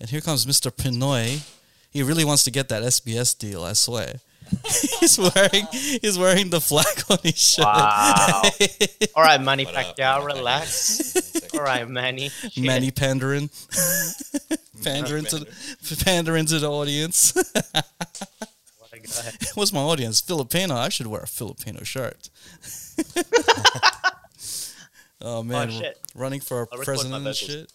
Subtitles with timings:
[0.00, 0.70] And here comes Mr.
[0.70, 1.40] Pinoy.
[1.90, 4.20] He really wants to get that SBS deal, I swear.
[5.00, 7.64] he's wearing he's wearing the flag on his shirt.
[7.64, 8.42] Wow.
[9.16, 11.50] All right, Manny What up, Pacquiao, Manny relax.
[11.54, 12.28] All right, Manny.
[12.28, 12.58] Shit.
[12.58, 13.50] Manny pandering.
[14.84, 17.32] pandering to the, pandering to the audience.
[17.34, 19.32] What a guy.
[19.54, 20.20] What's my audience?
[20.20, 20.76] Filipino.
[20.76, 22.30] I should wear a Filipino shirt.
[25.22, 25.98] oh man, oh, shit.
[26.14, 27.72] running for I'll president my and shit.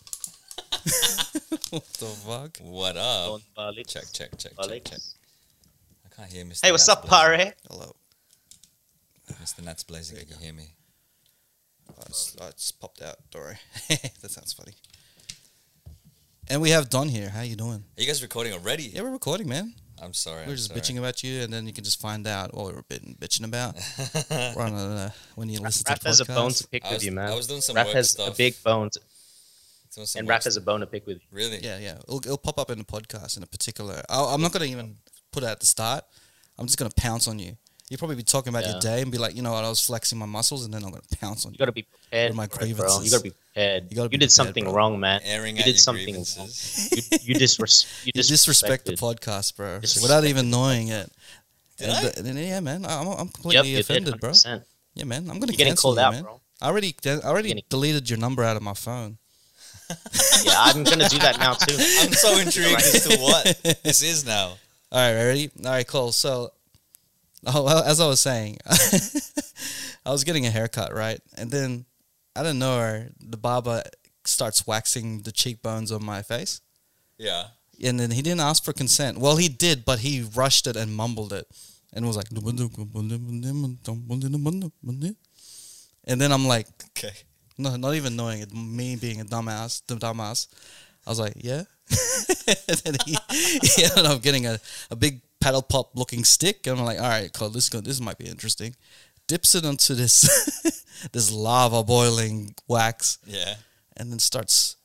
[1.69, 2.57] what the fuck?
[2.61, 3.41] What up?
[3.55, 3.87] Don Balik.
[3.87, 4.89] Check, check, check, check, Balik.
[4.89, 4.99] check.
[6.05, 6.61] I can't hear Mr.
[6.65, 7.37] Hey, what's Nats up, Blazing.
[7.39, 7.53] Pare?
[7.69, 7.95] Hello.
[9.41, 9.63] Mr.
[9.63, 10.73] Nats Blazing, I can you hear me?
[11.89, 13.15] Oh, it's, oh, it's popped out.
[13.31, 13.43] Don't
[13.89, 14.73] that sounds funny.
[16.49, 17.29] And we have Don here.
[17.29, 17.83] How you doing?
[17.97, 18.83] Are you guys recording already?
[18.83, 19.73] Yeah, we're recording, man.
[20.01, 20.43] I'm sorry.
[20.45, 20.79] We're I'm just sorry.
[20.81, 23.45] bitching about you, and then you can just find out what we were bitching, bitching
[23.45, 23.75] about.
[24.55, 26.09] We're on a- uh, when you listen Rap to the podcast.
[26.09, 27.29] has a bone to pick I with you, man.
[27.31, 28.33] I was doing some Rap work has stuff.
[28.33, 28.99] a big bone, to,
[29.95, 31.27] doing some and work Rap has a bone to pick with you.
[31.31, 31.59] Really?
[31.63, 31.97] Yeah, yeah.
[32.03, 34.01] It'll, it'll pop up in the podcast in a particular.
[34.09, 34.95] I'll, I'm not going to even
[35.31, 36.03] put it at the start.
[36.57, 37.55] I'm just going to pounce on you.
[37.89, 38.71] You'll probably be talking about Yeah.
[38.71, 40.81] your day and be like, you know what, I was flexing my muscles, and then
[40.81, 41.59] I'm going to pounce on You you.
[41.59, 42.65] gotta be prepared, With my for it, bro.
[42.87, 43.03] grievances.
[43.05, 43.83] You gotta be prepared.
[43.83, 44.73] You You, gotta be did prepared, something bro.
[44.73, 45.19] wrong, man.
[45.25, 46.23] Airing You out did your something wrong.
[46.25, 51.11] You, you, disres- you You disrespect the podcast, bro, without even knowing it.
[51.77, 52.01] Did And I?
[52.21, 53.81] the- and yeah, man, I'm, I'm completely you did.
[53.89, 54.29] offended, bro.
[54.29, 54.63] 100%.
[54.93, 56.23] Yeah, man, I'm gonna You're getting cancel called you, out, man.
[56.23, 56.41] bro.
[56.61, 59.17] I already, I already deleted your number out of my phone.
[60.43, 61.75] Yeah, I'm gonna do that now too.
[61.99, 63.43] I'm so intrigued as to what
[63.83, 64.57] this is now.
[64.91, 65.51] All right, ready?
[65.63, 66.11] All right, cool.
[66.11, 66.51] So,
[67.45, 68.57] oh, well, as I was saying,
[70.05, 71.19] I was getting a haircut, right?
[71.37, 71.85] And then,
[72.35, 73.83] I don't know, the barber
[74.25, 76.61] starts waxing the cheekbones on my face.
[77.17, 77.45] Yeah.
[77.83, 79.17] And then he didn't ask for consent.
[79.17, 81.47] Well, he did, but he rushed it and mumbled it.
[81.93, 82.57] And was like, and
[86.21, 87.13] then I'm like, Okay.
[87.61, 90.47] No, not even knowing it, me being a dumbass, the dumbass.
[91.05, 91.63] I was like, yeah.
[92.47, 93.17] and then he,
[93.75, 94.59] he ended up getting a,
[94.89, 96.67] a big paddle pop looking stick.
[96.67, 98.75] And I'm like, all right, cool, this, this might be interesting.
[99.27, 100.21] Dips it onto this,
[101.11, 103.55] this lava boiling wax Yeah.
[103.97, 104.75] and then starts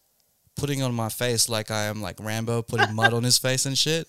[0.57, 3.77] putting on my face like I am like Rambo putting mud on his face and
[3.77, 4.09] shit.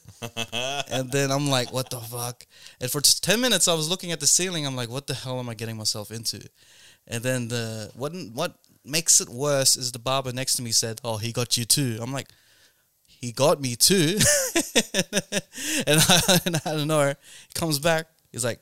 [0.89, 2.45] And then I'm like, what the fuck?
[2.79, 4.65] And for 10 minutes, I was looking at the ceiling.
[4.65, 6.39] I'm like, what the hell am I getting myself into?
[7.07, 8.55] And then the what what
[8.87, 11.97] makes it worse is the barber next to me said, oh, he got you too.
[12.01, 12.27] I'm like,
[13.05, 14.17] he got me too.
[14.55, 17.09] and, I, and I don't know.
[17.09, 18.07] He comes back.
[18.31, 18.59] He's like,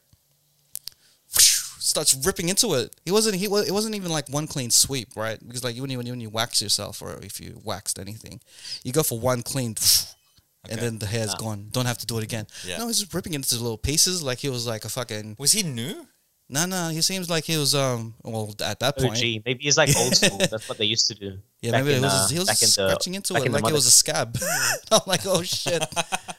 [1.30, 2.96] starts ripping into it.
[3.06, 3.36] He wasn't.
[3.36, 3.68] He was.
[3.68, 5.40] It wasn't even like one clean sweep, right?
[5.46, 8.40] Because like when you when you, when you wax yourself or if you waxed anything,
[8.84, 9.76] you go for one clean,
[10.70, 10.82] and Okay.
[10.82, 11.68] then the hair's gone.
[11.72, 12.48] Don't have to do it again.
[12.66, 12.78] Yeah.
[12.78, 15.36] No, he's ripping it into little pieces like he was like a fucking.
[15.38, 16.08] Was he new?
[16.48, 16.90] No, no.
[16.90, 18.14] He seems like he was um.
[18.24, 19.44] Well, at that point, OG.
[19.46, 20.38] Maybe he's like old school.
[20.52, 21.40] That's what they used to do.
[21.62, 23.36] yeah, back maybe in, it was uh, he was back in just the- scratching into
[23.36, 24.38] it in like it was a scab.
[24.92, 25.84] I'm like, oh shit,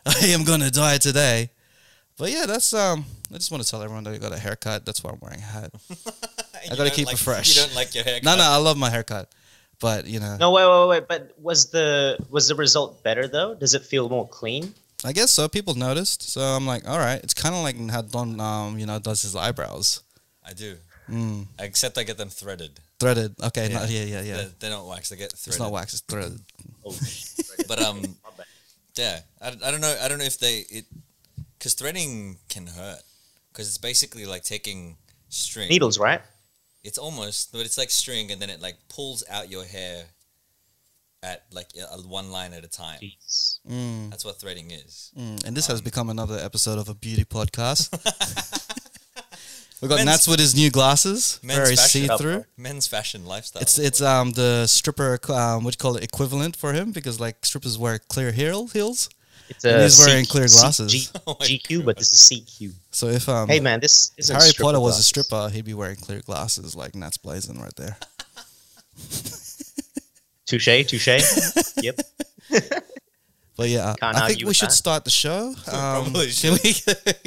[0.07, 1.51] I am gonna die today.
[2.19, 3.05] But yeah, that's um.
[3.33, 4.87] I just want to tell everyone that I got a haircut.
[4.87, 5.75] That's why I'm wearing a hat.
[6.71, 7.57] I gotta keep it fresh.
[7.57, 8.25] You don't like your haircut?
[8.25, 9.29] No, no, I love my haircut,
[9.81, 11.09] but you know, No, wait, wait, wait.
[11.09, 13.55] But was the was the result better though?
[13.57, 14.73] Does it feel more clean?
[15.07, 15.49] I guess so.
[15.49, 17.21] People noticed, so I'm like, all right.
[17.23, 20.03] It's kind of like how Don, um, you know, does his eyebrows.
[20.45, 20.77] I do.
[21.09, 22.81] Mm, Except I get them threaded.
[22.99, 23.37] threaded.
[23.41, 23.87] Okay, Yeah.
[23.87, 24.37] yeah, yeah, yeah, yeah.
[24.37, 25.09] They're, they're not wax.
[25.11, 25.49] They get threaded.
[25.55, 25.93] It's not wax.
[25.95, 26.41] It's threaded.
[26.85, 26.95] Oh,
[27.69, 28.03] But um,
[28.97, 29.21] yeah.
[29.41, 29.97] I, I don't know.
[30.03, 30.87] I don't know if they it
[31.59, 33.01] because threading can hurt
[33.53, 34.97] because it's basically like taking
[35.29, 35.69] string.
[35.69, 36.21] needles, right?
[36.83, 40.05] It's almost, but it's like string, and then it like pulls out your hair
[41.27, 43.01] at like a, one line at a time.
[43.69, 45.11] Mm, That's what threading is.
[45.19, 45.45] mm.
[45.45, 47.91] And this has become another episode of a beauty podcast.
[49.83, 52.09] we got Men's- Nats with his new glasses, men's very fashion.
[52.09, 52.45] see through.
[52.57, 53.63] Men's fashion lifestyle.
[53.63, 57.45] It's it's um the stripper um what you call it equivalent for him because like
[57.45, 59.09] strippers wear clear heel heels.
[59.49, 60.93] It's And a he's wearing C- clear glasses.
[60.93, 62.73] G- Oh my GQ, but this is CQ.
[62.91, 65.75] So if um Hey man, this isn't Harry stripper Potter was a stripper, he'd be
[65.75, 67.97] wearing clear glasses like Nats blazing right there.
[70.47, 71.09] Touche, touche.
[71.83, 71.99] yep.
[73.57, 74.73] But yeah, Can't I think we should that.
[74.73, 75.49] start the show.
[75.49, 75.55] Um,
[76.13, 76.75] Probably can we?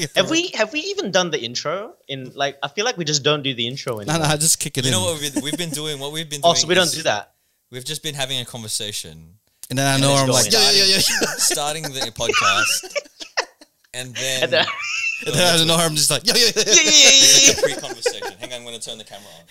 [0.16, 1.96] Have we have we even done the intro?
[2.08, 4.28] In like, I feel like we just don't do the intro No, anymore.
[4.30, 4.92] no, just kick it in.
[4.92, 5.02] you in.
[5.04, 5.98] know what we've been, we've been doing?
[6.00, 6.52] What we've been doing?
[6.52, 7.34] oh, so we don't do that.
[7.72, 9.40] We've just been having a conversation,
[9.72, 10.64] and then I and know I'm like, going.
[10.64, 11.28] yeah, yeah, yeah, yeah.
[11.38, 12.94] starting the podcast,
[13.96, 14.66] and then, And then-
[15.26, 17.62] and then I don't know I'm just like, yeah, yeah, yeah, yeah, yeah, yeah, a
[17.62, 18.38] pre-conversation.
[18.40, 19.44] Hang on, I'm going to turn the camera on.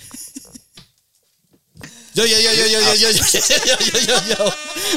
[2.18, 4.50] Yo, yo, yo, yo, yo, yo, yo, yo, yo, yo, yo, yo.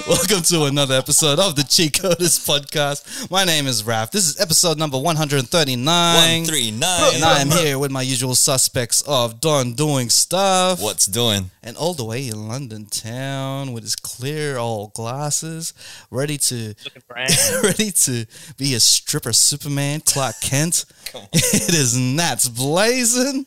[0.08, 3.30] Welcome to another episode of the Cheat Coders podcast.
[3.30, 4.10] My name is Raph.
[4.10, 6.38] This is episode number 139.
[6.40, 7.14] One three nine.
[7.14, 10.82] And I am here with my usual suspects of Don doing stuff.
[10.82, 11.52] What's doing?
[11.62, 15.76] And all the way in London town with his clear old glasses,
[16.10, 17.36] ready to Looking for Andy.
[17.62, 18.26] ready to
[18.58, 20.86] be a stripper Superman, Clark Kent.
[21.06, 21.28] Come on.
[21.34, 23.46] It is Nats blazing.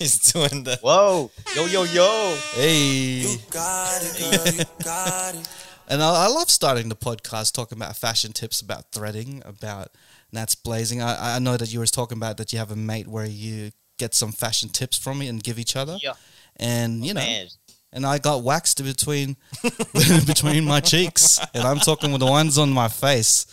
[0.00, 0.78] He's doing the.
[0.82, 2.38] Whoa, yo, yo, yo.
[2.54, 3.36] Hey.
[3.50, 5.48] got it, girl, you got it.
[5.90, 9.88] And I, I love starting the podcast talking about fashion tips, about threading, about
[10.30, 11.02] Nats blazing.
[11.02, 13.72] I, I know that you were talking about that you have a mate where you
[13.98, 15.98] get some fashion tips from me and give each other.
[16.00, 16.12] Yeah,
[16.58, 17.46] And you oh, know, man.
[17.92, 19.36] and I got waxed between
[20.26, 23.44] between my cheeks, and I'm talking with the ones on my face.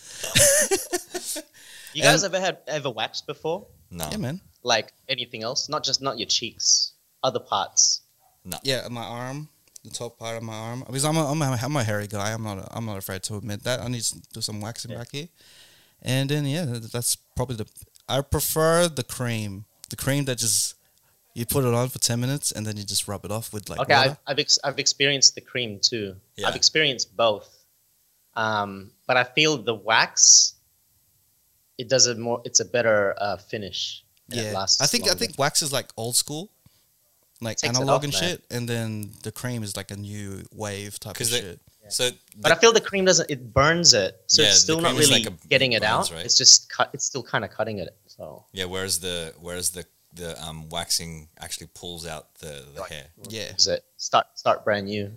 [1.93, 3.65] You guys And- ever had ever waxed before?
[3.89, 4.07] No.
[4.11, 4.41] Yeah, man.
[4.73, 5.69] Like anything else?
[5.69, 6.91] Not just not your cheeks,
[7.23, 8.01] other parts.
[8.43, 8.57] No.
[8.63, 9.47] Yeah, my arm,
[9.83, 10.83] the top part of my arm.
[10.85, 12.33] Because I'm a, I'm a, I'm a hairy guy.
[12.33, 13.79] I'm not a, I'm not afraid to admit that.
[13.79, 14.97] I need to do some waxing Yeah.
[14.97, 15.29] back here.
[16.01, 16.65] And then yeah,
[16.95, 17.67] that's probably the.
[18.09, 19.65] I prefer the cream.
[19.89, 20.75] The cream that just
[21.33, 23.69] you put it on for ten minutes and then you just rub it off with
[23.69, 24.09] like okay, water.
[24.09, 26.15] I've I've, ex- I've experienced the cream too.
[26.35, 26.47] Yeah.
[26.49, 27.49] I've experienced both.
[28.35, 30.55] Um, but I feel the wax.
[31.77, 32.41] It does a more.
[32.43, 34.03] It's a better uh, finish.
[34.31, 36.49] And it yeah, I think I think wax is like old school,
[37.41, 38.21] like analog off, and man.
[38.21, 41.59] shit, and then the cream is like a new wave type of they- shit.
[41.89, 42.09] So.
[42.35, 43.31] But I feel the cream doesn't.
[43.31, 46.15] It burns it, so Yeah, it's still not really like getting it burns, out.
[46.17, 46.25] right?
[46.25, 46.89] It's just cut.
[46.93, 47.95] It's still kind of cutting it.
[48.07, 48.65] So yeah.
[48.65, 53.05] Whereas the whereas the the um waxing actually pulls out the the Like- hair.
[53.29, 55.13] Yeah, is it start start brand new?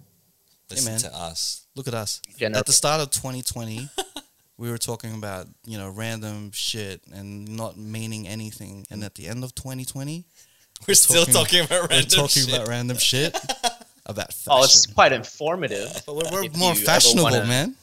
[0.70, 1.00] Listen man.
[1.00, 1.66] to us.
[1.74, 2.22] look at us.
[2.38, 3.88] Gener- At the start of 2020,
[4.60, 9.26] we were talking about you know random shit and not meaning anything, and at the
[9.26, 10.24] end of 2020,
[10.86, 12.54] We're still talking- talking about we're random talking shit.
[12.54, 13.34] about random shit
[14.06, 14.50] about fashion.
[14.52, 15.88] Oh, it's quite informative.
[16.06, 17.74] but we're, we're more fashionable, wanna- man.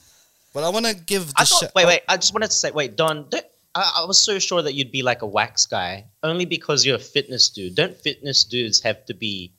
[0.54, 2.02] But I want to give the I thought, shout- wait, wait.
[2.08, 3.28] I just wanted to say, wait, Don.
[3.30, 3.46] Don't,
[3.76, 6.96] I, I was so sure that you'd be like a wax guy, only because you're
[6.96, 7.76] a fitness dude.
[7.76, 9.52] Don't fitness dudes have to be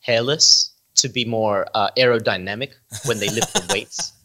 [0.00, 2.70] hairless to be more uh, aerodynamic
[3.04, 4.12] when they lift the weights?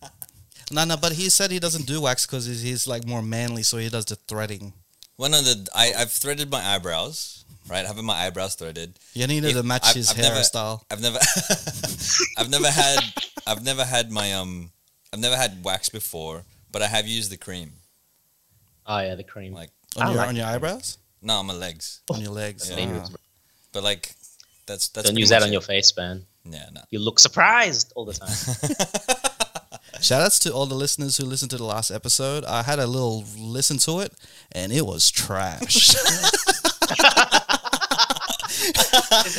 [0.72, 3.64] No, no, but he said he doesn't do wax because he's, he's like more manly,
[3.64, 4.74] so he does the threading.
[5.18, 7.44] One of the I I've threaded my eyebrows.
[7.68, 9.00] Right, having my eyebrows threaded.
[9.16, 10.82] You needed If- to match I've- his I've never- hairstyle.
[10.92, 11.18] I've never,
[12.38, 13.00] I've never had,
[13.48, 14.70] I've never had my um,
[15.12, 17.72] I've never had wax before, but I have used the cream.
[18.86, 19.54] Oh yeah, the cream.
[19.54, 20.56] Like- On I your like on your cream.
[20.56, 22.02] eyebrows, No, on my legs.
[22.12, 22.70] on your legs.
[22.70, 22.76] Yeah.
[22.76, 23.10] Dangerous.
[23.12, 23.18] Ah.
[23.72, 24.14] But like,
[24.68, 25.08] that's that's.
[25.10, 26.24] Don't use that much on your face, man.
[26.44, 26.82] Yeah, no.
[26.92, 28.30] You look surprised all the time.
[30.06, 32.46] Shout outs to all the listeners who listened to the last episode.
[32.46, 34.14] I had a little listen to it,
[34.52, 35.74] and it was trash.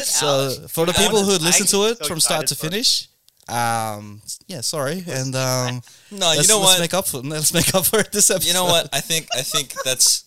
[0.03, 2.67] so for the people who wanted- listened to it so from start to excited for
[2.67, 2.71] it.
[2.71, 3.07] finish,
[3.49, 6.67] um, yeah, sorry, and um, No, you know what?
[6.67, 6.81] let's what?
[6.81, 8.49] make up for let's make up for it this episode.
[8.49, 8.89] You know what?
[8.93, 10.25] I think I think that's.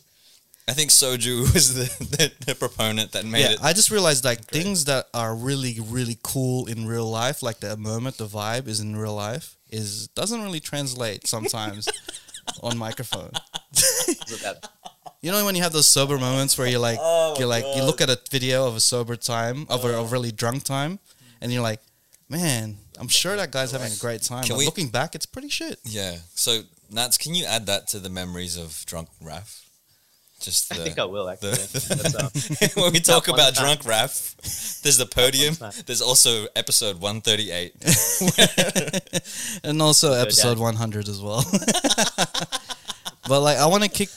[0.70, 3.60] I think Soju was the, the, the proponent that made yeah, it.
[3.62, 7.76] I just realized like things that are really really cool in real life, like the
[7.76, 11.88] moment the vibe is in real life, is doesn't really translate sometimes
[12.64, 13.32] on microphone.
[15.22, 17.84] You know when you have those sober moments where you're like, Oh you're like, you
[17.84, 21.00] look at a video of a sober time, of a, a really drunk time,
[21.42, 21.82] and you're like,
[22.30, 24.44] man, I'm sure that guy's having a great time.
[24.44, 25.78] Can but we- looking back, it's pretty shit.
[25.84, 26.20] yeah.
[26.36, 29.69] So Nats, can you add that to the memories of drunk Raf?
[30.40, 31.52] Just I think I will actually.
[31.52, 33.66] the- uh, when we talk about time.
[33.66, 34.36] drunk Raf,
[34.84, 35.56] there's the podium.
[35.86, 37.74] There's also episode 138.
[39.64, 40.64] and also episode down.
[40.64, 41.44] 100 as well.
[43.28, 44.10] but like, I want to kick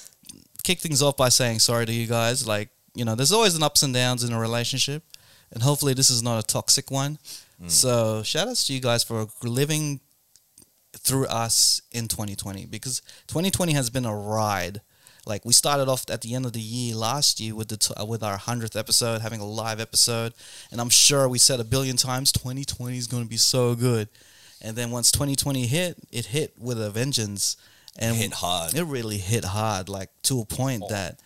[0.62, 2.46] kick things off by saying sorry to you guys.
[2.46, 5.02] Like, you know, there's always an ups and downs in a relationship,
[5.50, 7.18] and hopefully this is not a toxic one.
[7.68, 10.00] So shout outs to you guys for living
[10.98, 14.80] through us in 2020 because 2020 has been a ride.
[15.26, 17.94] Like we started off at the end of the year last year with the t-
[17.94, 20.34] uh, with our hundredth episode, having a live episode,
[20.72, 24.08] and I'm sure we said a billion times 2020 is going to be so good.
[24.60, 27.56] And then once 2020 hit, it hit with a vengeance,
[27.98, 28.74] and Hit hard.
[28.74, 31.20] It really hit hard, like to a point that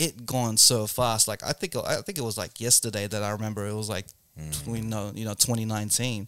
[0.00, 1.28] it gone so fast.
[1.28, 4.06] Like I think I think it was like yesterday that I remember it was like
[4.66, 6.26] we know you know 2019,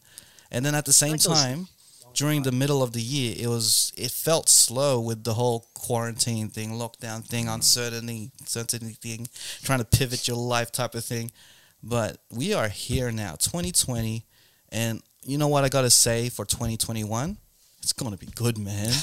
[0.52, 1.68] and then at the same Like those- time
[2.14, 6.48] during the middle of the year it was it felt slow with the whole quarantine
[6.48, 9.26] thing, lockdown thing, uncertainty, uncertainty thing,
[9.62, 11.30] trying to pivot your life type of thing.
[11.82, 14.26] But we are here now, 2020,
[14.70, 17.38] and you know what I gotta say for 2021?
[17.82, 18.92] It's gonna be good, man.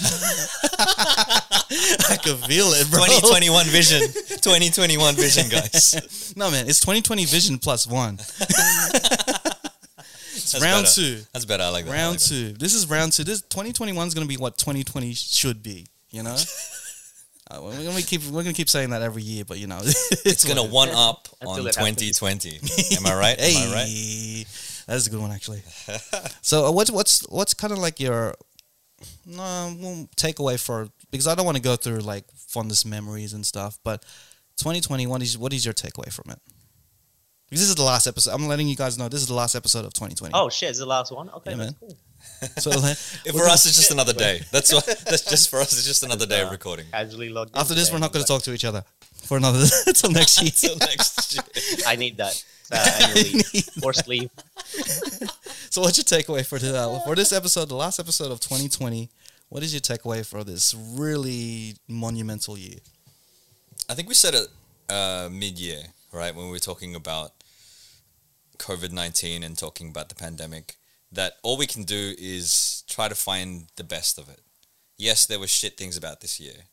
[1.70, 3.04] I can feel it, bro.
[3.06, 4.02] 2021 vision.
[4.02, 6.34] 2021 vision, guys.
[6.38, 8.18] No, man, it's 2020 vision plus one.
[10.51, 10.96] That's round better.
[10.96, 11.22] two.
[11.34, 11.63] That's better.
[11.63, 11.92] I like that.
[11.92, 12.27] Round like that.
[12.27, 12.54] two.
[12.54, 13.24] This is round two.
[13.24, 15.88] This 2021 is going to be what 2020 should be.
[16.10, 16.36] You know.
[17.50, 19.80] Uh, we're gonna keep we're gonna keep saying that every year, but you know
[20.25, 22.60] It's gonna one up on 2020.
[22.98, 23.39] Am I right?
[23.39, 24.46] Hey, Am I right?
[24.86, 25.62] that is a good one actually.
[26.42, 28.36] so uh, what's what's what's kind of like your
[29.25, 33.80] no takeaway for because I don't want to go through like fondest memories and stuff,
[33.82, 34.01] but
[34.58, 36.39] 2020 what is what is your takeaway from it?
[37.50, 38.32] Because this is the last episode.
[38.34, 40.34] I'm letting you guys know this is the last episode of 2020.
[40.34, 40.72] Oh shit!
[40.72, 41.30] Is it the last one?
[41.30, 41.89] Okay, Yeah, that's man.
[41.89, 41.98] cool.
[42.58, 44.42] so like, for us, it's just another day.
[44.51, 44.86] That's what.
[45.06, 45.72] That's just for us.
[45.74, 46.86] It's just another day of recording.
[46.92, 47.56] Casually logged.
[47.56, 48.84] after this, we're not going but to talk to each other
[49.24, 50.51] for another until next year.
[50.51, 51.44] Till next year.
[51.88, 52.44] I need that.
[52.70, 53.66] Uh, annual leave.
[53.82, 54.30] Forced leave.
[55.70, 59.10] So, what's your takeaway for the, uh, for this episode, the last episode of 2020?
[59.50, 62.80] What is your takeaway for this really monumental year?
[63.89, 64.48] I think we said it
[64.89, 67.32] uh, mid-year, right, when we were talking about
[68.60, 70.76] COVID nineteen and talking about the pandemic.
[71.12, 74.42] That all we can do is try to find the best of it.
[74.98, 76.66] Yes, there were shit things about this year,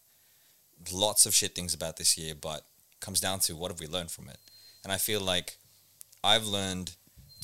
[0.92, 2.58] lots of shit things about this year, but
[2.92, 4.38] it comes down to what have we learned from it.
[4.82, 5.58] And I feel like
[6.24, 6.96] I've learned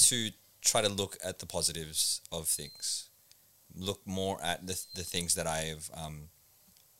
[0.08, 0.30] to
[0.62, 3.08] try to look at the positives of things,
[3.74, 6.28] look more at the the things that I've um,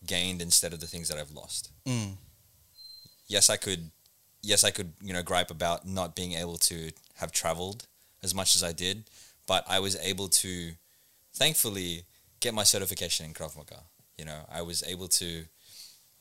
[0.07, 2.17] gained instead of the things that I've lost Mm.
[3.27, 3.91] yes, I could,
[4.43, 7.87] yes, I could, you know, gripe about not being able to have traveled
[8.23, 9.05] as much as I did,
[9.47, 10.73] but I was able to,
[11.35, 12.05] thankfully,
[12.41, 13.83] get my certification in Krav Maga.
[14.19, 15.45] You know, I was able to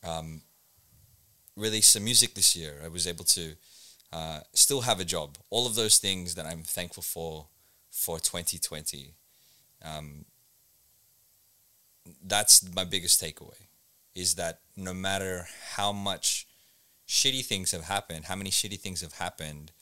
[0.02, 0.42] um,
[1.56, 2.80] release some music this year.
[2.84, 3.54] I was able to
[4.12, 5.36] uh, still have a job.
[5.50, 7.46] All of those things that I'm thankful for
[7.90, 9.14] for 2020.
[9.84, 10.24] Um,
[12.24, 13.66] that's my biggest takeaway
[14.14, 16.46] is that no matter how much
[17.06, 19.72] shitty things have happened, how many shitty things have happened,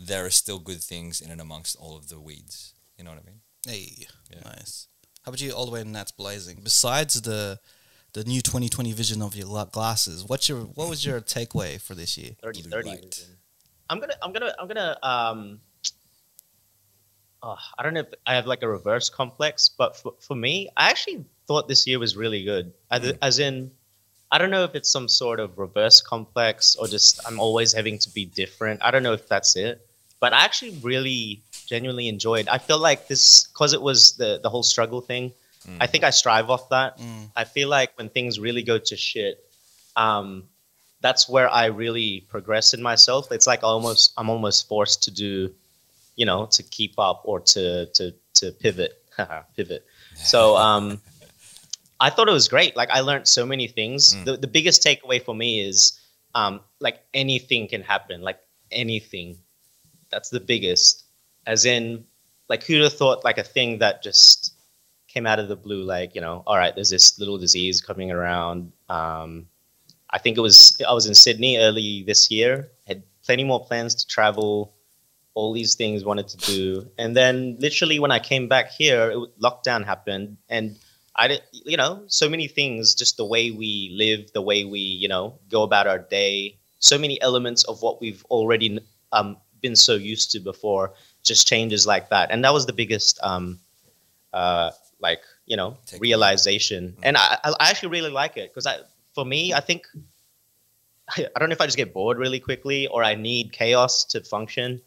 [0.00, 2.74] there are still good things in and amongst all of the weeds.
[2.96, 3.40] You know what I mean?
[3.66, 4.40] Hey, Yeah.
[4.44, 4.86] nice.
[5.24, 6.60] How about you, all the way to Nats Blazing?
[6.62, 7.58] Besides the
[8.14, 12.16] the new 2020 vision of your glasses, what's your what was your takeaway for this
[12.16, 12.36] year?
[12.42, 13.10] 30 30
[13.90, 15.60] I'm gonna I'm gonna I'm gonna um
[17.42, 20.68] oh, I don't know if I have like a reverse complex, but for, for me,
[20.76, 22.72] I actually thought this year was really good.
[22.90, 23.18] As, Mm.
[23.22, 23.70] as in
[24.30, 27.98] I don't know if it's some sort of reverse complex or just I'm always having
[28.00, 28.80] to be different.
[28.82, 29.87] I don't know if that's it.
[30.20, 32.48] But I actually really genuinely enjoyed.
[32.48, 35.32] I feel like this because it was the the whole struggle thing.
[35.80, 36.98] I think I strive off that.
[36.98, 37.30] Mm.
[37.36, 39.44] I feel like when things really go to shit,
[39.96, 40.44] um,
[41.00, 43.30] that's where I really progress in myself.
[43.30, 45.52] It's like almost I'm almost forced to do,
[46.16, 49.02] you know, to keep up or to to to pivot,
[49.56, 49.84] pivot.
[50.16, 51.00] So um,
[52.00, 52.76] I thought it was great.
[52.76, 54.14] Like I learned so many things.
[54.14, 54.24] Mm.
[54.24, 56.00] The the biggest takeaway for me is
[56.34, 58.22] um, like anything can happen.
[58.22, 59.38] Like anything.
[60.10, 61.04] That's the biggest.
[61.46, 62.04] As in,
[62.48, 64.54] like who'd have thought like a thing that just
[65.06, 68.10] came out of the blue, like, you know, all right, there's this little disease coming
[68.10, 68.72] around.
[68.88, 69.46] Um,
[70.10, 73.94] I think it was I was in Sydney early this year, had plenty more plans
[73.96, 74.74] to travel,
[75.34, 76.90] all these things wanted to do.
[76.98, 80.78] And then literally when I came back here, it, lockdown happened and
[81.14, 84.78] I did, you know, so many things, just the way we live, the way we,
[84.78, 88.78] you know, go about our day, so many elements of what we've already
[89.12, 92.30] um, been so used to before just changes like that.
[92.30, 93.58] And that was the biggest, um,
[94.32, 96.00] uh, like, you know, Takeaway.
[96.00, 96.96] realization.
[97.02, 98.78] And I, I actually really like it because I,
[99.14, 99.86] for me, I think,
[101.16, 104.22] I don't know if I just get bored really quickly or I need chaos to
[104.22, 104.80] function.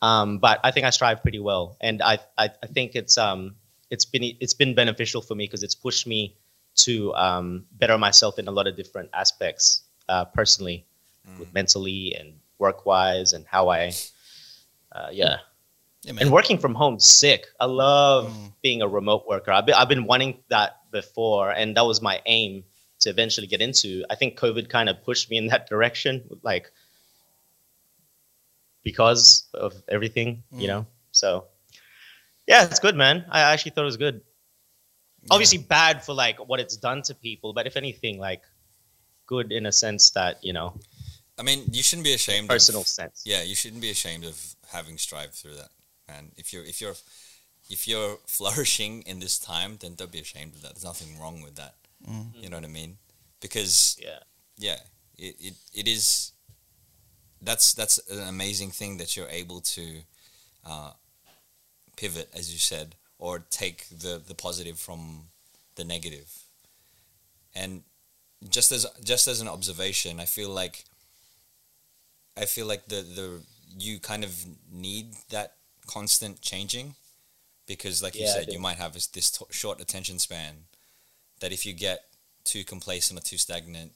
[0.00, 1.76] Um, but I think I strive pretty well.
[1.80, 3.54] And I, I, I think it's, um,
[3.90, 6.34] it's been, it's been beneficial for me because it's pushed me
[6.74, 10.84] to um, better myself in a lot of different aspects uh, personally,
[11.38, 13.92] with mentally and work wise, and how I,
[14.92, 15.36] uh, yeah.
[16.04, 16.14] Yeah.
[16.20, 17.42] And working from home, sick.
[17.60, 18.52] I love Mm.
[18.66, 19.52] being a remote worker.
[19.52, 22.64] I've been, I've been wanting that before, and that was my aim
[23.00, 24.04] to eventually get into.
[24.10, 26.66] I think COVID kind of pushed me in that direction, like
[28.82, 30.72] because of everything, you Mm.
[30.72, 30.86] know.
[31.12, 31.46] So,
[32.48, 33.24] yeah, it's good, man.
[33.30, 34.22] I actually thought it was good
[35.30, 38.42] obviously bad for like what it's done to people, but if anything, like
[39.26, 40.68] good in a sense that you know,
[41.38, 42.48] I mean, you shouldn't be ashamed.
[42.48, 43.22] personal Of, sense.
[43.24, 45.70] yeah, you shouldn't be ashamed of having strived through that,
[46.08, 46.94] And If you're if you're
[47.70, 50.74] if you're flourishing in this time, then don't be ashamed of that.
[50.74, 51.74] There's nothing wrong with that.
[52.08, 52.26] Mm.
[52.34, 52.98] You know what I mean?
[53.40, 54.20] Because Yeah,
[54.58, 54.78] yeah,
[55.18, 56.32] it, it, it is.
[57.40, 60.02] That's that's an amazing thing that you're able to
[60.64, 60.92] uh,
[61.96, 65.28] pivot, as you said, or take the the positive from
[65.76, 66.30] the negative.
[67.54, 67.82] And
[68.48, 70.84] just as just as an observation, I feel like
[72.36, 73.40] I feel like the the
[73.78, 74.32] you kind of
[74.70, 75.54] need that
[75.86, 76.94] constant changing
[77.66, 80.64] because like you Yeah, I said you might have this, this t- short attention span
[81.40, 82.04] that if you get
[82.44, 83.92] too complacent or too stagnant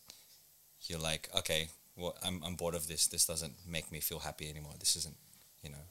[0.89, 3.07] you're like okay well I'm, I'm bored of this.
[3.07, 4.75] This doesn't make me feel happy anymore.
[4.79, 5.17] This isn't
[5.63, 5.85] you know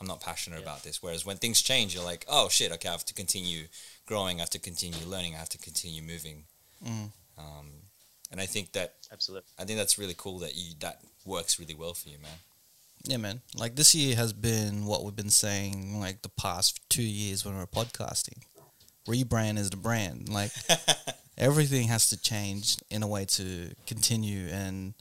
[0.00, 0.62] i'm not passionate Yeah.
[0.66, 1.02] about this.
[1.02, 3.64] Whereas when things change you're like oh shit okay i have to continue
[4.06, 4.36] growing.
[4.38, 5.34] I have to continue learning.
[5.34, 6.44] I have to continue moving.
[6.86, 7.10] Mm.
[7.38, 7.66] um,
[8.30, 9.48] and i think that Absolutely.
[9.58, 12.38] i think that's really cool that you that works really well for you man
[13.04, 13.40] Yeah, man.
[13.56, 17.56] Like this year has been what we've been saying like the past two years when
[17.56, 18.42] we're podcasting.
[19.08, 20.28] Rebrand is the brand.
[20.28, 20.52] Like
[21.38, 24.94] everything has to change in a way to continue and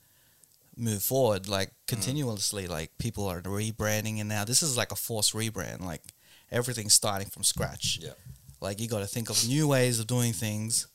[0.78, 1.48] move forward.
[1.48, 1.88] Like mm.
[1.88, 5.82] continuously, like people are rebranding, and now this is like a forced rebrand.
[5.82, 6.02] Like
[6.52, 8.00] everything's starting from scratch.
[8.02, 8.12] Yeah.
[8.62, 10.88] Like you got to think of new ways of doing things,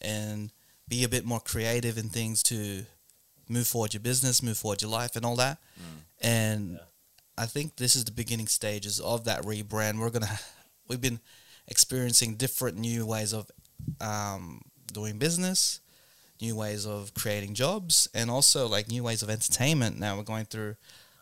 [0.00, 0.52] and
[0.90, 2.84] be a bit more creative in things to
[3.48, 5.58] move forward your business, move forward your life, and all that.
[6.20, 6.78] And Yeah.
[7.38, 9.98] I think this is the beginning stages of that rebrand.
[9.98, 10.38] We're gonna
[10.88, 11.20] we've been
[11.66, 13.50] experiencing different new ways of
[14.00, 14.60] um,
[14.92, 15.80] doing business,
[16.40, 19.98] new ways of creating jobs, and also like new ways of entertainment.
[19.98, 20.74] Now we're going through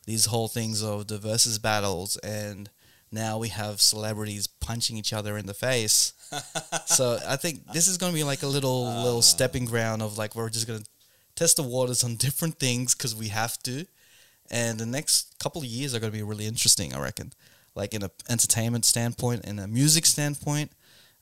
[0.06, 2.70] these whole things of the versus battles, and
[3.10, 6.12] now we have celebrities punching each other in the face.
[6.86, 9.22] so I think this is going to be like a little little ah.
[9.22, 10.88] stepping ground of like we're just going to
[11.34, 13.86] test the waters on different things because we have to.
[14.50, 17.32] And the next couple of years are going to be really interesting, I reckon.
[17.74, 20.72] Like in a entertainment standpoint, in a music standpoint,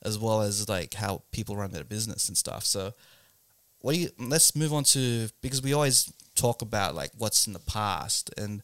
[0.02, 2.64] as well as like how people run their business and stuff.
[2.64, 2.94] So,
[3.80, 4.10] what do you?
[4.18, 8.62] Let's move on to because we always talk about like what's in the past, and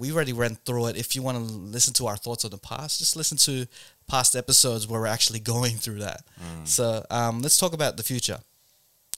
[0.00, 0.96] we already ran through it.
[0.96, 3.66] If you want to listen to our thoughts on the past, just listen to
[4.08, 6.22] past episodes where we're actually going through that.
[6.64, 8.38] So, um, let's talk about the future.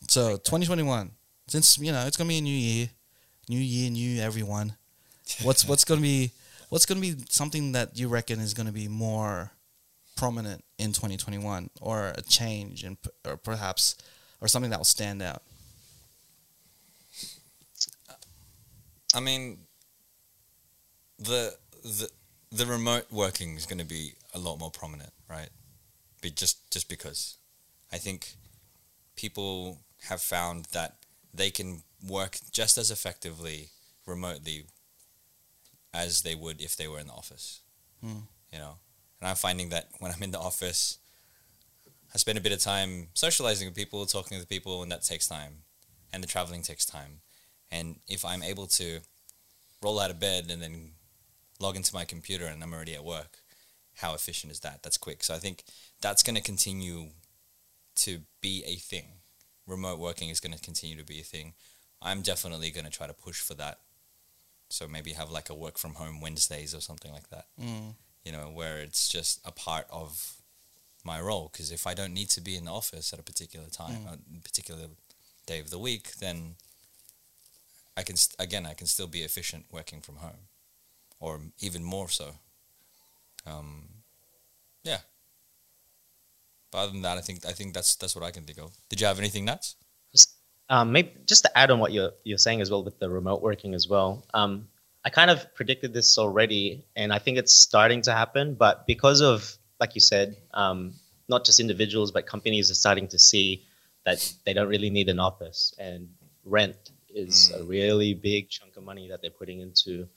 [0.08, 1.12] So, 2021,
[1.46, 2.88] since you know it's gonna be a new year,
[3.48, 4.74] new year, new everyone.
[5.44, 6.32] What's what's gonna be
[6.68, 9.52] what's gonna be something that you reckon is gonna be more
[10.16, 13.96] prominent in 2021, or a change, and or perhaps
[14.40, 15.42] or something that will stand out.
[19.14, 19.58] I mean,
[21.22, 22.08] the the
[22.50, 25.48] the remote working is going to be a lot more prominent, right?
[26.20, 27.36] Be just just because
[27.92, 28.34] I think
[29.16, 30.96] people have found that
[31.32, 33.68] they can work just as effectively
[34.06, 34.64] remotely
[35.94, 37.60] as they would if they were in the office.
[38.00, 38.26] Hmm.
[38.52, 38.74] You know,
[39.20, 40.98] and I'm finding that when I'm in the office,
[42.14, 45.28] I spend a bit of time socializing with people, talking to people, and that takes
[45.28, 45.62] time,
[46.12, 47.20] and the traveling takes time.
[47.70, 49.00] And if I'm able to
[49.82, 50.90] roll out of bed and then
[51.62, 53.38] log into my computer and I'm already at work,
[54.02, 54.82] how efficient is that?
[54.82, 55.22] That's quick.
[55.24, 55.64] So I think
[56.00, 57.10] that's going to continue
[58.04, 59.06] to be a thing.
[59.66, 61.54] Remote working is going to continue to be a thing.
[62.00, 63.78] I'm definitely going to try to push for that.
[64.70, 67.94] So maybe have like a work from home Wednesdays or something like that, Mm.
[68.24, 70.36] you know, where it's just a part of
[71.04, 71.48] my role.
[71.52, 74.42] Because if I don't need to be in the office at a particular time, a
[74.42, 74.86] particular
[75.46, 76.56] day of the week, then
[77.96, 80.48] I can st- again I can still be efficient working from home,
[81.22, 82.34] or even more so.
[83.46, 83.88] Um,
[84.82, 84.98] yeah.
[86.70, 88.72] But other than that, I think I think that's that's what I can think of.
[88.90, 89.76] Did you have anything Nats?
[90.68, 93.40] Um, maybe just to add on what you're you're saying as well with the remote
[93.42, 94.24] working as well.
[94.34, 94.68] Um,
[95.04, 98.54] I kind of predicted this already, and I think it's starting to happen.
[98.54, 100.94] But because of, like you said, um,
[101.28, 103.64] not just individuals but companies are starting to see
[104.04, 106.08] that they don't really need an office, and
[106.44, 110.08] rent is a really big chunk of money that they're putting into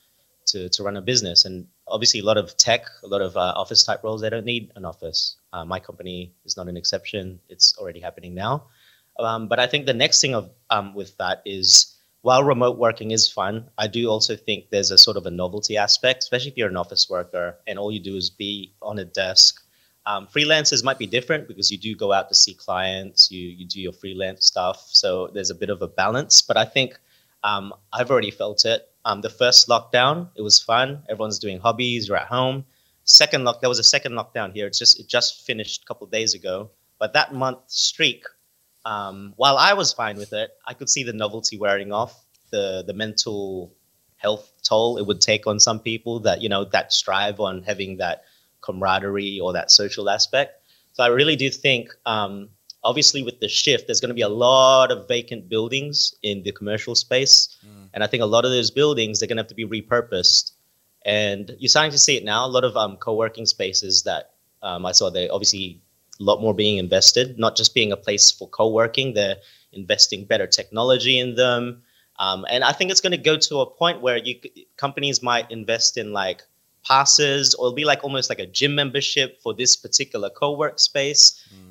[0.48, 1.46] to to run a business.
[1.46, 4.46] And obviously, a lot of tech, a lot of uh, office type roles, they don't
[4.46, 5.38] need an office.
[5.54, 8.66] Uh, my company is not an exception; it's already happening now.
[9.20, 13.12] Um, but I think the next thing of um, with that is while remote working
[13.12, 16.58] is fun, I do also think there's a sort of a novelty aspect, especially if
[16.58, 19.62] you're an office worker and all you do is be on a desk.
[20.08, 23.66] Um, freelancers might be different because you do go out to see clients, you you
[23.68, 26.42] do your freelance stuff, so there's a bit of a balance.
[26.42, 27.00] But I think
[27.44, 28.90] um, I've already felt it.
[29.06, 31.04] Um, the first lockdown, it was fun.
[31.08, 32.08] Everyone's doing hobbies.
[32.08, 32.66] You're at home.
[33.04, 34.66] Second lock, there was a second lockdown here.
[34.66, 36.72] It's just it just finished a couple days ago.
[37.00, 38.26] But that month streak,
[38.84, 42.84] um, while I was fine with it, I could see the novelty wearing off, the
[42.86, 43.72] the mental
[44.18, 47.98] health toll it would take on some people that you know that strive on having
[47.98, 48.24] that
[48.62, 50.64] camaraderie or that social aspect.
[50.94, 52.50] So I really do think, um,
[52.86, 56.52] obviously, with the shift, there's going to be a lot of vacant buildings in the
[56.52, 57.58] commercial space,
[57.94, 60.52] and I think a lot of those buildings they're going to have to be repurposed.
[61.04, 62.46] And you're starting to see it now.
[62.46, 64.32] A lot of um, co-working spaces that
[64.64, 65.82] um, I saw they obviously
[66.20, 69.14] a lot more being invested, not just being a place for co-working.
[69.14, 69.38] They're
[69.74, 71.84] investing better technology in them,
[72.20, 74.40] um, and I think it's going to go to a point where you
[74.78, 76.44] companies might invest in like
[76.88, 81.24] passes, or it'll be like almost like a gym membership for this particular co-work space,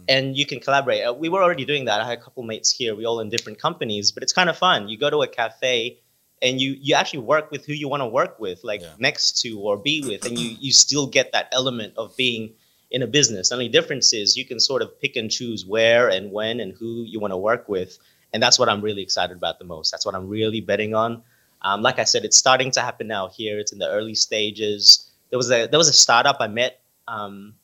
[0.08, 1.02] and you can collaborate.
[1.06, 2.00] Uh, we were already doing that.
[2.00, 2.94] I had a couple mates here.
[2.94, 4.88] We all in different companies, but it's kind of fun.
[4.88, 5.98] You go to a cafe.
[6.42, 8.92] And you, you actually work with who you want to work with, like Yeah.
[8.98, 12.52] next to or be with, and you, you still get that element of being
[12.90, 13.48] in a business.
[13.48, 16.74] The only difference is you can sort of pick and choose where and when and
[16.74, 17.98] who you want to work with.
[18.32, 19.90] And that's what I'm really excited about the most.
[19.90, 21.22] That's what I'm really betting on.
[21.64, 23.58] Um, like I said, it's starting to happen now here.
[23.58, 25.10] It's in the early stages.
[25.30, 26.80] There was a there was a startup I met.
[27.08, 27.54] Um,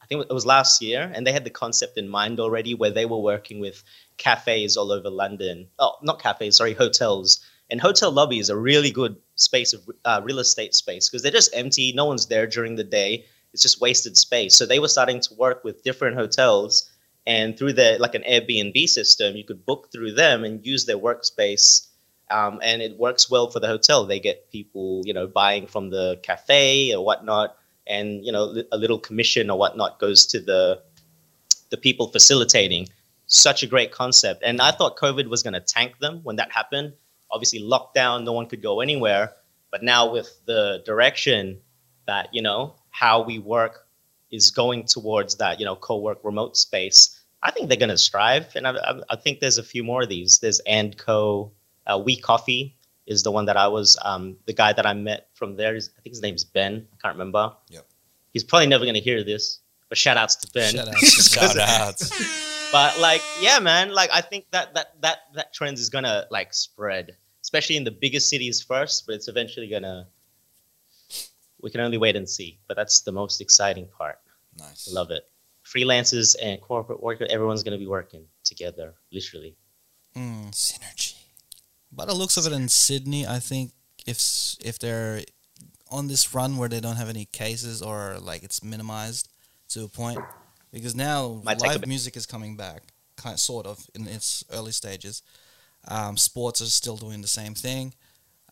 [0.00, 2.90] I think it was last year, and they had the concept in mind already, where
[2.90, 3.82] they were working with
[4.16, 5.66] cafes all over London.
[5.78, 7.40] Oh, not cafes, sorry, hotels.
[7.70, 11.54] And hotel lobbies are really good space of uh, real estate space because they're just
[11.54, 11.92] empty.
[11.92, 13.24] No one's there during the day.
[13.52, 14.54] It's just wasted space.
[14.54, 16.88] So they were starting to work with different hotels,
[17.26, 20.98] and through the like an Airbnb system, you could book through them and use their
[20.98, 21.88] workspace.
[22.30, 24.06] Um, and it works well for the hotel.
[24.06, 28.76] They get people, you know, buying from the cafe or whatnot, and you know, a
[28.76, 30.82] little commission or whatnot goes to the
[31.70, 32.88] the people facilitating.
[33.26, 36.50] Such a great concept, and I thought COVID was going to tank them when that
[36.50, 36.94] happened.
[37.30, 39.32] Obviously, lockdown, no one could go anywhere.
[39.70, 41.60] But now with the direction
[42.06, 43.86] that you know how we work
[44.32, 48.54] is going towards that you know co-work remote space, I think they're going to strive,
[48.54, 50.38] and I, I, I think there's a few more of these.
[50.40, 51.52] There's and co,
[51.90, 52.76] uh, We Coffee
[53.06, 55.74] is the one that I was um, the guy that I met from there.
[55.74, 56.86] Is, I think his name's Ben.
[56.92, 57.52] I can't remember.
[57.70, 57.86] Yep.
[58.32, 60.72] He's probably never going to hear this, but shout outs to Ben.
[60.74, 60.98] Shout out.
[60.98, 62.00] Shout out.
[62.72, 66.54] but like yeah man like i think that that that that trend is gonna like
[66.54, 70.06] spread especially in the biggest cities first but it's eventually gonna
[71.62, 74.20] we can only wait and see but that's the most exciting part
[74.56, 74.88] Nice.
[74.92, 75.24] Love it
[75.66, 79.56] freelancers and corporate workers everyone's gonna be working together literally
[80.16, 80.50] Mm.
[80.52, 81.14] Synergy.
[81.92, 83.72] By the looks of it in Sydney, I think
[84.06, 84.20] if
[84.60, 85.22] if they're
[85.90, 89.28] on this run where they don't have any cases or like it's minimized
[89.70, 90.20] to a point,
[90.72, 92.82] because now Might live music is coming back,
[93.16, 95.22] kind of, sort of in its early stages.
[95.88, 97.94] Um, sports are still doing the same thing,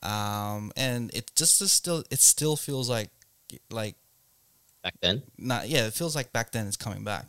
[0.02, 3.10] um, and it just is still it still feels like
[3.70, 3.94] like
[4.82, 7.26] back then not yeah it feels like back then it's coming back.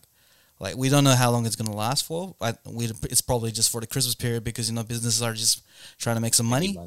[0.59, 2.35] Like we don't know how long it's gonna last for.
[2.41, 5.63] I, we it's probably just for the Christmas period because you know businesses are just
[5.97, 6.77] trying to make some money.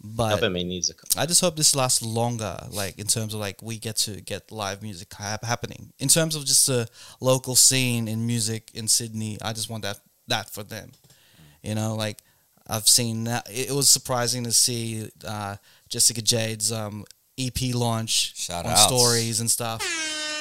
[0.00, 0.30] But
[0.64, 3.96] needs a I just hope this lasts longer, like in terms of like we get
[3.96, 5.92] to get live music hap- happening.
[5.98, 6.88] In terms of just the
[7.20, 10.92] local scene in music in Sydney, I just want that that for them.
[11.62, 12.18] You know, like
[12.68, 13.50] I've seen that.
[13.50, 15.56] It it was surprising to see uh,
[15.88, 17.04] Jessica Jade's um,
[17.46, 18.82] EP launch Shout on outs.
[18.84, 19.82] stories and stuff,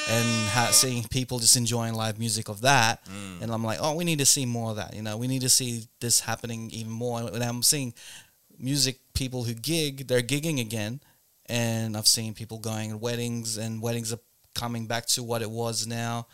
[0.09, 3.05] and ha- seeing people just enjoying live music of that.
[3.05, 3.43] Mm.
[3.43, 4.95] And I'm like, oh, we need to see more of that.
[4.95, 7.21] You know, we need to see this happening even more.
[7.21, 7.93] And I'm seeing
[8.57, 10.99] music people who gig, they're gigging again,
[11.47, 14.19] and I've seen people going to weddings, and weddings are
[14.55, 16.27] coming back to what it was now.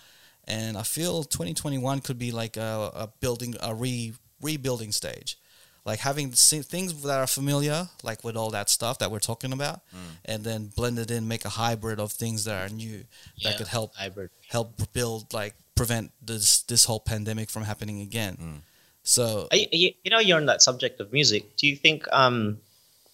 [0.48, 5.38] And I feel 2021 could be like a, a building, a re rebuilding stage,
[5.86, 9.82] like having things that are familiar, like with all that stuff that we're talking about,
[10.26, 13.06] and then blend it in, make a hybrid of things that are new
[13.44, 14.32] that could help hybrid.
[14.50, 18.64] help build like prevent this this whole pandemic from happening again.
[19.04, 21.56] So Are you, you you know you're on that subject of music.
[21.58, 22.58] Do you think um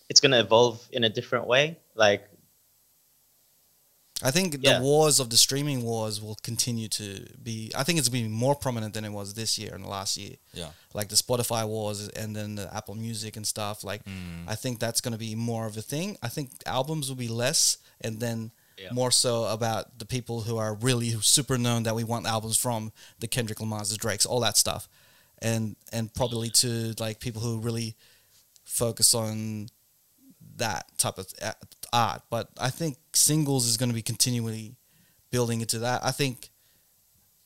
[0.09, 1.77] it's gonna evolve in a different way?
[1.95, 2.25] Like
[4.23, 4.77] I think Yeah.
[4.77, 7.71] the wars of the streaming wars will continue to be.
[7.75, 10.35] I think it's been more prominent than it was this year and last year.
[10.53, 10.71] Yeah.
[10.93, 13.83] Like the Spotify wars and then the Apple Music and stuff.
[13.83, 14.43] Like mm.
[14.47, 16.17] I think that's going to be more of a thing.
[16.21, 18.93] I think albums will be less, and then Yeah.
[18.93, 22.91] more so about the people who are really super known that we want albums from,
[23.19, 24.87] the Kendrick Lamar's, the Drakes, all that stuff,
[25.39, 27.95] and and probably to like people who really
[28.63, 29.67] focus on
[30.57, 31.27] that type of
[31.93, 32.21] art.
[32.29, 34.75] But I think singles is going to be continually
[35.31, 36.03] building into that.
[36.03, 36.49] I think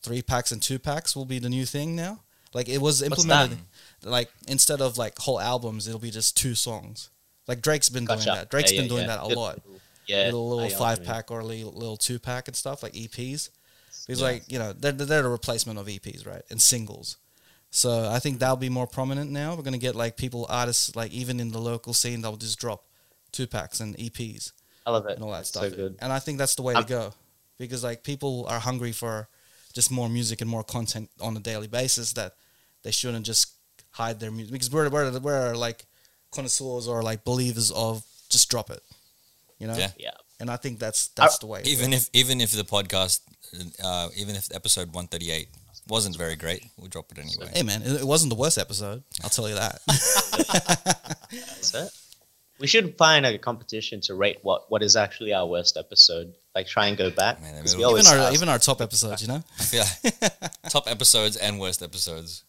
[0.04, 2.22] three packs and two packs will be the new thing now.
[2.54, 3.58] Like it was implemented.
[4.04, 7.10] Like instead of like whole albums, it'll be just two songs.
[7.48, 8.50] Like Drake's been doing that.
[8.50, 9.16] Drake's Yeah, been yeah, doing yeah.
[9.18, 9.38] that a Good.
[9.38, 9.60] lot.
[10.08, 13.50] yeah little little five pack or little, little two pack and stuff like EPs.
[14.08, 14.16] Yeah.
[14.24, 16.44] like you know they're they're the replacement of EPs, right?
[16.50, 17.18] And singles.
[17.72, 19.56] So I think that'll be more prominent now.
[19.56, 22.86] We're gonna get like people artists like even in the local scene they'll just drop
[23.36, 24.43] two packs and EPs
[24.88, 25.69] i love it and all that It's stuff.
[25.69, 27.04] so good And I think that's the way I'm- to go,
[27.58, 29.28] because like people are hungry for
[29.78, 32.13] just more music and more content on a daily basis.
[32.13, 32.32] That
[32.84, 33.43] they shouldn't just
[33.91, 35.80] hide their music because we're we're, we're like
[36.36, 38.82] connoisseurs or like believers of just drop it,
[39.60, 39.76] you know.
[39.84, 39.91] Yeah.
[40.08, 41.62] yeah And I think that's that's the way.
[41.65, 43.19] Even if even if the podcast,
[43.84, 45.50] uh, even if episode one thirty eight
[45.88, 47.50] wasn't very great, we'll drop it anyway.
[47.58, 49.04] hey man, it, it wasn't the worst episode.
[49.24, 49.76] I'll tell you that.
[51.32, 51.89] that's it
[52.60, 56.34] We should find a competition to rate what, what is actually our worst episode.
[56.56, 57.41] Like try and go back.
[57.41, 59.44] Man, I 'Cause mean, we even our even our top episodes, you know.
[59.74, 59.86] Yeah.
[60.70, 62.44] Top episodes and worst episodes.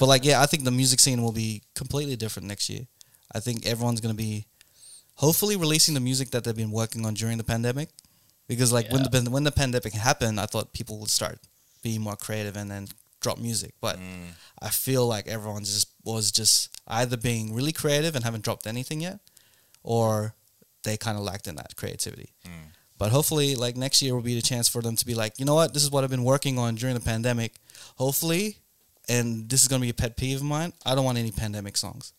[0.00, 2.86] But like, yeah, I think the music scene will be completely different next year.
[3.32, 4.46] I think everyone's gonna be,
[5.14, 7.90] hopefully, releasing the music that they've been working on during the pandemic,
[8.48, 11.38] because like when the when the pandemic happened, I thought people would start
[11.82, 12.88] being more creative and then
[13.20, 13.74] drop music.
[13.80, 14.32] But Mm.
[14.60, 19.00] I feel like everyone just was just either being really creative and haven't dropped anything
[19.00, 19.20] yet,
[19.86, 20.34] or
[20.82, 22.30] they kind of lacked in that creativity.
[22.44, 22.50] Mm.
[22.98, 25.44] But hopefully, like next year will be the chance for them to be like, you
[25.44, 27.54] know what, this is what I've been working on during the pandemic.
[27.96, 28.58] Hopefully,
[29.08, 30.72] and this is gonna be a pet peeve of mine.
[30.84, 32.12] I don't want any pandemic songs.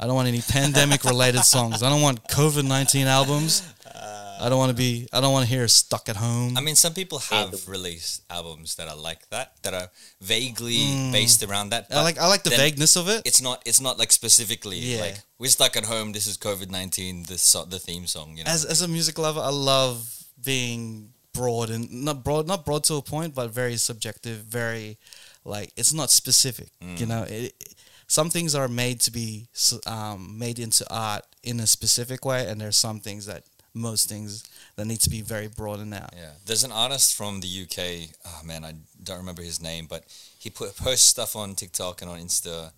[0.00, 1.82] I don't want any pandemic related songs.
[1.82, 3.62] I don't want COVID nineteen albums.
[4.40, 5.08] I don't want to be.
[5.12, 6.56] I don't want to hear stuck at home.
[6.56, 9.88] I mean, some people have released albums that are like that, that are
[10.20, 11.90] vaguely based around that.
[11.90, 11.96] Mm.
[11.96, 12.18] I like.
[12.18, 13.22] I like the vagueness of it.
[13.24, 13.62] It's not.
[13.64, 15.00] It's not like specifically Yeah.
[15.00, 16.12] like we're stuck at home.
[16.12, 17.22] This is COVID nineteen.
[17.24, 18.36] The so, the theme song.
[18.36, 18.50] You know.
[18.50, 22.94] As as a music lover, I love being broad and not broad, not broad to
[22.94, 24.38] a point, but very subjective.
[24.38, 24.98] Very
[25.44, 26.68] like it's not specific.
[26.82, 27.00] Mm.
[27.00, 27.74] You know, it, it-
[28.06, 29.48] some things are made to be
[29.86, 34.44] um, made into art in a specific way, and there's some things that most things
[34.76, 36.14] that need to be very broadened out.
[36.16, 38.10] Yeah, there's an artist from the UK.
[38.24, 40.04] Oh man, I don't remember his name, but
[40.38, 42.72] he put posts stuff on TikTok and on Insta.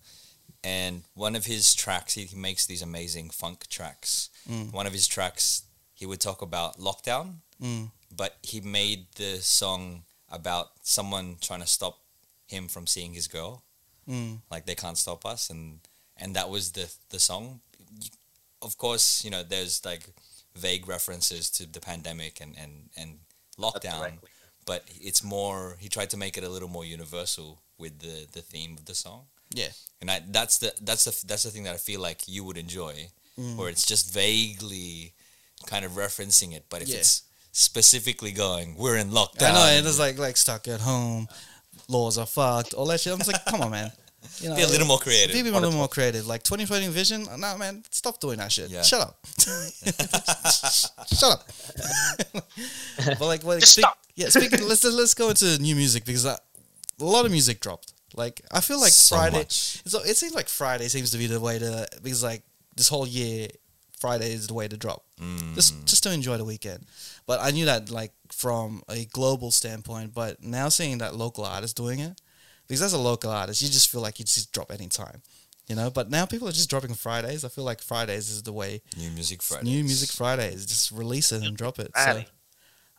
[0.63, 4.29] And one of his tracks, he, he makes these amazing funk tracks.
[4.49, 4.73] Mm.
[4.73, 7.89] One of his tracks, he would talk about lockdown, Mm.
[8.15, 11.99] but he made the song about someone trying to stop
[12.47, 13.63] him from seeing his girl.
[14.09, 14.39] Mm.
[14.51, 15.79] Like they can't stop us, and
[16.17, 17.61] and that was the the song.
[18.01, 18.09] You-
[18.61, 20.03] Of course, you know, there's like
[20.57, 23.19] vague references to the pandemic and and and
[23.59, 24.29] lockdown Directly.
[24.65, 28.41] but it's more he tried to make it a little more universal with the the
[28.41, 29.21] theme of the song
[29.53, 29.71] Yeah.
[30.01, 32.57] and I, that's the that's the that's the thing that I feel like you would
[32.57, 33.55] enjoy Mm.
[33.55, 35.13] where it's just vaguely
[35.67, 36.97] kind of referencing it but if Yeah.
[37.01, 39.51] it's specifically going we're in lockdown.
[39.51, 41.27] I lockdown know, and it's like like stuck at home,
[41.87, 43.13] laws are fucked, all that shit.
[43.13, 43.91] I'm just like, come on, man.
[44.39, 46.27] You know, be a little more creative Be a little more creative.
[46.27, 47.25] Like 2020 vision.
[47.37, 48.69] No, man, stop doing that shit.
[48.69, 48.81] Yeah.
[48.81, 49.17] Shut up.
[51.07, 51.47] Shut up.
[53.19, 53.97] but like, well, Just speak- stop.
[54.15, 54.67] Yeah, speaking.
[54.67, 56.33] let's let's go into new music because I,
[56.99, 57.93] a lot of music dropped.
[58.15, 59.45] Like I feel like So Friday.
[59.49, 62.41] So it seems like Friday seems to be the way to because like
[62.75, 63.47] this whole year,
[63.99, 65.03] Friday is the way to drop.
[65.21, 65.53] Mm.
[65.53, 66.85] Just just to enjoy the weekend.
[67.27, 70.13] But I knew that like from a global standpoint.
[70.15, 72.19] But now seeing that local artists doing it,
[72.67, 75.21] because as a local artist, you just feel like you just drop anytime.
[75.67, 77.43] You know, but now people are just dropping Fridays.
[77.43, 78.81] I feel like Fridays is the way.
[78.97, 81.91] new music Friday New music Fridays, just release it and drop it.
[81.95, 82.01] So,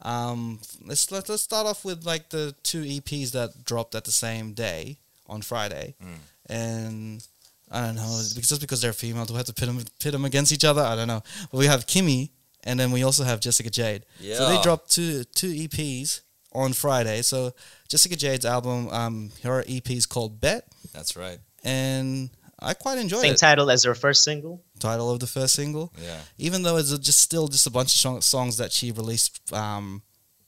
[0.02, 4.12] um, let's let, let's start off with like the two EPs that dropped at the
[4.12, 6.18] same day on Friday, Mm.
[6.46, 7.26] and
[7.70, 8.02] I don't know
[8.34, 10.64] because just because they're female, do we have to pit them pit them against each
[10.64, 10.82] other?
[10.82, 11.22] I don't know.
[11.50, 12.30] But we have Kimmy,
[12.64, 14.04] and then we also have Jessica Jade.
[14.38, 16.20] So they dropped two two EPs
[16.52, 17.22] on Friday.
[17.22, 17.52] So
[17.88, 22.30] Jessica Jade's album, um, her EP is called Bet, that's right and
[22.60, 23.38] I quite enjoyed Same it.
[23.38, 24.62] title as her first single.
[24.80, 27.98] Title of the first single yeah even though it's just still just a bunch of
[27.98, 30.02] song- songs that she released um,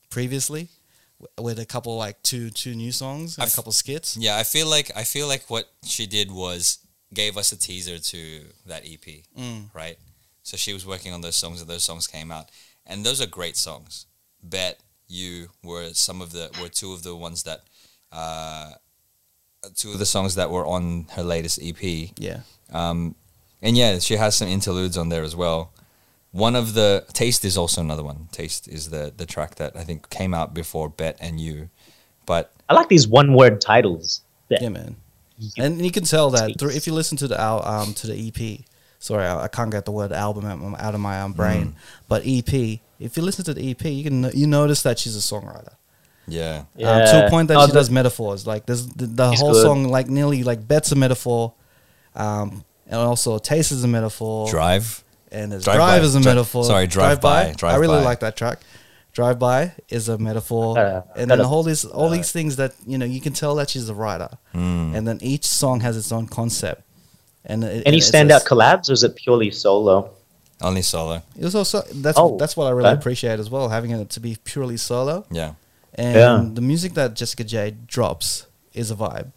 [0.09, 0.69] previously,
[1.39, 4.17] with a couple like two two new songs and a I've- couple skits.
[4.17, 6.79] yeah I feel like I feel like what she did was
[7.13, 9.69] gave us a teaser to that EP Mm.
[9.73, 9.97] right?
[10.43, 12.49] So she was working on those songs, and those songs came out,
[12.87, 14.07] and those are great songs.
[14.41, 14.79] Bet
[15.11, 17.61] you were some of the were two of the ones that,
[18.11, 18.71] uh,
[19.75, 21.81] two of the songs that were on her latest EP.
[22.17, 22.39] Yeah,
[22.71, 23.15] Um,
[23.61, 25.71] and yeah, she has some interludes on there as well.
[26.31, 28.29] One of the Taste is also another one.
[28.31, 31.69] Taste is the the track that I think came out before Bet and You,
[32.25, 34.21] but I like these one word titles.
[34.49, 34.95] yeah, man.
[35.57, 38.17] And you can tell that through, if you listen to the al- um to the
[38.27, 38.61] EP.
[38.99, 41.75] Sorry, I, I can't get the word album out, out of my um, brain.
[42.07, 45.19] But EP, if you listen to the EP, you can you notice that she's a
[45.19, 45.73] songwriter.
[46.27, 48.45] yeah, um, to a point that Oh, she does metaphors.
[48.47, 49.61] Like there's the, the whole good.
[49.63, 51.53] song, like nearly like Bet's a metaphor,
[52.15, 54.49] um, and also Taste is a metaphor.
[54.49, 55.03] Drive.
[55.31, 56.05] and there's Drive drive, By.
[56.05, 56.63] is a Dri- metaphor.
[56.65, 57.53] sorry, Drive By.
[57.57, 58.03] Drive I really By.
[58.03, 58.59] like that track.
[59.13, 62.97] Drive by is a metaphor, Uh, and then all these all these things that you
[62.97, 64.95] know you can tell that she's a writer, Mm.
[64.95, 66.81] and then each song has its own concept.
[67.43, 70.11] And it, Any it's standout collabs, or is it purely solo?
[70.61, 71.21] Only solo.
[71.37, 72.99] It was also that's Oh, that's what I really okay.
[72.99, 75.25] appreciate as well, having it to be purely solo.
[75.31, 75.53] Yeah.
[75.95, 76.49] and Yeah.
[76.53, 79.31] the music that Jessica Jade drops is a vibe.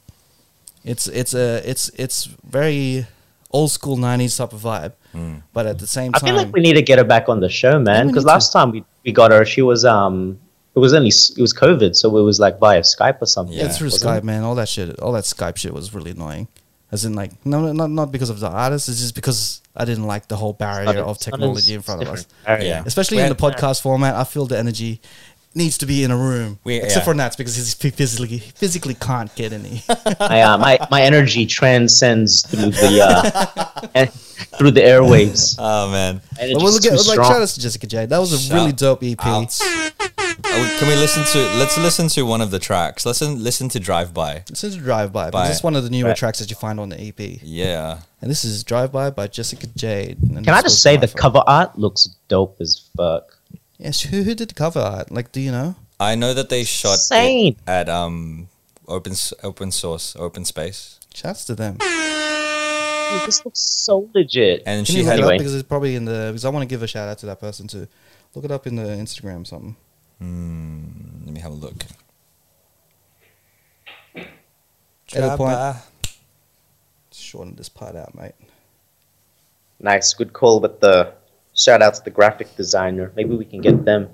[0.85, 3.07] It's it's a it's it's very
[3.51, 5.43] old school '90s type of vibe, Mm.
[5.53, 7.41] but at the same time, I feel like we need to get her back on
[7.41, 8.07] the show, man.
[8.09, 8.35] Because need to.
[8.35, 10.39] last time we, we got her, she was um,
[10.75, 13.57] it was only it was COVID, so it was like via Skype or something.
[13.57, 14.25] yeah, Yeah, through Skype, it?
[14.25, 16.49] man, all that shit, all that Skype shit was really annoying.
[16.92, 18.88] As in, like, no, no, not not because of the artist.
[18.88, 22.09] It's just because I didn't like the whole barrier Not- of technology in front of
[22.09, 22.25] us.
[22.25, 22.68] different area.
[22.68, 22.83] Yeah.
[22.87, 25.01] Especially We in the podcast format, I feel the energy
[25.57, 26.59] needs to be in a room.
[26.62, 27.05] We- Except yeah.
[27.05, 29.83] for Nats because he physically physically can't get any.
[30.20, 34.07] my, uh, my my energy transcends through the uh,
[34.59, 35.57] through the airwaves.
[35.59, 36.14] Oh man.
[36.16, 37.29] My but energy's we'll get too like strong.
[37.31, 38.07] shout out to Jessica J.
[38.07, 39.27] That was a Shout really dope EP.
[39.27, 39.62] Outs.
[40.47, 41.38] Oh, we- can we listen to?
[41.59, 43.05] Let's listen to one of the tracks.
[43.07, 44.44] Listen, listen to Drive By.
[44.49, 45.31] This is Drive By.
[45.31, 46.16] By- Because it's one of the newer Right.
[46.16, 47.40] tracks that you find on the EP.
[47.42, 48.01] Yeah.
[48.20, 50.18] And this is Drive By by Jessica Jade.
[50.23, 51.20] And Can I this just say my the favorite.
[51.20, 53.37] cover art looks dope as fuck.
[53.79, 55.11] Yes, who, who did the cover art?
[55.11, 55.75] Like, do you know?
[56.01, 57.53] I know that they shot Insane.
[57.55, 58.49] it at um
[58.88, 61.77] open s- open source open space, Shouts to them.
[61.79, 64.62] Dude, this looks so legit.
[64.66, 65.38] and Can she you look had it up Anyway.
[65.38, 67.40] because it's probably in the because I want to give a shout out to that
[67.40, 67.87] person too.
[68.35, 69.77] Look it up in the Instagram or something.
[70.18, 70.85] Hmm,
[71.24, 71.85] let me have a look.
[74.16, 75.53] Edit point.
[75.53, 75.81] Drive-by.
[77.12, 78.35] Shorten this part out, mate.
[79.81, 81.12] Nice, good call with the
[81.55, 83.12] shout out to the graphic designer.
[83.14, 84.09] Maybe we can get them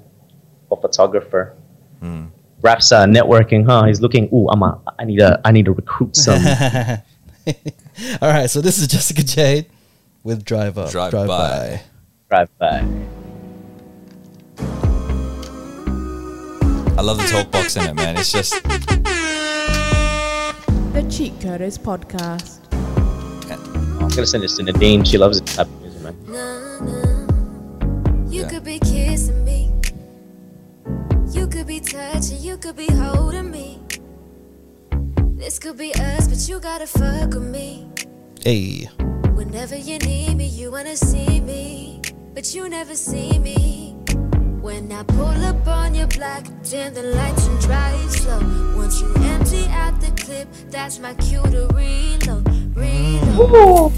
[0.68, 1.56] or photographer.
[2.00, 2.26] Hmm.
[2.60, 3.84] Raps uh, networking, huh?
[3.84, 4.28] He's looking.
[4.32, 4.80] Ooh, I'm a.
[4.98, 5.40] I need a.
[5.44, 6.42] I need to recruit some.
[8.22, 9.66] All right, so this is Jessica Jade
[10.22, 11.80] with Drive Up, Drive Drive, By.
[12.28, 13.19] drive by.
[17.00, 18.18] I love the talk box in it, man.
[18.18, 18.52] It's just
[20.92, 22.58] The Cheat Coders Podcast.
[23.50, 25.02] I'm gonna send this to Nadine.
[25.02, 26.14] She loves it type of music, man.
[26.26, 28.30] Nah, nah.
[28.30, 28.48] You Yeah.
[28.50, 29.72] could be kissing me.
[31.32, 33.80] You could be touching, you could be holding me.
[35.38, 37.86] This could be us, but you gotta fuck with me.
[38.44, 38.90] Hey,
[39.32, 42.02] Whenever you need me, you wanna see me.
[42.34, 43.89] But you never see me.
[44.60, 48.40] When I pull up on your block, dim the lights and drive slow.
[48.76, 52.46] Once you empty out the clip, that's my cue to reload.
[52.76, 53.92] Reload.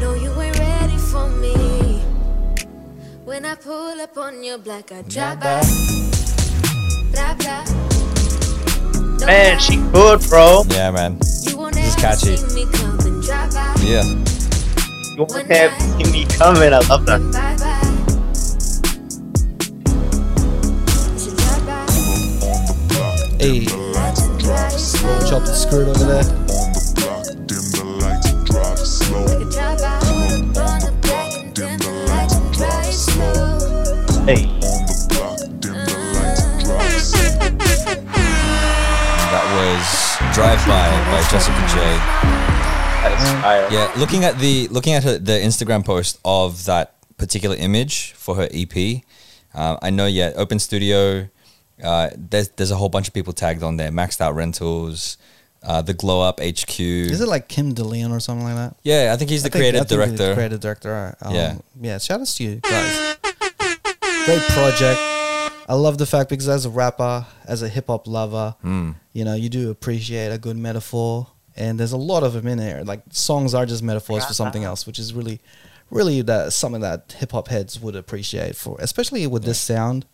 [0.00, 2.00] No, you ain't ready for me.
[3.24, 5.62] When I pull up on your block, I drive by.
[7.10, 7.64] Blah, blah.
[9.18, 10.62] No Man, she good, bro.
[10.68, 11.18] yeah, man.
[11.42, 12.36] you won't this is ever catchy.
[12.36, 13.74] see me come and drive by.
[13.80, 14.04] Yeah.
[15.16, 16.72] You won't have seen me coming.
[16.72, 17.85] I love that.
[26.58, 29.26] The block, dim the lights, and drive slow.
[39.26, 42.00] That was Drive By by Jessica Jade.
[43.02, 43.68] that is fire.
[43.70, 48.36] Yeah, looking at the looking at her, the Instagram post of that particular image for
[48.36, 49.02] her EP,
[49.54, 50.06] uh, I know.
[50.06, 51.28] Yeah, Open Studio.
[51.82, 53.90] Uh, there's there's a whole bunch of people tagged on there.
[53.90, 55.18] Maxed Out Rentals,
[55.62, 56.80] uh, the Glow Up HQ.
[56.80, 58.76] Is it like Kim DeLeon or something like that?
[58.82, 60.34] yeah, I think he's the I think- creative I think he's the director.
[60.34, 60.94] creative director.
[60.94, 61.16] all right.
[61.22, 61.56] Um, Yeah.
[61.80, 61.98] yeah.
[61.98, 63.16] Shout outs to you guys.
[64.24, 65.00] Great project.
[65.68, 68.94] I love the fact because as a rapper, as a hip hop lover, Mm.
[69.12, 72.58] you know, you do appreciate a good metaphor, and there's a lot of them in
[72.58, 72.84] there.
[72.84, 75.40] Like songs are just metaphors for something else, which is really,
[75.90, 80.06] really that something that hip hop heads would appreciate for, especially with this sound.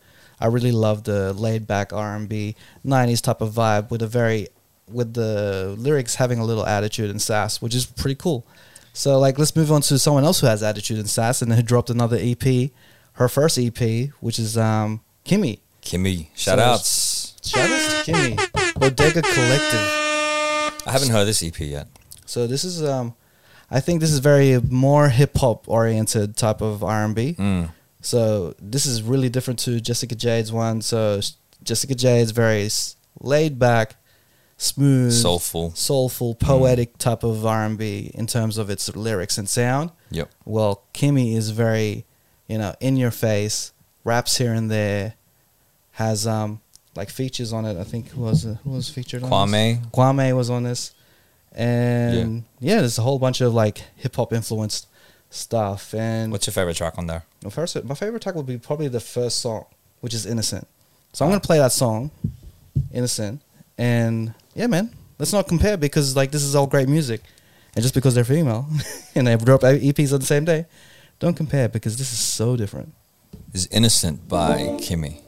[0.43, 4.07] I really love the laid back R and B '90s type of vibe with a
[4.09, 4.49] very,
[4.91, 8.45] with the lyrics having a little attitude and sass, which is pretty cool.
[8.93, 11.63] So like, let's move on to someone else who has attitude and sass, and who
[11.63, 12.71] dropped another EP,
[13.15, 15.61] her first EP, which is um Kimmy.
[15.83, 17.35] Kimmy, shout So- outs.
[17.45, 18.75] Shout outs to Kimmy.
[18.79, 19.89] Bodega Collective.
[20.87, 21.87] I haven't heard this EP yet.
[22.27, 23.15] So this is um
[23.71, 27.35] I think this is very more hip hop oriented type of R and B.
[27.39, 27.71] Mm.
[28.03, 30.83] So this is really different to Jessica Jade's one.
[30.83, 31.21] So
[31.63, 32.69] Jessica Jade's very
[33.21, 33.95] laid back,
[34.57, 35.73] smooth, Soulful.
[35.75, 39.91] soulful, poetic type of R and B in terms of its lyrics and sound.
[40.11, 40.31] Yep.
[40.45, 42.05] Well, Kimmy is very,
[42.49, 43.73] you know, in your face,
[44.05, 45.15] raps here and there,
[45.93, 46.61] has um
[46.97, 47.79] like features on it.
[47.79, 49.31] I think who was who was featured on?
[49.31, 49.91] Kwame.
[49.93, 50.93] Kwame was on this,
[51.53, 54.89] and yeah, there's a whole bunch of like hip hop influenced
[55.35, 55.95] stuff.
[55.95, 57.25] And What's your favorite track on there?
[57.43, 59.65] my first, my favorite track would be probably the first song,
[60.01, 60.67] which is "Innocent."
[61.13, 62.11] So I'm gonna play that song,
[62.93, 63.41] "Innocent,"
[63.77, 67.21] and yeah, man, let's not compare because like this is all great music,
[67.75, 68.67] and just because they're female
[69.15, 70.67] and they drop EPs on the same day,
[71.19, 72.93] don't compare because this is so different.
[73.53, 75.21] Is Innocent by Kimmy.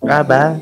[0.00, 0.60] Bye bye.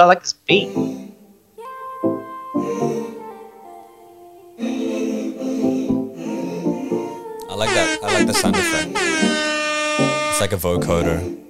[0.00, 0.70] I like this beat.
[7.48, 7.98] I like that.
[8.02, 8.90] I like the sound effect.
[10.30, 11.44] It's like a vocoder.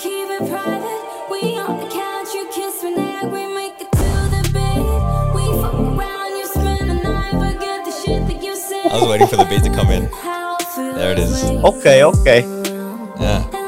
[0.00, 0.79] keep it private.
[8.90, 10.10] I was waiting for the beat to come in.
[10.96, 11.44] There it is.
[11.44, 12.40] Okay, okay.
[13.20, 13.59] Yeah.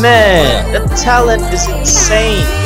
[0.00, 2.65] Man, the talent is insane.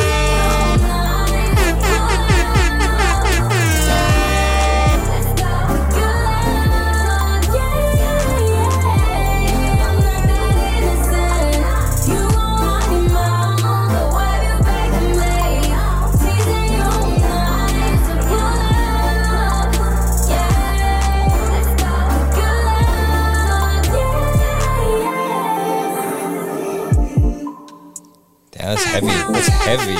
[28.71, 29.07] That's heavy.
[29.07, 29.95] That's heavy.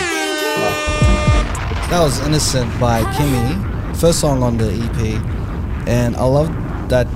[1.91, 6.49] That was Innocent by Kimmy, first song on the EP, and I love
[6.89, 7.09] that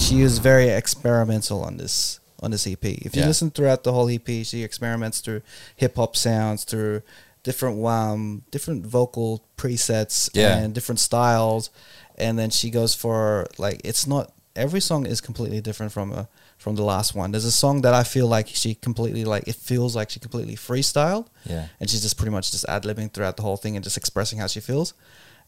[0.00, 2.84] she is very experimental on this on this EP.
[2.84, 3.28] If you Yeah.
[3.28, 5.42] listen throughout the whole EP, she experiments through
[5.76, 7.02] hip hop sounds, through
[7.44, 10.56] different um different vocal presets Yeah.
[10.56, 11.70] and different styles,
[12.16, 16.28] and then she goes for like it's not every song is completely different from a
[16.58, 17.30] from the last one.
[17.30, 20.56] There's a song that I feel like she completely like it feels like she completely
[20.56, 21.68] freestyled Yeah.
[21.80, 24.38] and she's just pretty much just ad libbing throughout the whole thing and just expressing
[24.40, 24.92] how she feels.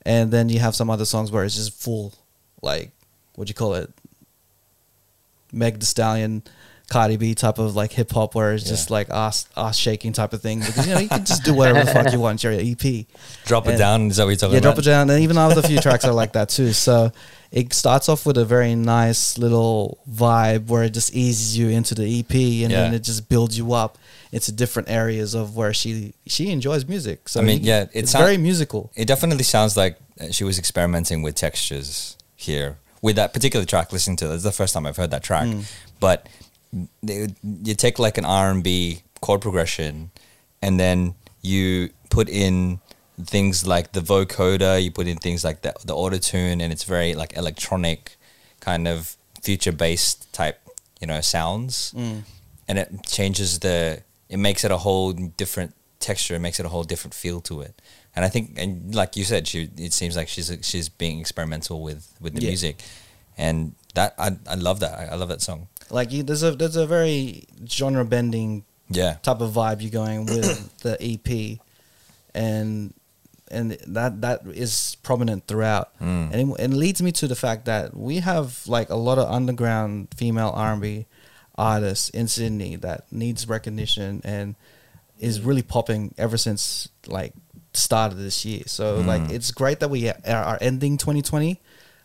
[0.06, 2.14] And then you have some other songs where it's just full,
[2.62, 2.92] like,
[3.34, 3.92] what do you call it?
[5.52, 6.42] Meg The Stallion,
[6.90, 10.34] Cardi B type of like hip hop, where it's just like ass ass shaking type
[10.34, 10.58] of thing.
[10.60, 12.42] Because you know you can just do whatever the fuck you want.
[12.44, 13.06] Your EP.
[13.46, 14.08] Drop it down.
[14.10, 14.68] Is that what you're talking Yeah, about?
[14.68, 15.10] Yeah, drop it down.
[15.10, 16.72] And even other few tracks are like that too.
[16.74, 17.12] So
[17.52, 21.94] it starts off with a very nice little vibe where it just eases you into
[21.94, 22.34] the EP,
[22.64, 23.96] and then it just builds you up
[24.32, 27.28] into different areas of where she she enjoys music.
[27.28, 28.90] So I mean, you- yeah, it it's sound- very musical.
[28.94, 33.92] It definitely sounds like uh, she was experimenting with textures here with that particular track.
[33.92, 35.64] Listening to it, it's the first time I've heard that track, Mm.
[35.98, 36.28] but
[37.02, 40.10] they, you take like an R and B chord progression,
[40.62, 42.80] and then you put in
[43.24, 46.84] things like the vocoder, you put in things like the the auto tune, and it's
[46.84, 48.16] very like electronic,
[48.60, 50.60] kind of future based type,
[51.00, 52.22] you know, sounds, Mm.
[52.68, 54.02] and it changes the.
[54.28, 56.36] It makes it a whole different texture.
[56.36, 57.74] It makes it a whole different feel to it.
[58.14, 61.82] And I think, and like you said, she it seems like she's she's being experimental
[61.82, 62.50] with with the Yeah.
[62.50, 62.82] music,
[63.36, 64.94] and that I I love that.
[64.98, 65.66] I, I love that song.
[65.90, 70.26] Like you, there's a there's a very genre bending Yeah, type of vibe you're going
[70.26, 71.58] with the EP,
[72.34, 72.94] and
[73.50, 76.32] and that that is prominent throughout, Mm.
[76.32, 79.28] and it, it leads me to the fact that we have like a lot of
[79.30, 81.06] underground female R&B
[81.58, 84.54] artists in Sydney that needs recognition and
[85.18, 87.34] is really popping ever since like
[87.74, 88.62] start of this year.
[88.66, 89.32] So like Mm.
[89.32, 91.60] it's great that we are, are ending 2020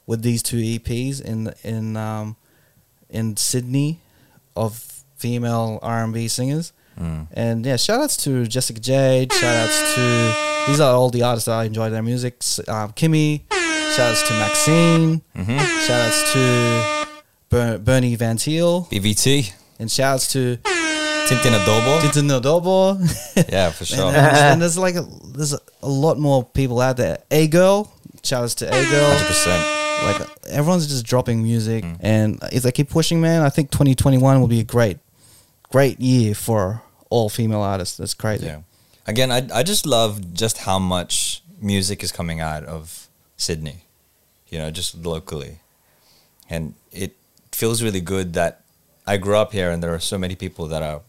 [0.07, 2.35] with these two EPs in in um
[3.09, 3.99] in Sydney
[4.55, 6.73] of female R&B singers.
[6.99, 7.27] Mm.
[7.33, 9.33] And yeah, shout outs to Jessica Jade.
[9.33, 12.35] Shout outs to these are all the artists that I enjoy their music.
[12.67, 13.41] Um, Kimmy.
[13.95, 15.21] Shout outs to Maxine.
[15.35, 15.57] Mm-hmm.
[15.85, 17.07] Shout outs to
[17.49, 18.87] Ber- Bernie Van Thiel.
[18.91, 21.99] BVT, And shout outs to Tintin Adobo.
[21.99, 23.49] Tintin Adobo.
[23.51, 24.11] yeah, for sure.
[24.11, 27.19] there's, and there's like a, there's a, lot more people out there.
[27.31, 27.93] A girl.
[28.23, 29.11] Shout outs to A girl.
[29.11, 29.84] Hundred percent.
[30.03, 31.97] Like everyone's just dropping music, Mm.
[32.01, 34.99] and if they keep pushing, man, I think 2021 will be a great,
[35.71, 37.97] great year for all female artists.
[37.97, 38.45] That's crazy.
[38.45, 38.61] Yeah.
[39.07, 43.85] Again, I I just love just how much music is coming out of Sydney,
[44.49, 45.59] you know, just locally,
[46.49, 47.15] and it
[47.51, 48.61] feels really good that
[49.07, 51.01] I grew up here and there are so many people that are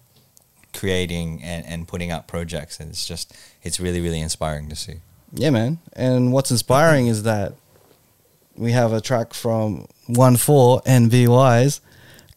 [0.73, 3.33] creating and, and putting out projects, and it's just
[3.63, 4.97] it's really really inspiring to see.
[5.33, 5.79] Yeah, man.
[5.95, 7.55] And what's inspiring is that
[8.57, 11.81] we have a track from One Four and B Wise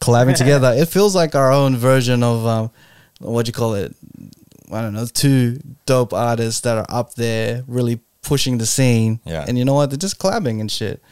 [0.00, 0.72] collabing together.
[0.74, 2.70] It feels like our own version of um,
[3.18, 3.94] what do you call it?
[4.72, 5.06] I don't know.
[5.06, 9.20] Two dope artists that are up there, really pushing the scene.
[9.24, 9.44] Yeah.
[9.46, 9.90] And you know what?
[9.90, 11.02] They're just collabing and shit.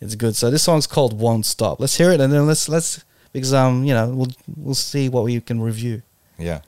[0.00, 0.36] It's good.
[0.36, 3.84] So this song's called "Won't Stop." Let's hear it, and then let's let's because um
[3.84, 6.02] you know we'll we'll see what we can review.
[6.38, 6.60] Yeah.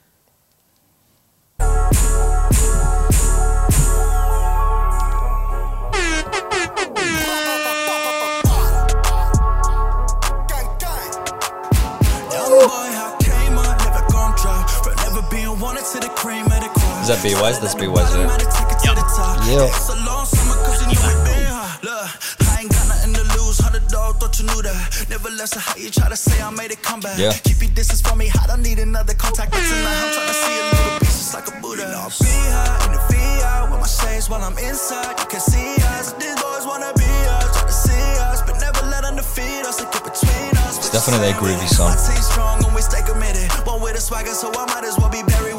[26.20, 27.18] Say I made it come back.
[27.18, 27.32] Yeah.
[27.32, 28.28] Keep your distance from me.
[28.42, 29.50] I don't need another contact.
[29.52, 31.88] But tonight I'm trying to see a little piece just like a Buddha.
[31.88, 35.16] You know, I'll be high in the VR with my shades while I'm inside.
[35.18, 36.12] You can see us.
[36.20, 39.80] These boys wanna be us, try to see us, but never let them defeat us.
[39.80, 40.76] Like between us.
[40.78, 41.88] It's definitely a groovy song.
[41.88, 43.48] My strong and we stay committed.
[43.64, 45.49] One with a swagger, so I might as well be buried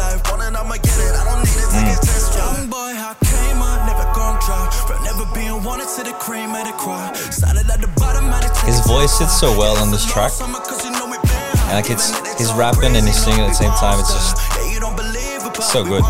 [0.00, 0.20] life.
[0.60, 1.14] I'ma get it.
[1.14, 2.04] I don't need to take a mm.
[2.04, 2.36] test.
[2.36, 4.28] Young boy, I came up, never gon'.
[4.88, 7.16] From never being wanted to the cream of the crop.
[7.16, 10.32] Started at the bottom, to His voice it sits so well on this track.
[10.40, 10.52] And
[11.78, 14.00] like it's he's rapping and he's singing at the same time.
[14.00, 14.36] It's just
[15.70, 16.02] so good.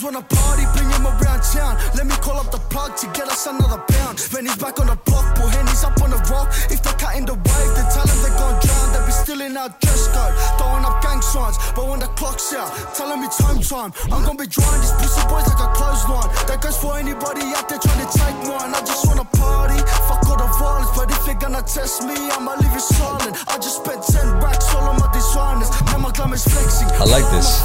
[0.00, 1.76] Bitches wanna party, bring him around town.
[1.94, 4.20] Let me call up the plug to get us another pound.
[4.32, 6.48] When he's back on the block, put hennies up on the rock.
[6.70, 8.89] If they're cutting the wave, then tell them they're gon' drown.
[9.30, 11.56] They'll be still in our dress code, throwing up gang signs.
[11.76, 12.66] But when the clock's out,
[12.98, 13.92] telling me time time.
[14.10, 16.26] I'm gonna be drawing these pussy boys like a clothesline.
[16.50, 18.74] That goes for anybody out there trying to take mine.
[18.74, 19.78] I just wanna party,
[20.10, 20.90] fuck all the violence.
[20.98, 23.36] But if you're gonna test me, I'ma leave you silent.
[23.46, 25.70] I just spent 10 racks all on my designers.
[25.94, 26.90] Now my glam is flexing.
[26.98, 27.62] I like this.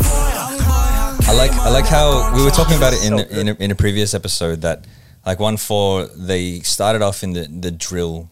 [1.26, 3.76] I like I like how we were talking about it in in a, in a
[3.76, 4.86] previous episode that
[5.26, 8.30] like one four they started off in the the drill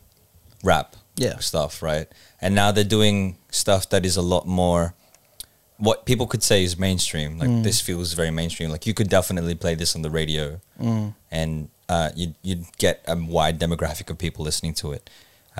[0.63, 1.39] rap Yeah.
[1.39, 2.05] stuff right
[2.43, 3.17] and now they're doing
[3.49, 4.93] stuff that is a lot more
[5.77, 7.63] what people could say is mainstream like Mm.
[7.63, 10.45] this feels very mainstream like you could definitely play this on the radio
[10.79, 11.13] Mm.
[11.39, 11.51] and
[11.89, 15.09] uh, you'd you'd get a wide demographic of people listening to it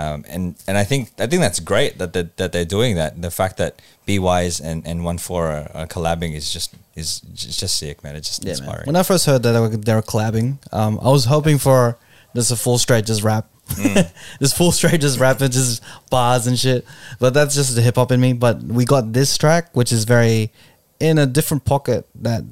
[0.04, 3.12] um, and and I think I think that's great that that, that they're doing that.
[3.22, 3.74] The fact that
[4.08, 8.04] B Wise and and One Four are, are collabing is just is just, just sick,
[8.04, 8.16] man.
[8.16, 8.58] It's just Yeah, man.
[8.58, 8.86] inspiring.
[8.90, 12.00] When I first heard that they were, they were collabing, um, I was hoping for
[12.36, 14.12] just a full straight just rap, Mm.
[14.40, 16.86] just full straight just rap and just bars and shit.
[17.20, 18.34] But that's just the hip hop in me.
[18.34, 20.52] But we got this track, which is very
[21.00, 22.44] in a different pocket that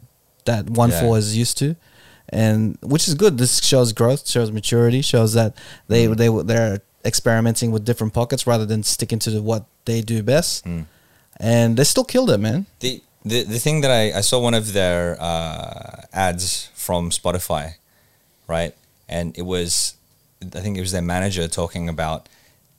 [0.45, 1.01] that one Yeah.
[1.01, 1.75] four is used to,
[2.29, 3.37] and which is good.
[3.37, 5.53] This shows growth, shows maturity, shows that
[5.87, 6.17] they Mm.
[6.17, 10.65] they they're experimenting with different pockets rather than sticking to what they do best.
[10.65, 10.85] Mm.
[11.39, 12.65] And they still killed it, man.
[12.79, 17.75] the the the thing that I I saw one of their uh, ads from Spotify,
[18.47, 18.73] right,
[19.09, 19.95] and it was
[20.41, 22.27] I think it was their manager talking about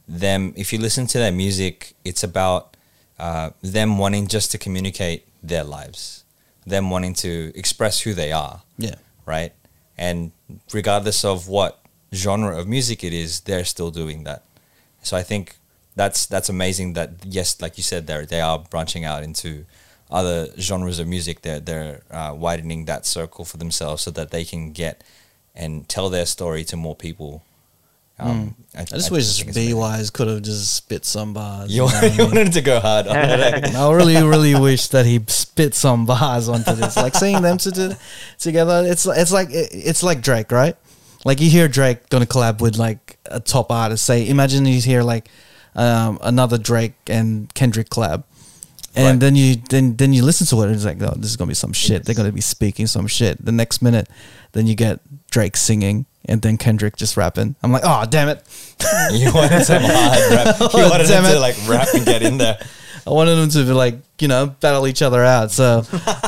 [0.08, 0.52] them.
[0.56, 2.76] If you listen to their music, it's about
[3.18, 6.24] uh, them wanting just to communicate their lives,
[6.66, 8.62] them wanting to express who they are.
[8.78, 8.96] Yeah.
[9.26, 9.52] right?
[9.96, 10.32] And
[10.72, 11.80] regardless of what
[12.12, 14.42] genre of music it is, they're still doing that.
[15.02, 15.56] So I think
[15.96, 16.94] that's that's amazing.
[16.94, 19.64] That yes, like you said, they they are branching out into
[20.10, 21.42] other genres of music.
[21.42, 25.02] They're they're uh, widening that circle for themselves so that they can get
[25.54, 27.42] and tell their story to more people.
[28.22, 29.74] Um, I just wish think B.
[29.74, 31.70] Wise could have just spit some bars.
[31.74, 33.06] You, know you wanted to go hard.
[33.06, 33.74] on it.
[33.74, 36.96] I really, really wish that he spit some bars onto this.
[36.96, 37.92] Like seeing them to do,
[38.38, 40.76] together, it's it's like it's like Drake, right?
[41.24, 44.06] Like you hear Drake gonna collab with like a top artist.
[44.06, 45.28] Say, imagine you hear like
[45.74, 48.24] um, another Drake and Kendrick collab,
[48.96, 49.20] and Right.
[49.20, 51.48] then you then then you listen to it and it's like, oh, this is gonna
[51.48, 52.04] be some shit.
[52.04, 53.44] They're gonna be speaking some shit.
[53.44, 54.08] The next minute,
[54.52, 55.00] then you get
[55.30, 56.06] Drake singing.
[56.26, 57.56] And then Kendrick just rapping.
[57.64, 58.44] I'm like, oh damn it!
[59.12, 60.56] you wanted some hard rap.
[60.60, 62.58] You Oh, wanted damn them to like rap and get in there.
[63.06, 65.50] I wanted them to be like, you know, battle each other out.
[65.50, 65.82] So,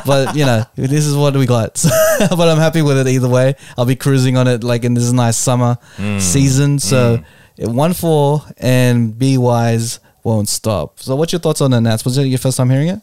[0.04, 1.78] but you know, this is what we got.
[1.78, 1.90] So,
[2.30, 3.54] but I'm happy with it either way.
[3.78, 6.20] I'll be cruising on it like in this nice summer Mm.
[6.20, 6.80] season.
[6.80, 7.22] So,
[7.56, 10.98] it one four and B Wise won't stop.
[10.98, 12.04] So, what's your thoughts on that, Nats?
[12.04, 12.98] Was it your first time hearing it?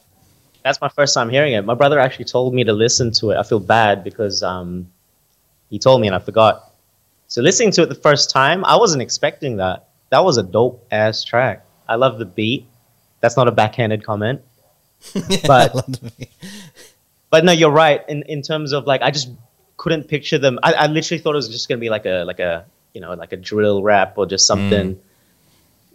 [0.66, 1.64] That's my first time hearing it.
[1.64, 3.38] My brother actually told me to listen to it.
[3.38, 4.88] I feel bad because um,
[5.72, 6.74] he told me and I forgot.
[7.28, 9.88] So listening to it the first time, I wasn't expecting that.
[10.10, 11.66] That was a dope ass track.
[11.88, 12.68] I love the beat.
[13.22, 14.42] That's not a backhanded comment.
[15.48, 15.74] But
[17.32, 18.08] but no, you're right.
[18.08, 19.32] In in terms of like, I just
[19.78, 20.60] couldn't picture them.
[20.62, 23.14] I, I literally thought it was just gonna be like a like a you know
[23.14, 25.00] like a drill rap or just something.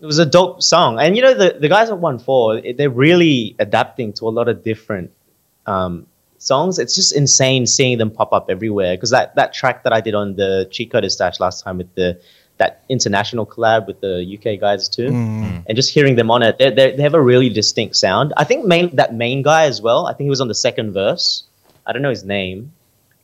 [0.01, 2.91] It was a dope song, and you know the the guys at One Four, they're
[2.91, 5.13] really adapting to a lot of different
[5.67, 6.07] um,
[6.47, 6.79] songs.
[6.79, 8.97] It's just insane seeing them pop up everywhere.
[8.97, 11.95] Because that that track that I did on the Cheat Code Stash last time with
[11.95, 12.21] the
[12.59, 15.45] that international collab with the UK guys too, mm.
[15.45, 15.65] Mm.
[15.67, 18.33] and just hearing them on it, they they have a really distinct sound.
[18.37, 20.07] I think main that main guy as well.
[20.07, 21.45] I think he was on the second verse.
[21.87, 22.73] I don't know his name,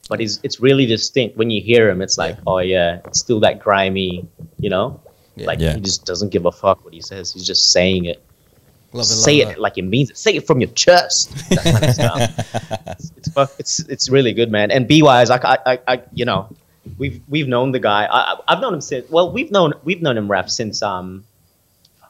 [0.08, 2.02] but he's it's really distinct when you hear him.
[2.02, 4.26] It's like, oh yeah, it's still that grimy,
[4.58, 5.00] you know.
[5.36, 5.74] Like Yeah.
[5.74, 7.32] he just doesn't give a fuck what he says.
[7.32, 8.22] He's just saying it.
[8.92, 10.18] Love Say it like it means it.
[10.18, 11.30] Say it from your chest.
[11.48, 12.86] That kind of stuff.
[12.98, 14.70] it's, it's it's it's really good, man.
[14.70, 16.48] And B wise, I, I, I, I, you know,
[16.98, 18.04] we've we've known the guy.
[18.04, 19.08] I, I- I've known him since.
[19.10, 21.24] Well, we've known we've known him rap since um,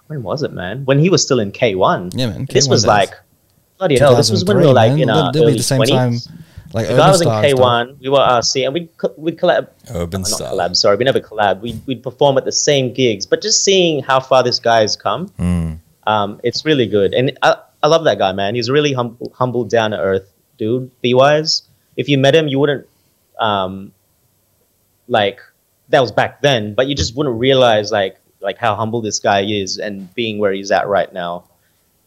[0.09, 0.85] when was it, man?
[0.85, 2.11] When he was still in K one.
[2.15, 2.47] Yeah, man.
[2.51, 2.89] This K1 was days.
[2.89, 3.11] like
[3.79, 4.17] bloody hell.
[4.17, 5.01] This was when we were like man.
[5.03, 6.31] in They'll- our early the same time, 20s.
[6.75, 9.69] Like The guy was in K one, We were RC, and we we collab.
[9.91, 10.57] Urban not style.
[10.57, 10.75] collab.
[10.75, 11.61] Sorry, we never collab.
[11.61, 14.97] We we'd perform at the same gigs, but just seeing how far this guy has
[14.97, 15.79] come, Mm.
[16.07, 17.15] Um, it's really good.
[17.15, 18.55] And I, I love that guy, man.
[18.55, 20.91] He's a really hum- humble, down to earth dude.
[21.01, 21.63] B Wise.
[21.97, 22.87] If you met him, you wouldn't,
[23.39, 23.93] um,
[25.09, 25.41] like
[25.89, 29.43] that was back then, but you just wouldn't realize like like how humble this guy
[29.43, 31.45] is and being where he's at right now,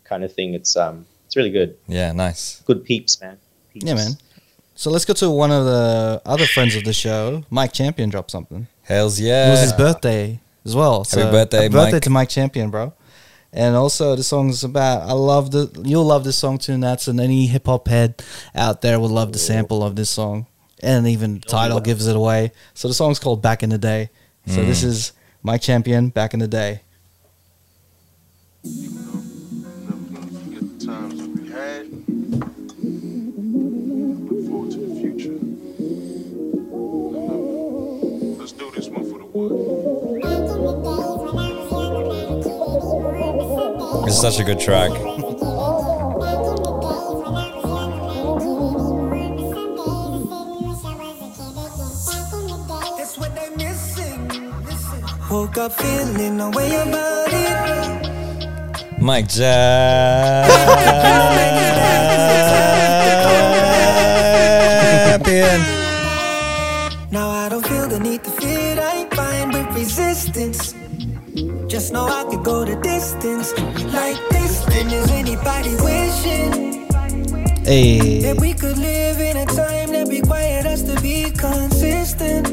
[0.03, 0.53] kind of thing.
[0.53, 1.77] It's um, it's really good.
[1.87, 2.61] Yeah, nice.
[2.65, 3.37] Good peeps, man.
[3.73, 3.85] Peeps.
[3.85, 4.11] Yeah, man.
[4.75, 7.43] So let's go to one of the other friends of the show.
[7.49, 8.67] Mike Champion dropped something.
[8.83, 9.47] Hells yeah.
[9.47, 11.03] It was his birthday as well.
[11.03, 12.01] So birthday, happy birthday Mike.
[12.03, 12.93] to Mike Champion, bro.
[13.57, 17.21] And also the song's about I love the you'll love this song too, Nats, and
[17.21, 18.21] any hip hop head
[18.53, 20.45] out there will love the sample of this song.
[20.83, 22.51] And even the title gives it away.
[22.73, 24.09] So the song's called Back in the Day.
[24.45, 24.87] So this Mm.
[24.87, 26.81] is Mike Champion, Back in the Day.
[44.15, 44.91] It's such a good track.
[52.97, 53.33] That's what.
[55.29, 59.01] Woke up feeling a way about it.
[59.01, 59.59] Mike Champion.
[67.11, 68.31] Now I don't feel the need to.
[68.79, 70.74] I fine with resistance.
[71.75, 73.51] Just know I could go the distance.
[73.93, 76.87] Like this, then is anybody wishing
[77.65, 78.21] Hey.
[78.21, 82.47] that we could live in a time that required us to be consistent?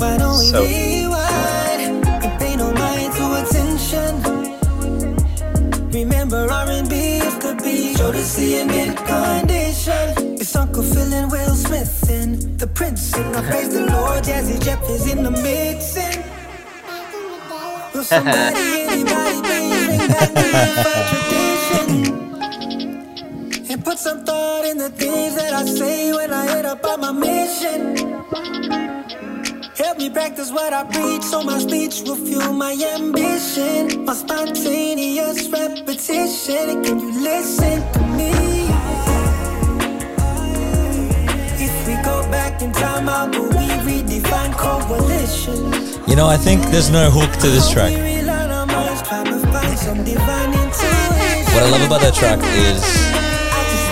[0.00, 4.10] Why don't we So- rewind and pay no mind to attention?
[5.92, 10.34] Remember R&B used to be show to see in mid condition.
[10.42, 14.24] It's Uncle Phil and Will Smith and the Prince and I praise the Lord.
[14.24, 16.31] Jazzy Jeff is in the mixing.
[18.02, 18.58] Will somebody?
[23.70, 27.00] And put some thought in the things that I say when I hit up on
[27.00, 27.96] my mission.
[29.76, 34.04] Help me practice what I preach so my speech will fuel my ambition.
[34.04, 36.82] My spontaneous repetition.
[36.82, 38.71] Can you listen to me?
[46.08, 47.90] You know, I think there's no hook to this track.
[47.96, 51.54] We rely on our minds, trying to find some divine intuition.
[51.54, 52.82] What I love about that track is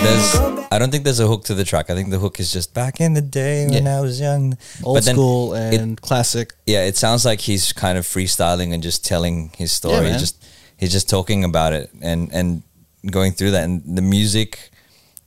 [0.03, 0.67] there's wanna go back.
[0.71, 1.89] I don't think there's a hook to the track.
[1.89, 3.97] I think the hook is just back in the day when Yeah.
[3.97, 4.57] I was young.
[4.83, 6.53] Old But then school it- and classic.
[6.67, 10.11] yeah, it sounds like he's kind of freestyling and just telling his story.
[10.11, 10.19] man.
[10.19, 10.35] just
[10.77, 12.61] he's just talking about it and and
[13.09, 14.69] going through that and the music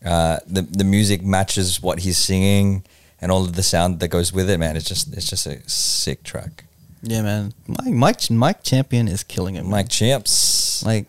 [0.06, 2.84] uh the the music matches what he's singing
[3.24, 4.76] and all of the sound that goes with it, man.
[4.76, 6.64] It's just it's just a sick track.
[7.02, 7.52] Yeah, man.
[7.66, 9.62] Mike Mike Mike Champion is killing it.
[9.62, 9.70] Man.
[9.70, 10.84] Mike Champs.
[10.84, 11.06] like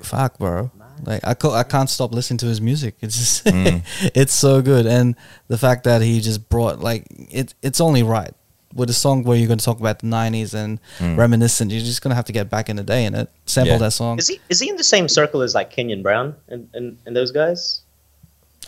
[0.00, 0.70] fuck bro
[1.04, 3.82] like I, co- I can't stop listening to his music it's just Mm.
[4.14, 5.14] it's so good and
[5.48, 7.04] the fact that he just brought like
[7.40, 8.32] it it's only right
[8.74, 10.78] with a song where you're going to talk about the 90s and
[11.18, 13.72] reminiscent you're just going to have to get back in the day and it sample
[13.72, 13.74] Mm.
[13.74, 13.78] Yeah.
[13.86, 16.68] that song Is he is he in the same circle as like Kenyon Brown and,
[16.72, 17.82] and, and those guys?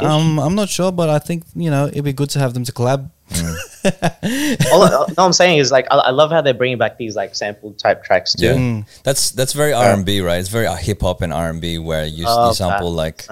[0.01, 2.65] Um i'm not sure but i think you know it'd be good to have them
[2.65, 3.11] to collab
[4.73, 7.35] all, all I'm saying is like I, I love how they're bringing back these like
[7.35, 8.45] sample type tracks too.
[8.47, 9.03] Yeah, Mm.
[9.05, 10.39] that's that's very R and B, right?
[10.39, 13.27] It's very hip hop and R and B where you, Oh, you sample that- like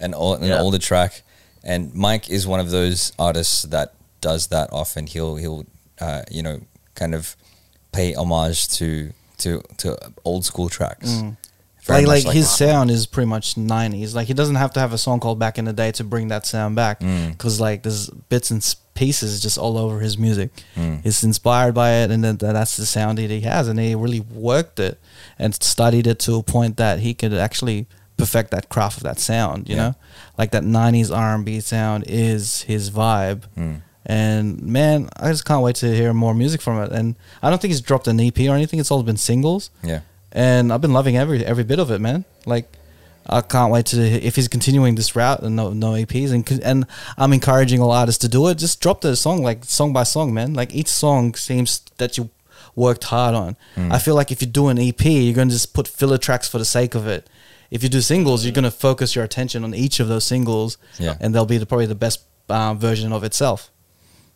[0.00, 0.60] an old, an Yeah.
[0.60, 1.22] older track,
[1.62, 3.92] and Mike is one of those artists that
[4.22, 5.06] does that often.
[5.06, 5.66] He'll he'll
[6.00, 6.60] uh, you know
[6.94, 7.36] kind of
[7.92, 11.22] pay homage to to to old school tracks.
[11.84, 12.06] Very Mm.
[12.06, 14.98] like like his sound is pretty much 90s like he doesn't have to have a
[14.98, 17.32] song called back in the day to bring that sound back Mm.
[17.32, 18.62] because like there's bits and
[18.94, 21.02] pieces just all over his music Mm.
[21.02, 24.20] he's inspired by it and then that's the sound that he has and he really
[24.20, 25.00] worked it
[25.38, 29.18] and studied it to a point that he could actually perfect that craft of that
[29.18, 29.82] sound you Yeah.
[29.82, 29.94] know
[30.38, 33.80] like that 90s r&b sound is his vibe Mm.
[34.06, 37.60] and man i just can't wait to hear more music from it and i don't
[37.60, 40.00] think he's dropped an ep or anything it's all been singles Yeah,
[40.32, 42.24] and I've been loving every every bit of it, man.
[42.46, 42.66] Like
[43.26, 46.86] I can't wait to if he's continuing this route and no no EPs and and
[47.16, 48.56] I'm encouraging all artists to do it.
[48.58, 50.54] Just drop the song like song by song, man.
[50.54, 52.30] Like each song seems that you
[52.74, 53.56] worked hard on.
[53.76, 53.92] Mm.
[53.92, 56.58] I feel like if you do an EP, you're gonna just put filler tracks for
[56.58, 57.28] the sake of it.
[57.70, 61.16] If you do singles, you're gonna focus your attention on each of those singles, Yeah.
[61.20, 63.70] and they'll be the, probably the best uh, version of itself.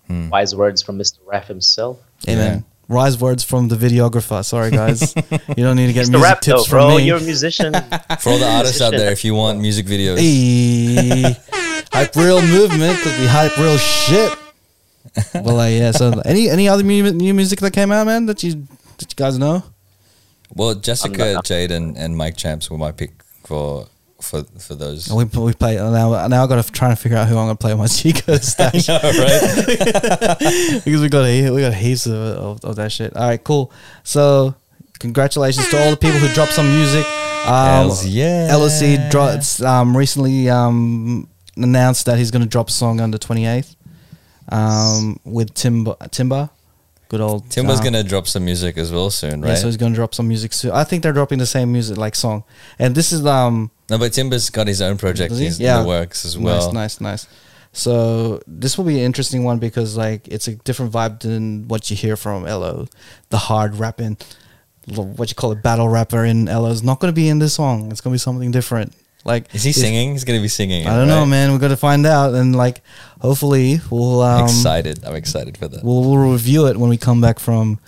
[0.08, 1.18] Wise words from Mr.
[1.26, 1.98] Raff himself.
[2.28, 2.64] Amen.
[2.88, 4.44] Rise words from the videographer.
[4.44, 5.12] Sorry, guys.
[5.56, 6.10] you don't need to get Mr.
[6.12, 7.04] music Raff, though, tips from bro, me.
[7.06, 7.72] you're a musician.
[8.20, 11.36] For all the artists out there, if you want music videos, Hey,
[11.92, 14.38] hype real movement because we hype real shit.
[15.34, 15.90] well, uh, yeah.
[15.92, 18.52] So, any any other mu- new music that came out, man, that you
[18.98, 19.64] that you guys know?
[20.54, 23.10] well, Jessica, not- Jade, and, and Mike Champs were my pick
[23.44, 23.88] for
[24.20, 25.12] for for those.
[25.12, 26.26] We we play now.
[26.26, 28.24] Now I got to try and figure out who I'm gonna play with my Cheat
[28.24, 30.36] Code stash know, right?
[30.84, 33.14] because we got a, we got heaps of, of, of that shit.
[33.16, 33.72] All right, cool.
[34.02, 34.54] So,
[34.98, 37.04] congratulations to all the people who dropped some music.
[37.46, 38.48] Um, Hells yeah.
[38.50, 43.18] LSC dropped um, recently um, announced that he's going to drop a song on the
[43.18, 43.76] 28th
[44.48, 45.94] um, with Timber.
[46.10, 46.50] Timber,
[47.08, 49.58] good old Timber's um, gonna drop some music as well soon, Yeah, right?
[49.58, 50.72] so he's going to drop some music soon.
[50.72, 52.42] I think they're dropping the same music like song,
[52.78, 55.78] and this is um no, but Timber's got his own project he's Yeah.
[55.78, 56.72] in the works as well.
[56.72, 57.26] Nice, nice, nice.
[57.72, 61.90] So this will be an interesting one because like it's a different vibe than what
[61.90, 62.88] you hear from Elo,
[63.30, 64.16] the hard rapping,
[64.94, 67.54] what you call it, battle rapper in Elo is not going to be in this
[67.54, 67.90] song.
[67.90, 68.94] It's going to be something different.
[69.26, 70.12] Like Is he it's- singing?
[70.12, 70.86] He's gonna be singing.
[70.86, 71.50] I don't know, man.
[71.52, 72.80] We're going to find out, and like
[73.20, 75.04] hopefully we'll um, excited.
[75.04, 75.82] I'm excited for that.
[75.82, 77.80] we'll we'll review it when we come back from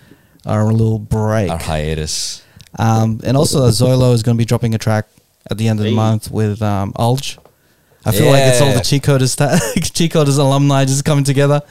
[0.45, 1.49] our little break.
[1.49, 2.43] Our hiatus.
[2.77, 5.07] Um, and also, Zoilo is going to be dropping a track
[5.49, 6.93] at the end of the month with um.
[8.05, 8.81] I feel like it's all the Yeah.
[8.81, 9.59] Cheat Coders, ta-
[9.93, 11.61] Cheat Coders alumni just coming together.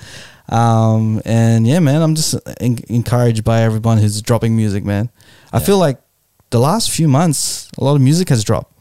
[0.48, 5.10] Um, and yeah, man, I'm just en- encouraged by everyone who's dropping music, man.
[5.52, 5.64] I Yeah.
[5.66, 5.98] feel like
[6.50, 8.72] the last few months, a lot of music has dropped.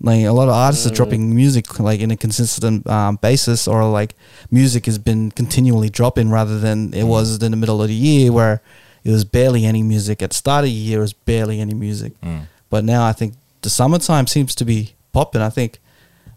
[0.00, 3.84] Like a lot of artists are dropping music like in a consistent um, basis, or
[3.90, 4.14] like
[4.50, 8.30] music has been continually dropping rather than it was in the middle of the year
[8.30, 8.60] where
[9.04, 10.22] it was barely any music.
[10.22, 12.12] At the start of the year, it was barely any music.
[12.68, 13.34] But now I think
[13.66, 15.42] the summertime seems to be popping.
[15.42, 15.80] I think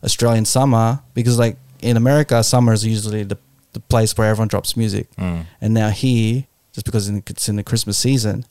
[0.04, 3.38] Australian summer because like in America, summer is usually the
[3.74, 5.46] the place where everyone drops music, Mm.
[5.62, 8.46] and now here, just because it's in the Christmas season,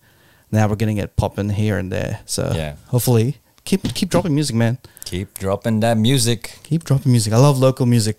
[0.52, 2.20] now we're getting it popping here and there.
[2.24, 2.76] So Yeah.
[2.94, 4.78] hopefully keep keep dropping music, man.
[5.04, 6.40] Keep dropping that music.
[6.62, 7.32] Keep dropping music.
[7.32, 8.16] I love local music.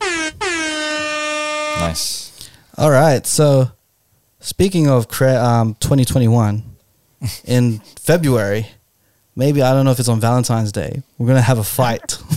[1.80, 2.32] Nice.
[2.78, 3.72] All right, so
[4.40, 6.64] speaking of cra- um, 2021,
[7.46, 8.68] in February,
[9.40, 12.20] maybe I don't know if it's on Valentine's Day, we're gonna have a fight.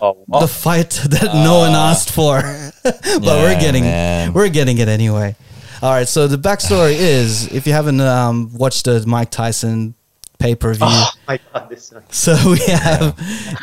[0.00, 2.40] Oh, the fight that no one asked for,
[2.82, 4.32] but we're getting man.
[4.32, 5.36] we're getting it anyway.
[5.82, 9.94] All right, so the backstory is if you haven't um, watched the Mike Tyson
[10.38, 12.02] pay per view, oh my god, this one.
[12.10, 13.14] so we have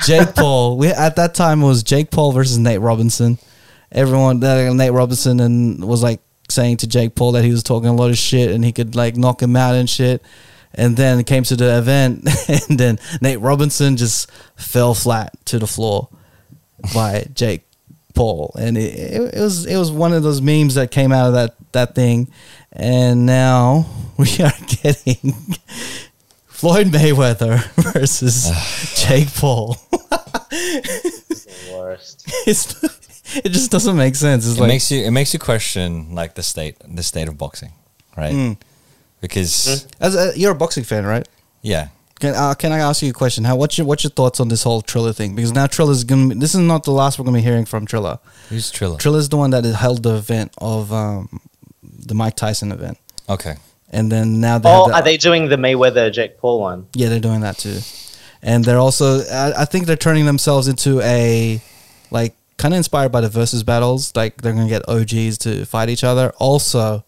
[0.03, 0.77] Jake Paul.
[0.77, 3.39] We at that time it was Jake Paul versus Nate Robinson.
[3.91, 7.89] Everyone that Nate Robinson and was like saying to Jake Paul that he was talking
[7.89, 10.21] a lot of shit and he could like knock him out and shit.
[10.75, 12.27] And then came to the event,
[12.69, 16.09] and then Nate Robinson just fell flat to the floor
[16.93, 17.61] by Jake
[18.15, 21.27] Paul, and it, it, it was it was one of those memes that came out
[21.27, 22.31] of that that thing,
[22.71, 23.85] and now
[24.17, 25.33] we are getting
[26.47, 27.63] Floyd Mayweather
[27.93, 28.49] versus
[29.07, 29.77] Jake Paul.
[30.49, 32.23] The worst.
[32.45, 32.83] It's,
[33.37, 34.45] it just doesn't make sense.
[34.47, 37.37] It's It like makes you it makes you question like the state the state of
[37.37, 37.73] boxing,
[38.15, 38.33] right?
[38.33, 38.57] Mm.
[39.23, 41.25] Because as a, you're a boxing fan, right?
[41.61, 41.87] yeah,
[42.19, 43.45] Can uh, can I ask you a question?
[43.45, 45.33] How what's your what's your thoughts on this whole Triller thing?
[45.33, 46.33] Because now Triller's gonna.
[46.33, 48.19] Be, this is not the last we're gonna be hearing from Triller.
[48.49, 48.97] who's Triller?
[48.97, 51.39] Triller's the one that held the event of um,
[51.81, 52.97] the Mike Tyson event,
[53.29, 53.55] okay,
[53.91, 56.87] and then now they oh, the, are they doing the Mayweather Jake Paul one?
[56.93, 57.79] Yeah, they're doing that too,
[58.41, 59.21] and they're also.
[59.21, 61.61] I, I think they're turning themselves into a
[62.11, 64.13] like kind of inspired by the versus battles.
[64.17, 66.33] Like they're gonna get OGs to fight each other.
[66.39, 67.05] Also,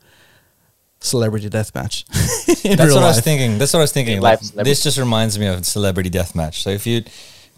[1.05, 2.03] celebrity deathmatch.
[2.65, 3.57] In that's real what I was thinking.
[3.57, 4.21] That's what I was thinking.
[4.21, 6.55] Like, this just reminds me of Celebrity Deathmatch.
[6.55, 7.03] So if you're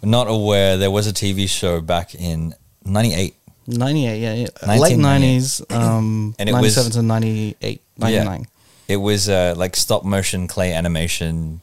[0.04, 2.54] not aware, there was a TV show back in
[2.86, 3.36] '98.
[3.70, 4.78] 98, yeah, yeah.
[4.80, 8.46] late 90s, um, And it was- 97 to 98, 99.
[8.88, 11.60] It was uh, like stop motion clay animation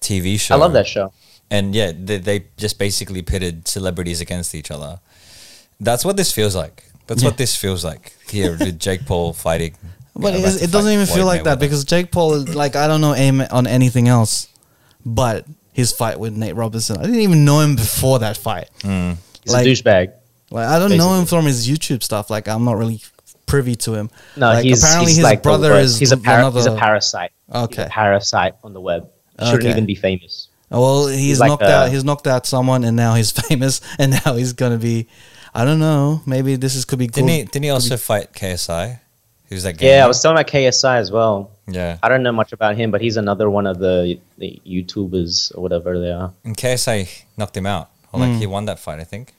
[0.00, 0.56] TV show.
[0.56, 1.12] I love that show.
[1.48, 4.98] And yeah, they, they just basically pitted celebrities against each other.
[5.78, 6.82] That's what this feels like.
[7.06, 7.28] That's Yeah.
[7.28, 9.76] what this feels like here with Jake Paul fighting.
[10.18, 11.84] But you it, know, is- about to it doesn't even Floyd feel like that because
[11.84, 14.48] Jake Paul, is like, I don't know aim on anything else
[15.04, 16.96] but his fight with Nate Robinson.
[16.98, 18.68] I didn't even know him before that fight.
[18.80, 19.16] Mm.
[19.44, 20.12] He's Like- a douchebag.
[20.50, 22.30] Like, I don't know him from his YouTube stuff.
[22.30, 23.00] Like, I'm not really
[23.46, 24.10] privy to him.
[24.36, 26.58] No, like, he's apparently he's his like brother is he's a para- another.
[26.60, 27.32] he's a parasite.
[27.52, 27.84] He's Okay.
[27.84, 29.08] a parasite on the web.
[29.40, 29.70] Shouldn't Okay.
[29.70, 30.48] even be famous.
[30.70, 31.90] Well, he's, like knocked a- out.
[31.90, 35.08] He's knocked out someone, and now he's famous, and now he's gonna be.
[35.54, 36.22] I don't know.
[36.26, 37.06] Maybe this is could be.
[37.06, 37.36] Didn't cool.
[37.36, 37.42] he?
[37.44, 39.00] Didn't he also fight KSI?
[39.48, 39.78] Who's that?
[39.78, 39.86] Guy?
[39.86, 41.50] Yeah, I was talking about KSI as well.
[41.68, 45.56] Yeah, I don't know much about him, but he's another one of the, the YouTubers
[45.56, 46.32] or whatever they are.
[46.44, 47.90] and KSI knocked him out.
[48.12, 48.38] Or like Mm.
[48.38, 49.34] he won that fight, I think.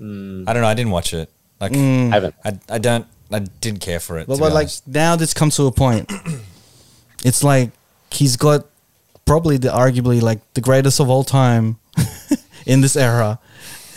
[0.00, 0.68] Mm, I don't know.
[0.68, 1.28] I didn't watch it.
[1.60, 2.10] Like Mm.
[2.10, 2.34] I haven't.
[2.44, 4.26] I, I don't I didn't care for it.
[4.26, 6.10] But, but like now, this comes to a point.
[7.24, 7.70] it's like
[8.10, 8.66] he's got
[9.26, 11.78] probably the arguably like the greatest of all time
[12.66, 13.38] in this era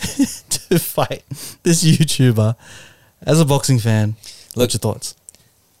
[0.50, 1.24] to fight
[1.62, 2.54] this YouTuber.
[3.22, 4.16] As a boxing fan,
[4.54, 5.14] Look- what's your thoughts?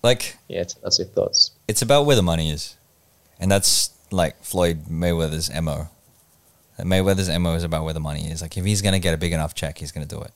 [0.04, 1.50] Like Yeah, that's your thoughts.
[1.66, 2.76] it's about where the money is,
[3.40, 5.88] and that's like Floyd Mayweather's mo.
[6.78, 8.42] Mayweather's mo is about where the money is.
[8.42, 10.32] Like if he's gonna get a big enough check, he's gonna do it,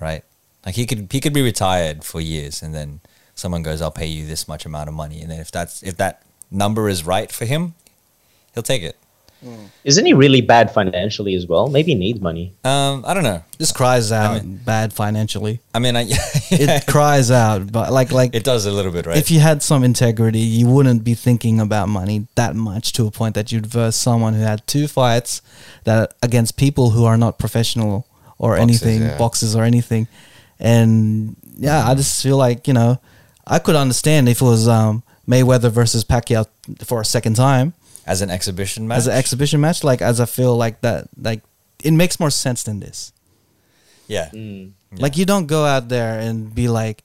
[0.00, 0.22] right?
[0.64, 3.00] Like he could he could be retired for years, and then
[3.34, 5.96] someone goes, "I'll pay you this much amount of money," and then if that's if
[5.96, 7.74] that number is right for him,
[8.54, 8.96] he'll take it.
[9.84, 11.68] Isn't he really bad financially as well?
[11.68, 12.54] Maybe he needs money.
[12.64, 13.42] Um, I don't know.
[13.58, 15.60] This cries out mean- bad financially.
[15.74, 16.06] I mean, I,
[16.50, 19.16] It cries out, but like like it does a little bit, right?
[19.16, 23.10] if you had some integrity, you wouldn't be thinking about money that much to a
[23.10, 25.42] point that you'd verse someone who had two fights
[25.84, 28.06] that against people who are not professional
[28.38, 29.18] or Boxers, anything, yeah.
[29.18, 30.08] boxes or anything.
[30.58, 32.98] And yeah, I just feel like, you know,
[33.46, 36.46] I could understand if it was um, Mayweather versus Pacquiao
[36.84, 37.74] for a second time
[38.06, 41.42] as an exhibition match, as an exhibition match, like as I feel like that like
[41.82, 43.12] it makes more sense than this.
[44.06, 44.72] yeah, Mm.
[44.98, 47.02] Like you don't go out there and be like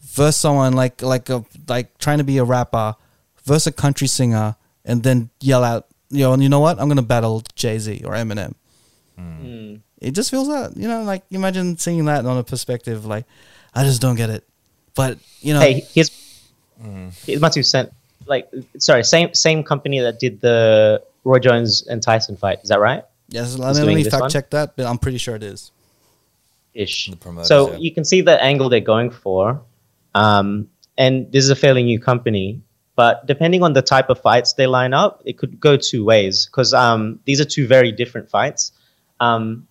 [0.00, 2.96] verse someone like like a like trying to be a rapper,
[3.44, 6.80] verse a country singer, and then yell out, you know, you know what?
[6.80, 8.54] I'm gonna battle Jay Z or Eminem.
[9.18, 9.80] Mm.
[10.00, 13.04] It just feels that you know, like imagine seeing that on a perspective.
[13.04, 13.26] Like
[13.74, 14.42] I just don't get it.
[14.96, 16.10] But you know, Hey, here's
[17.26, 17.92] here's my two cent.
[18.30, 22.60] Like, sorry, same same company that did the Roy Jones and Tyson fight.
[22.62, 23.04] Is that right?
[23.30, 24.30] yes, who's let me fact one?
[24.30, 25.70] check that, but I'm pretty sure it is.
[26.74, 27.10] Ish.
[27.42, 27.78] So yeah.
[27.78, 29.60] you can see the angle they're going for,
[30.14, 32.60] um, and this is a fairly new company.
[32.96, 36.46] But depending on the type of fights they line up, it could go two ways
[36.46, 38.72] because um, these are two very different fights.
[39.20, 39.66] Um,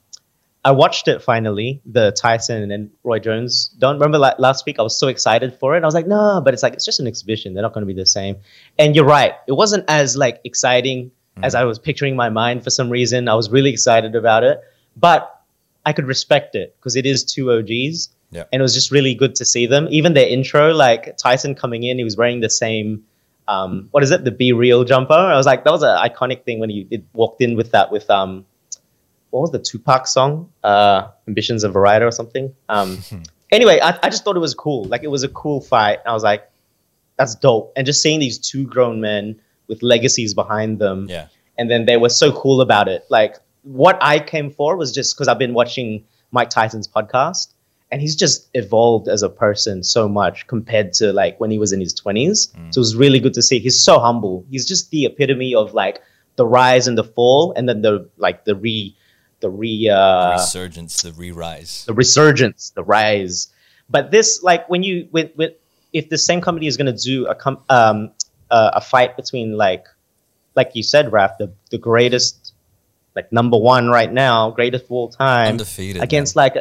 [0.66, 3.70] I watched it finally, the Tyson and Roy Jones.
[3.80, 4.78] Don't remember la- last week?
[4.78, 5.84] I was so excited for it.
[5.84, 7.54] I was like, no, but it's like it's just an exhibition.
[7.54, 8.36] They're not going to be the same.
[8.78, 9.34] And you're right.
[9.48, 13.30] It wasn't as like exciting as I was picturing in my mind for some reason.
[13.30, 14.60] I was really excited about it,
[14.98, 15.44] but
[15.86, 18.10] I could respect it because it is two OGs.
[18.32, 18.44] Yeah.
[18.52, 19.88] And it was just really good to see them.
[19.90, 23.04] Even their intro, like Tyson coming in, he was wearing the same,
[23.48, 25.14] um, what is it, the Be Real jumper.
[25.14, 28.10] I was like, that was an iconic thing when he walked in with that with
[28.10, 28.46] um,
[29.30, 30.52] what was the Tupac song?
[30.64, 32.54] Uh, Ambitions of a Writer or something.
[32.68, 33.00] Um,
[33.52, 34.86] anyway, I, I just thought it was cool.
[34.86, 36.00] Like it was a cool fight.
[36.06, 36.50] I was like,
[37.18, 37.74] that's dope.
[37.76, 41.28] And just seeing these two grown men with legacies behind them yeah,
[41.58, 43.06] and then they were so cool about it.
[43.10, 47.54] Like what I came for was just because I've been watching Mike Tyson's podcast,
[47.92, 51.72] and he's just evolved as a person so much compared to like when he was
[51.74, 52.52] in his twenties.
[52.72, 53.60] So it was really good to see.
[53.60, 54.46] He's so humble.
[54.50, 56.02] He's just the epitome of like
[56.38, 58.96] the rise and the fall, and then the like the re
[59.40, 61.86] the re uh, resurgence, the re-rise.
[61.86, 63.50] the resurgence, the rise.
[63.90, 65.54] But this, like, when you with with
[65.94, 68.12] if the same company is going to do a com- um
[68.52, 69.86] uh, a fight between like
[70.56, 72.54] like you said, Raf, the the greatest
[73.16, 76.56] like number one right now, greatest of all time, Undefeated, against like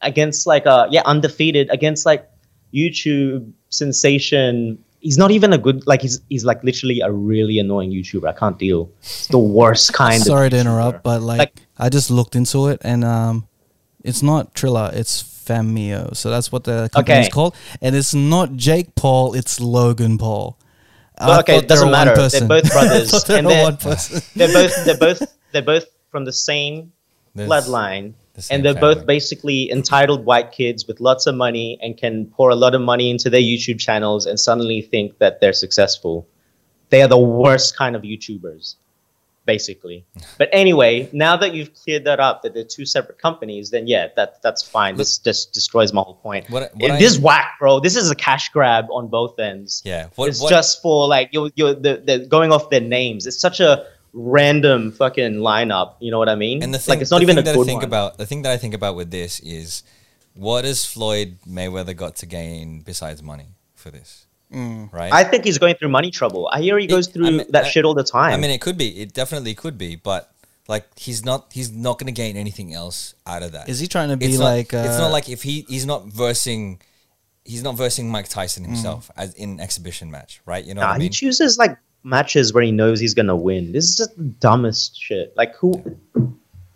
[0.00, 2.28] against like a yeah undefeated against like
[2.72, 4.82] YouTube sensation.
[5.02, 8.28] He's not even a good like he's he's like literally a really annoying YouTuber.
[8.28, 8.88] I can't deal.
[9.00, 10.22] It's the worst kind.
[10.22, 10.60] Sorry to YouTuber.
[10.60, 13.46] interrupt, but like, Like- I just looked into it and um,
[14.04, 16.14] it's not Triller, it's Fanmio.
[16.16, 17.30] So that's what the company is Okay.
[17.30, 20.56] called, and it's not Jake Paul, it's Logan Paul.
[21.20, 22.28] Well, okay, it doesn't they were one matter.
[22.28, 25.22] They're both brothers, I thought they and they're- they're both they're both
[25.52, 26.92] they're both from the same
[27.34, 28.94] There's bloodline the and they're family.
[28.94, 32.80] both basically entitled white kids with lots of money and can pour a lot of
[32.80, 36.26] money into their YouTube channels and suddenly think that they're successful.
[36.90, 38.76] They are the worst kind of YouTubers,
[39.46, 40.04] basically.
[40.38, 44.08] But anyway, now that you've cleared that up, that they're two separate companies, then yeah,
[44.16, 44.96] that that's fine.
[44.96, 46.48] This just destroys my whole point.
[46.50, 47.80] What- what I- this is whack, bro.
[47.80, 51.50] This is a cash grab on both ends Yeah, what, it's just for like you're,
[51.54, 53.26] you're the, the going off their names.
[53.26, 55.94] It's such a random fucking lineup.
[56.00, 56.62] You know what I mean?
[56.62, 57.84] and the thing, like it's not the even thing a that good I think one.
[57.88, 58.18] about.
[58.18, 59.82] The thing that I think about with this is,
[60.34, 64.26] what has Floyd Mayweather got to gain besides money for this?
[64.50, 65.10] Right.
[65.10, 66.46] I think he's going through money trouble.
[66.52, 68.34] I hear he goes through I mean, that I- shit all the time.
[68.34, 69.00] I mean, it could be.
[69.00, 69.96] It definitely could be.
[69.96, 70.30] But
[70.68, 71.50] like, he's not.
[71.54, 73.68] He's not going to gain anything else out of that.
[73.70, 74.74] Is he trying to be it's like?
[74.74, 76.82] Not, it's uh, not like if he he's not versing.
[77.44, 78.34] He's not versing Mike Mm.
[78.34, 80.64] Tyson himself as in exhibition match, right?
[80.64, 83.72] You know nah, what I he chooses like matches where he knows he's gonna win.
[83.72, 85.34] This is just the dumbest shit.
[85.36, 85.98] Like who?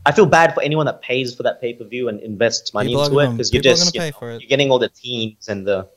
[0.05, 2.91] I feel bad for anyone that pays for that pay per view and invests money
[2.91, 5.89] People into it because you're just you know, you're getting all the teens and the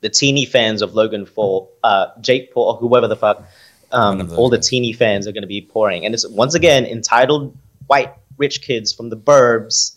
[0.00, 3.44] the teeny fans of Logan Paul, uh, Jake Paul, or whoever the fuck.
[3.92, 7.56] Um, all the teeny fans are going to be pouring, and it's once again entitled
[7.86, 9.96] white rich kids from the burbs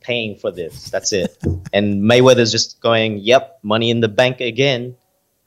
[0.00, 0.90] paying for this.
[0.90, 1.36] That's it.
[1.72, 4.96] and Mayweather's just going, "Yep, money in the bank again."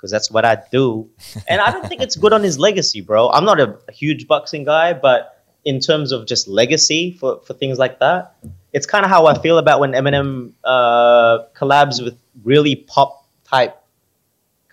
[0.03, 1.09] Because that's what I do,
[1.47, 3.29] and I don't think it's good on his legacy, bro.
[3.29, 7.53] I'm not a, a huge boxing guy, but in terms of just legacy for, for
[7.53, 8.35] things like that,
[8.73, 13.81] it's kind of how I feel about when Eminem uh, collabs with really pop type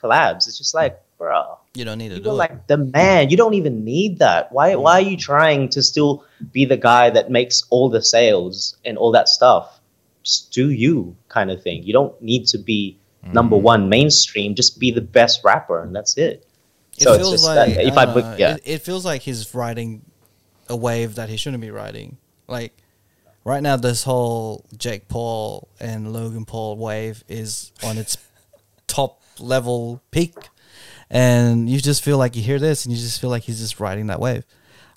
[0.03, 0.49] collabs.
[0.49, 2.33] It's just like, bro, You don't need to do it.
[2.33, 3.31] like the man.
[3.31, 4.51] You don't even need that.
[4.51, 4.75] Why?
[4.75, 8.99] Why are you trying to still be the guy that makes all the sales and
[8.99, 9.79] all that stuff?
[10.25, 11.85] Just do you kind of thing.
[11.85, 13.65] You don't need to be number mm-hmm.
[13.65, 14.55] one mainstream.
[14.55, 16.47] Just be the best rapper, and that's it.
[16.97, 18.55] It So feels just like if I I put- know, yeah.
[18.57, 20.05] it, it feels like he's riding
[20.69, 22.19] a wave that he shouldn't be riding.
[22.47, 22.77] Like
[23.45, 28.17] right now, this whole Jake Paul and Logan Paul wave is on its
[28.87, 30.35] top level peak,
[31.09, 33.81] and you just feel like you hear this, and you just feel like he's just
[33.81, 34.45] riding that wave.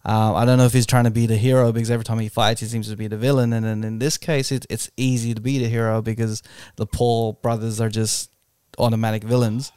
[0.05, 2.27] Um, I don't know if he's trying to be the hero because every time he
[2.27, 3.53] fights, he seems to be the villain.
[3.53, 6.43] And then in this case, it, it's easy to be the hero because
[6.75, 8.29] the Paul brothers are just
[8.77, 9.71] automatic villains.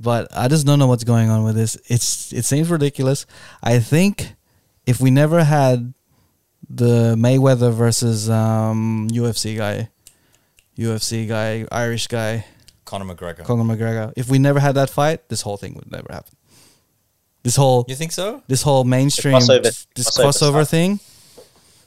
[0.00, 1.76] But I just don't know what's going on with this.
[1.86, 3.26] It's it seems ridiculous.
[3.62, 4.34] I think
[4.86, 5.92] if we never had
[6.68, 9.90] the Mayweather versus um, UFC guy,
[10.78, 12.46] UFC guy, Irish guy,
[12.86, 13.44] Conor McGregor.
[13.44, 16.34] Conor McGregor, if we never had that fight, this whole thing would never happen.
[17.42, 18.42] This whole you think so?
[18.48, 21.00] this whole mainstream crossover- this crossover crossover thing.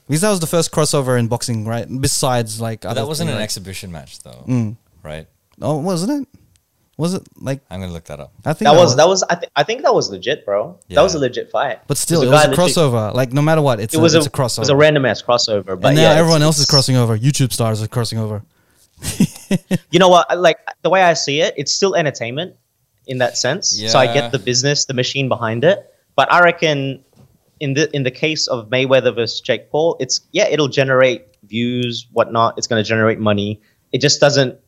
[0.08, 1.88] Because that was the first crossover in boxing, right?
[2.02, 4.76] Besides, like other that wasn't things, an like- exhibition match, though, Mm.
[5.04, 5.28] right?
[5.62, 6.40] Oh, wasn't it?
[6.98, 8.32] Was it like I'm gonna look that up.
[8.46, 10.78] I think That was that was I, th- I think that was legit, bro.
[10.88, 10.96] Yeah.
[10.96, 11.80] That was a legit fight.
[11.88, 13.14] But still, It it was was a a guy literally- crossover.
[13.16, 14.60] Like no matter what, it's It was a, it's a it crossover.
[14.60, 15.80] was a random ass crossover.
[15.80, 17.18] But and now yeah, everyone it's- else is crossing over.
[17.18, 18.44] YouTube stars are crossing over.
[19.92, 20.26] You know what?
[20.40, 22.56] Like the way I see it, it's still entertainment
[23.08, 23.70] in that sense.
[23.92, 25.80] So I get the business, the machine behind it.
[26.16, 27.04] But I reckon
[27.60, 32.08] in the in the case of Mayweather versus Jake Paul, it's yeah, it'll generate views,
[32.14, 32.58] whatnot.
[32.58, 33.62] It's going to generate money.
[33.92, 34.60] It just doesn't.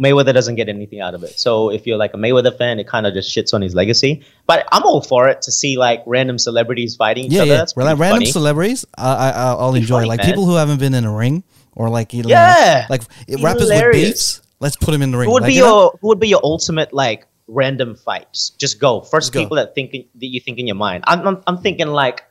[0.00, 1.38] Mayweather doesn't get anything out of it.
[1.38, 4.22] So if you're like a Mayweather fan, it kind of just shits on his legacy.
[4.46, 7.50] But I'm all for it to see like random celebrities fighting each Yeah, other.
[7.50, 7.56] yeah.
[7.58, 8.26] That's random funny.
[8.26, 9.96] celebrities, I, I I'll enjoy.
[9.96, 10.26] funny, like man.
[10.26, 11.44] people who haven't been in a ring
[11.76, 12.86] or like you know, Yeah.
[12.88, 14.08] like rappers with hilarious.
[14.38, 14.42] beefs.
[14.58, 15.26] Let's put him in the ring.
[15.28, 15.66] Who would Like, be you know?
[15.82, 18.50] your Who would be your ultimate like random fights?
[18.50, 19.26] Just go first.
[19.26, 19.40] Just go.
[19.40, 21.04] people that think that you think in your mind.
[21.06, 22.24] I'm, I'm I'm thinking like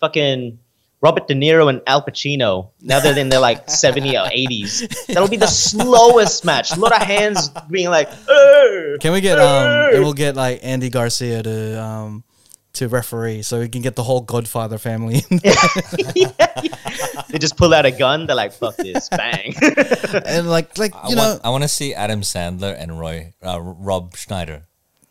[0.00, 0.58] fucking
[1.00, 2.70] Robert De Niro and Al Pacino.
[2.80, 5.06] Now they're in their like 70 or 80s.
[5.06, 6.72] That'll be the slowest match.
[6.72, 8.08] A lot of hands being like,
[9.00, 9.94] Can we get um?
[9.94, 12.24] And we'll get like Andy Garcia to um
[12.74, 15.22] to referee, so we can get the whole Godfather family.
[15.30, 15.38] in
[17.30, 18.26] they just pull out a gun.
[18.26, 19.54] They're like, "Fuck this!" Bang.
[20.26, 23.34] and like like I you know, want, I want to see Adam Sandler and Roy
[23.42, 24.62] uh, Rob Schneider,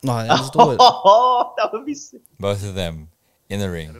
[0.03, 0.77] no, let's do it.
[0.79, 2.21] oh, that would be sick.
[2.39, 3.09] both of them
[3.49, 3.95] in the ring.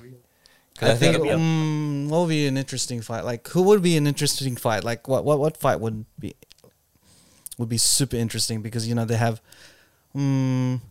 [0.81, 3.23] I think that'll be um, what would be an interesting fight?
[3.23, 4.83] Like who would be an interesting fight?
[4.83, 6.35] Like what what what fight would be
[7.57, 9.41] would be super interesting because you know they have.
[10.15, 10.81] Um,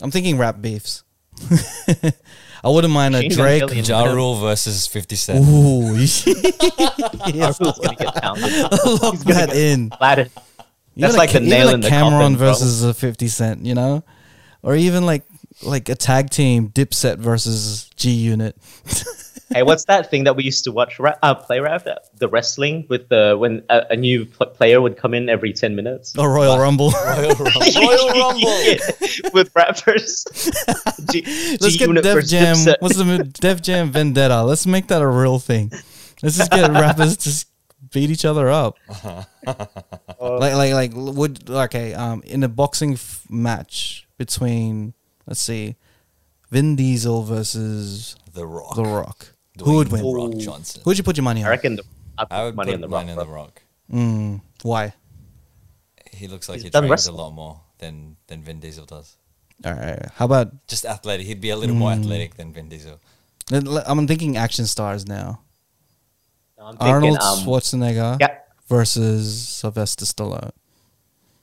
[0.00, 1.04] I'm thinking rap beefs.
[2.64, 3.60] I wouldn't mind a Machine Gun Drake.
[3.68, 5.44] Kelly Ja Rule versus 50 Cent.
[5.44, 8.52] Ooh, yes, Who's gonna get pounded?
[9.02, 9.90] lock that in.
[9.90, 10.30] Flattered.
[10.96, 12.46] That's Even like a, the even nail like in the Cam'ron coffin, bro.
[12.48, 14.04] versus a Fifty Cent, you know,
[14.62, 15.24] or even like
[15.62, 18.56] like a tag team Dipset versus G Unit.
[19.52, 20.98] Hey, what's that thing that we used to watch?
[20.98, 21.86] Ra- uh, play rap,
[22.16, 25.74] the wrestling with the when a, a new pl- player would come in every ten
[25.76, 26.16] minutes.
[26.18, 26.90] Or Royal Rumble.
[26.90, 27.60] Royal Rumble.
[27.76, 28.62] Royal Rumble.
[28.64, 28.78] Yeah,
[29.32, 30.24] with rappers.
[31.10, 31.22] G-
[31.60, 32.56] Let's get G-Unit Def Jam.
[32.56, 32.76] Dipset.
[32.80, 34.42] What's the Def Jam Vendetta?
[34.42, 35.70] Let's make that a real thing.
[36.22, 37.48] Let's just get rappers just
[37.92, 38.76] beat each other up.
[39.44, 44.94] like like like would okay um in a boxing f- match between
[45.26, 45.76] let's see
[46.50, 48.76] Vin Diesel versus The Rock.
[48.76, 49.34] The Rock.
[49.60, 50.02] Who would win?
[50.02, 50.82] Dwayne Rock Johnson.
[50.84, 51.46] Who'd you put your money on?
[51.48, 51.84] I reckon the,
[52.16, 53.12] I put I would money put on the mine rock.
[53.12, 53.18] in.
[53.18, 53.62] The Rock.
[53.92, 54.94] Mm, why?
[56.12, 57.16] He looks like He's he done trains wrestling.
[57.18, 59.16] a lot more than, than Vin Diesel does.
[59.64, 60.06] All right.
[60.14, 61.26] How about Just athletic.
[61.26, 62.98] He'd be a little more athletic than Vin Diesel.
[63.52, 65.40] I'm thinking action stars now.
[66.58, 68.38] I'm thinking, Arnold um, Schwarzenegger yeah,
[68.68, 70.52] versus Sylvester Stallone.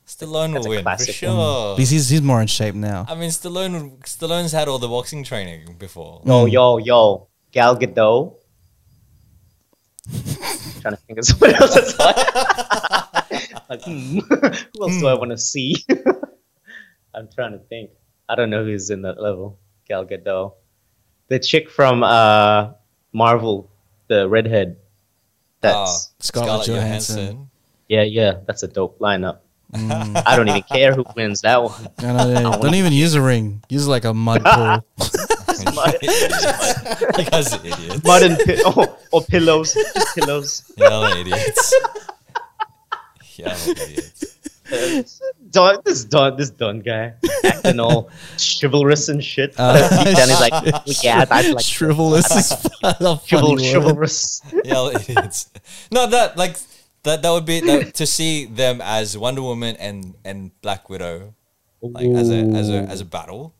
[0.07, 1.13] Stallone That's will win for classic.
[1.15, 1.75] sure.
[1.75, 3.05] Because he's, he's more in shape now.
[3.07, 3.99] I mean, Stallone.
[4.01, 6.21] Stallone's had all the boxing training before.
[6.25, 6.51] yo, Mm.
[6.51, 8.35] yo, yo, Gal Gadot.
[10.81, 11.75] trying to think of someone else.
[11.75, 12.35] That's like,
[13.69, 15.75] like, hmm, who else do I want to see?
[17.13, 17.91] I'm trying to think.
[18.27, 19.57] I don't know who's in that level.
[19.87, 20.53] Gal Gadot,
[21.27, 22.71] the chick from uh,
[23.13, 23.69] Marvel,
[24.07, 24.77] the redhead.
[25.61, 27.49] That's Ah, Scarlett Johansson.
[27.89, 28.35] yeah, yeah.
[28.47, 29.39] That's a dope lineup.
[29.73, 30.23] Mm.
[30.25, 31.87] I don't even care who wins that one.
[31.99, 33.61] I know, yeah, wanna- don't even use a ring.
[33.69, 34.85] Use like a mud pool.
[35.63, 38.03] Just mud, you guys are idiots.
[38.03, 40.71] mud and pi- oh, or pillows, just pillows.
[40.77, 41.73] Y'all are idiots.
[43.35, 44.25] Y'all are idiots.
[45.49, 49.55] Don, this Don, this Don guy, acting all chivalrous and shit.
[49.57, 52.51] Uh, But deep he's like, "Oh, yeah, I'd like Shrivelous is
[52.83, 52.95] a
[53.25, 54.41] chival- chivalrous.
[54.65, 55.49] Y'all idiots.
[55.91, 56.57] No, that like
[57.03, 61.33] that that would be that, to see them as Wonder Woman and and Black Widow,
[61.81, 63.55] like as a as a as a battle.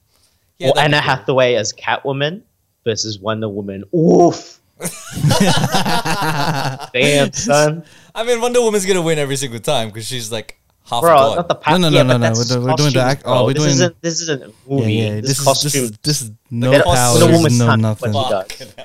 [0.62, 1.02] Or that'd Anna.
[1.02, 2.42] Hathaway as Catwoman
[2.84, 3.84] versus Wonder Woman.
[3.96, 4.60] Oof.
[6.94, 7.84] Damn, son.
[8.16, 11.36] I mean, Wonder Woman's gonna win every single time because she's like half Bro, god.
[11.36, 13.24] not the pa- No, no, yeah, no, but no, we're do- we're doing the act-
[13.26, 14.94] oh, we're this doing- Isn't, this isn't a movie.
[14.94, 15.22] yeah.
[15.22, 15.84] This, This, is costume.
[15.84, 18.14] is this is no That- powers, Wonder Woman's no nothing.
[18.14, 18.52] What,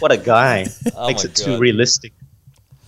[0.00, 0.66] what a guy.
[0.96, 2.12] Oh Makes my it too realistic.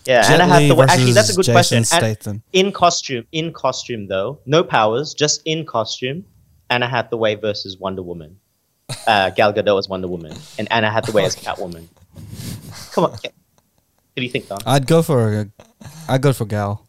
[0.04, 0.86] Yeah, Jet Anna Li Hathaway.
[0.88, 1.84] Actually, that's a good Jason question.
[1.84, 2.42] Statham.
[2.52, 6.24] in costume, in costume though, no powers, just in costume.
[6.70, 8.38] Anna Hathaway versus Wonder Woman.
[9.06, 11.86] Uh, Gal Gadot as Wonder Woman, and Anna Hathaway as Catwoman.
[12.92, 13.32] Come on, Ca- what
[14.16, 14.58] do you think, Don?
[14.64, 15.48] I'd go for
[16.08, 16.86] I'd go for Gal.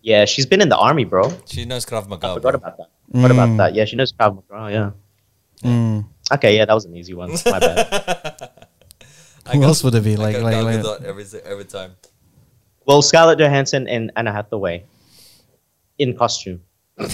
[0.00, 1.30] Yeah, she's been in the army, bro.
[1.46, 2.28] she knows Krav Maga.
[2.28, 2.34] I bro.
[2.34, 2.88] forgot about that.
[3.08, 3.56] What about Mm.
[3.58, 3.74] that?
[3.74, 4.72] Yeah, she knows Krav Maga.
[5.62, 5.70] Yeah.
[5.70, 6.06] Mm.
[6.32, 7.30] Okay, yeah, that was an easy one.
[7.46, 7.86] My bad.
[9.52, 10.14] Who got- else would it be?
[10.14, 11.92] I Like, got like, Gal like Gadot every every time.
[12.86, 14.84] Well, Scarlett Johansson and Anna Hathaway
[15.98, 16.62] in costume.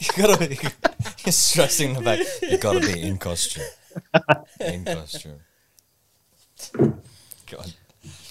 [0.00, 0.38] You gotta.
[0.48, 0.58] be-
[1.24, 3.64] He's stressing the fact you gotta be in costume.
[4.60, 5.40] In costume.
[7.50, 7.72] God.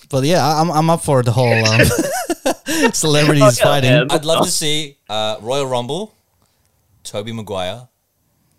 [0.10, 1.82] But yeah, I- I'm I'm up for the whole um,
[2.94, 3.92] celebrities fighting.
[3.92, 4.12] man.
[4.12, 6.14] I'd love to see uh, Royal Rumble,
[7.04, 7.88] Tobey Maguire,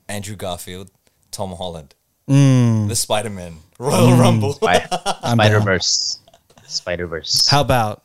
[0.08, 0.90] Andrew Garfield,
[1.30, 1.94] Tom Holland,
[2.28, 4.54] Mm, the Spider Man, Royal Rumble.
[4.54, 4.86] Spy-
[5.22, 5.64] I'm Spider down.
[5.64, 6.18] Verse.
[6.66, 7.46] Spider Verse.
[7.48, 8.02] How about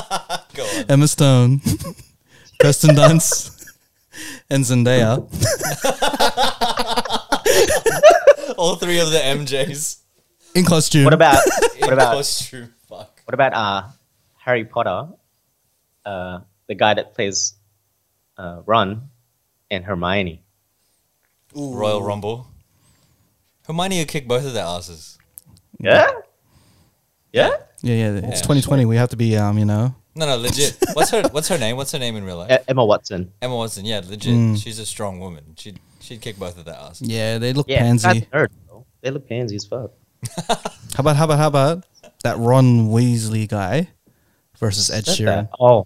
[0.54, 0.84] Go on.
[0.88, 1.60] Emma Stone,
[2.60, 3.66] Kirsten Dunst,
[4.50, 5.18] and Zendaya?
[8.56, 10.00] All three of the MJs
[10.54, 11.04] in costume.
[11.04, 11.42] What about
[11.76, 12.74] in what about costume.
[12.88, 13.20] Fuck.
[13.24, 13.88] what about uh
[14.38, 15.08] Harry Potter?
[16.04, 17.54] Uh, the guy that plays
[18.38, 19.08] uh, Ron
[19.70, 20.42] and Hermione.
[21.54, 22.46] Royal Rumble.
[23.66, 25.18] Hermione will kick both of their asses.
[25.78, 26.10] Yeah.
[27.32, 27.50] Yeah.
[27.82, 28.10] Yeah, yeah.
[28.16, 28.42] It's Yeah.
[28.42, 28.84] 2020.
[28.86, 29.94] We have to be, um, you know.
[30.14, 30.76] No, no, legit.
[30.94, 31.76] What's her What's her name?
[31.76, 32.50] What's her name in real life?
[32.50, 33.32] E- Emma Watson.
[33.40, 33.84] Emma Watson.
[33.84, 34.34] Yeah, legit.
[34.34, 34.62] Mm.
[34.62, 35.54] She's a strong woman.
[35.56, 37.08] She'd she'd kick both of their asses.
[37.08, 38.08] Yeah, they look Yeah, pansy.
[38.08, 38.84] that's nerd, bro.
[39.02, 39.92] They look pansy as fuck.
[40.48, 40.56] How
[40.98, 41.84] about how about how about
[42.24, 43.88] that Ron Weasley guy
[44.58, 45.48] versus Ed Said Sheeran?
[45.48, 45.50] that.
[45.58, 45.84] Oh.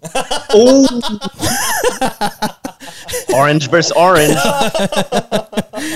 [3.29, 3.35] oh.
[3.35, 4.35] orange versus orange.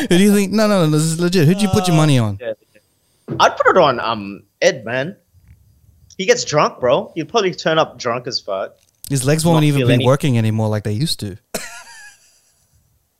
[0.01, 0.51] Who do you think?
[0.53, 0.91] No, no, no.
[0.91, 1.47] This is legit.
[1.47, 2.37] Who'd you put your money on?
[2.39, 2.53] Yeah.
[3.39, 5.15] I'd put it on um Ed, man.
[6.19, 7.13] He gets drunk, bro.
[7.15, 8.75] He'd probably turn up drunk as fuck.
[9.09, 11.37] His legs won't Not even be any- working anymore like they used to.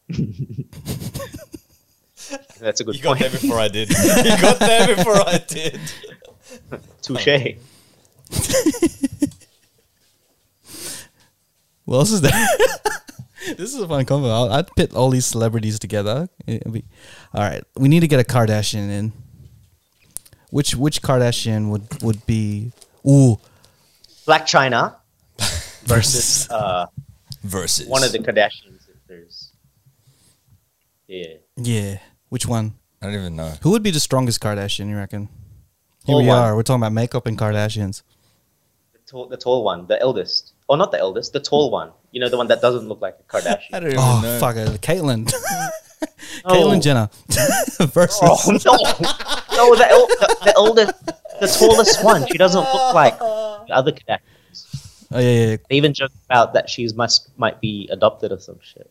[2.59, 3.31] That's a good You got point.
[3.31, 3.89] there before I did.
[3.91, 5.79] you got there before I did.
[7.01, 7.55] Touche.
[11.85, 12.47] What else is there?
[13.57, 14.29] this is a fun combo.
[14.29, 16.29] I'll, I'd pit all these celebrities together.
[16.45, 16.85] It'd be-
[17.33, 19.11] all right, we need to get a Kardashian in.
[20.51, 22.73] Which which Kardashian would would be?
[23.09, 23.37] Ooh,
[24.27, 24.95] Blac Chyna
[25.85, 26.85] versus uh,
[27.43, 28.87] Versus one of the Kardashians.
[28.89, 29.51] If there's,
[31.07, 31.97] yeah, yeah.
[32.29, 32.75] Which one?
[33.01, 33.53] I don't even know.
[33.61, 34.89] Who would be the strongest Kardashian?
[34.89, 35.29] You reckon?
[36.05, 36.37] Here Tall we one.
[36.37, 36.55] are.
[36.55, 38.03] We're talking about makeup and Kardashians.
[38.93, 41.91] the tall, the tall one, the eldest, or not the eldest, the tall one.
[42.11, 43.73] You know, the one that doesn't look like a Kardashian.
[43.73, 44.39] I don't even Oh know.
[44.39, 45.31] fuck it, Caitlyn.
[45.33, 45.69] Oh.
[46.53, 47.09] Caitlyn Jenner
[47.87, 48.19] versus.
[48.21, 48.75] Oh no,
[49.57, 50.93] no, the, el- the the eldest,
[51.39, 52.25] the tallest one.
[52.27, 55.07] She doesn't look like the other Kardashians.
[55.11, 55.57] Oh yeah, yeah, yeah.
[55.69, 58.89] They even joke about that she's must might be adopted or some shit.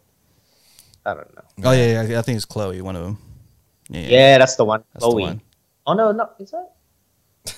[1.07, 1.43] I don't know.
[1.65, 2.19] Oh yeah, yeah.
[2.19, 3.19] I think it's Khloe, one of them.
[3.89, 4.09] Yeah, yeah.
[4.09, 4.85] Yeah, that's the one.
[4.93, 5.21] That's the Khloe.
[5.21, 5.41] one.
[5.87, 6.73] Oh no, no, is that?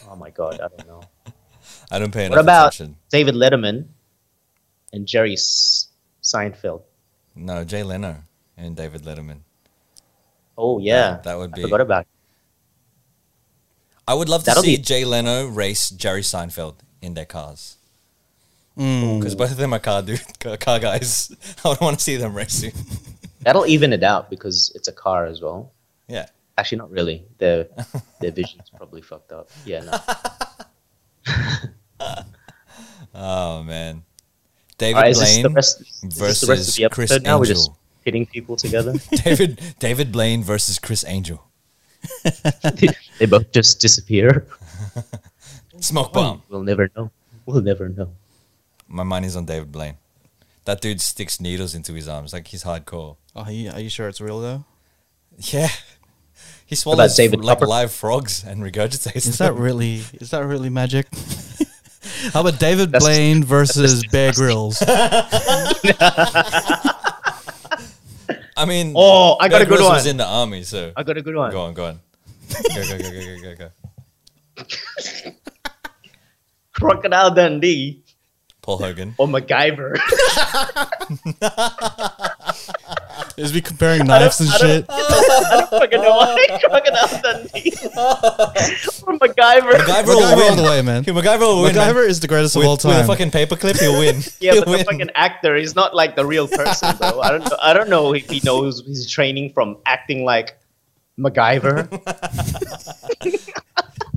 [0.09, 1.03] Oh my god, I don't know.
[1.91, 2.37] I don't pay enough attention.
[2.37, 2.97] What about attention.
[3.11, 3.87] David Letterman
[4.93, 5.89] and Jerry S-
[6.23, 6.83] Seinfeld?
[7.35, 8.23] No, Jay Leno
[8.57, 9.41] and David Letterman.
[10.57, 11.63] Oh yeah, That would be.
[11.63, 11.71] I be.
[11.71, 12.03] forgot about.
[12.03, 12.09] It.
[14.11, 17.77] I would love to That'll see be- Jay Leno race Jerry Seinfeld in their cars
[18.79, 19.19] Mm.
[19.19, 20.21] because both of them are car dude,
[20.61, 21.31] car guys.
[21.65, 22.73] I would want to see them racing.
[23.43, 25.71] That'll even it out because it's a car as well.
[26.09, 26.27] Yeah.
[26.59, 27.23] Actually, not really.
[27.39, 27.67] Their
[28.21, 29.49] their vision's probably fucked up.
[29.65, 29.99] Yeah, no.
[33.15, 34.03] Oh man,
[34.79, 35.81] David the Blaine rest?
[35.81, 37.39] Is the rest versus of the Chris episode now?
[37.39, 37.79] We're just Angel.
[38.05, 38.95] pitting people together.
[39.25, 41.43] David David Blaine versus Criss Angel.
[43.21, 44.47] They both just disappear.
[45.81, 46.43] Smoke bomb.
[46.49, 47.11] We'll never know.
[47.47, 48.11] We'll never know.
[48.89, 49.97] My money's on David Blaine.
[50.65, 53.17] That dude sticks needles into his arms, like he's hardcore.
[53.37, 54.65] Oh, are you, are you sure it's real though?
[55.53, 55.69] Yeah.
[56.67, 57.67] He swallows David like Tupper?
[57.67, 59.55] live frogs and regurgitates Is them.
[59.55, 60.03] that really?
[60.15, 61.07] Is that really magic?
[62.33, 64.83] How about David That's- Blaine versus Bear Grylls?
[68.57, 71.03] I mean, Oh, I got Bear a good Grylls was in the army, so I
[71.03, 71.51] got a good one.
[71.51, 72.01] go on, go on.
[72.51, 73.71] Go, go, go, go, go, go, go.
[76.73, 78.03] Crocodile Dundee
[78.63, 79.15] Paul Hogan.
[79.19, 79.99] or MacGyver.
[83.37, 84.85] Is we comparing knives and shit?
[84.89, 89.73] I don't fucking know why Crocodile Dundee or MacGyver.
[89.73, 90.57] MacGyver will MacGyver all win.
[90.57, 91.01] the way, man.
[91.03, 91.75] Okay, MacGyver will win.
[91.75, 91.95] man.
[91.95, 94.23] MacGyver is the greatest with, of all with a fucking paperclip, he'll win.
[94.41, 97.21] Yeah, He'll but the fucking actor, he's not like the real person, though.
[97.21, 97.57] I don't know.
[97.63, 100.59] I don't know if he knows he's training from acting like
[101.21, 101.87] MacGyver.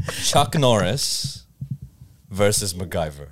[0.23, 1.45] Chuck Norris
[2.29, 3.27] versus MacGyver.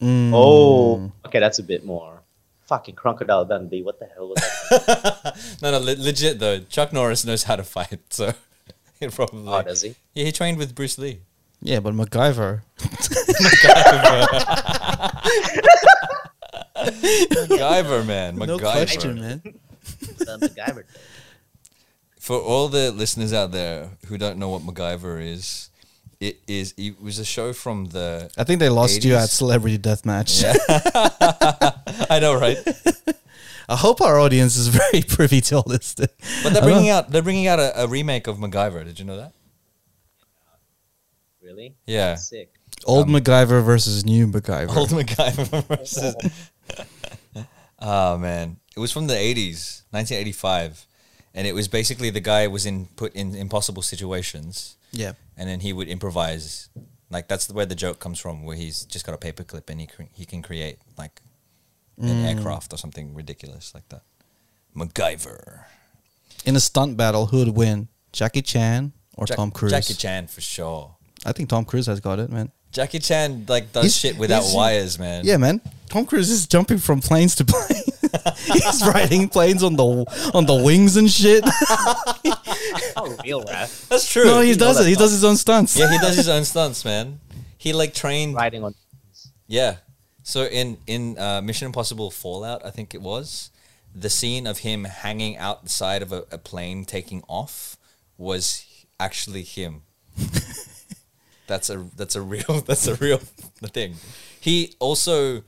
[0.00, 0.30] Mm.
[0.32, 2.22] Oh, okay, that's a bit more.
[2.66, 3.82] Fucking Crocodile Dundee.
[3.82, 4.36] What the hell was
[4.70, 5.36] that?
[5.62, 6.60] No, no, le- legit though.
[6.60, 8.32] Chuck Norris knows how to fight, so
[9.00, 9.52] he probably.
[9.52, 9.94] Oh, does he?
[10.14, 11.20] yeah, he trained with Bruce Lee.
[11.62, 12.62] Yeah, but MacGyver.
[16.76, 18.36] MacGyver, man.
[18.36, 19.42] No question, man.
[20.18, 20.84] The MacGyver.
[22.26, 25.70] For all the listeners out there who don't know what MacGyver is,
[26.18, 26.74] it is.
[26.76, 28.28] It was a show from the.
[28.36, 30.42] I think they lost you at Celebrity Deathmatch.
[30.42, 30.56] Yeah.
[32.10, 32.58] I know, right?
[33.68, 35.92] I hope our audience is very privy to all this.
[35.92, 36.08] Thing.
[36.42, 37.10] But they're bringing out.
[37.12, 38.84] They're bringing out a, a remake of MacGyver.
[38.84, 39.32] Did you know that?
[41.40, 41.76] Really?
[41.86, 42.16] Yeah.
[42.16, 42.52] Sick.
[42.86, 44.74] Old um, MacGyver versus new MacGyver.
[44.74, 46.16] Old MacGyver versus.
[47.78, 50.84] oh man, it was from the eighties, nineteen eighty-five,
[51.36, 55.12] and it was basically the guy was in put in impossible situations, yeah.
[55.36, 56.70] and then he would improvise.
[57.10, 59.86] Like that's where the joke comes from, where he's just got a paperclip and he
[59.86, 61.20] cre- he can create like
[61.98, 62.24] an mm.
[62.24, 64.02] aircraft or something ridiculous like that.
[64.74, 65.64] MacGyver,
[66.44, 67.88] In a stunt battle, who would win?
[68.12, 69.72] Jackie Chan or Jack- Tom Cruise?
[69.72, 70.96] Jackie Chan for sure.
[71.24, 72.50] I think Tom Cruise has got it, man.
[72.72, 75.24] Jackie Chan like does He's- shit without he's- wires, man.
[75.24, 75.60] Yeah, man.
[75.88, 77.84] Tom Cruise is jumping from planes to planes.
[78.46, 79.84] He's riding planes on the
[80.34, 81.44] on the wings and shit.
[82.98, 83.68] Oh, real rap.
[83.88, 84.24] that's true.
[84.24, 84.88] no, he know does it.
[84.88, 85.76] He does his own stunts.
[85.78, 87.20] yeah, he does his own stunts, man.
[87.58, 88.74] He like trained Riding on.
[89.46, 89.76] Yeah.
[90.22, 93.50] So in in uh, Mission Impossible Fallout, I think it was
[93.94, 97.76] the scene of him hanging out the side of a, a plane taking off
[98.18, 98.64] was
[98.98, 99.82] actually him.
[101.46, 103.94] that's a that's a real that's a real thing.
[104.40, 105.42] He also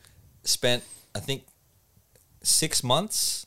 [0.45, 0.85] spent
[1.15, 1.45] I think
[2.43, 3.47] six months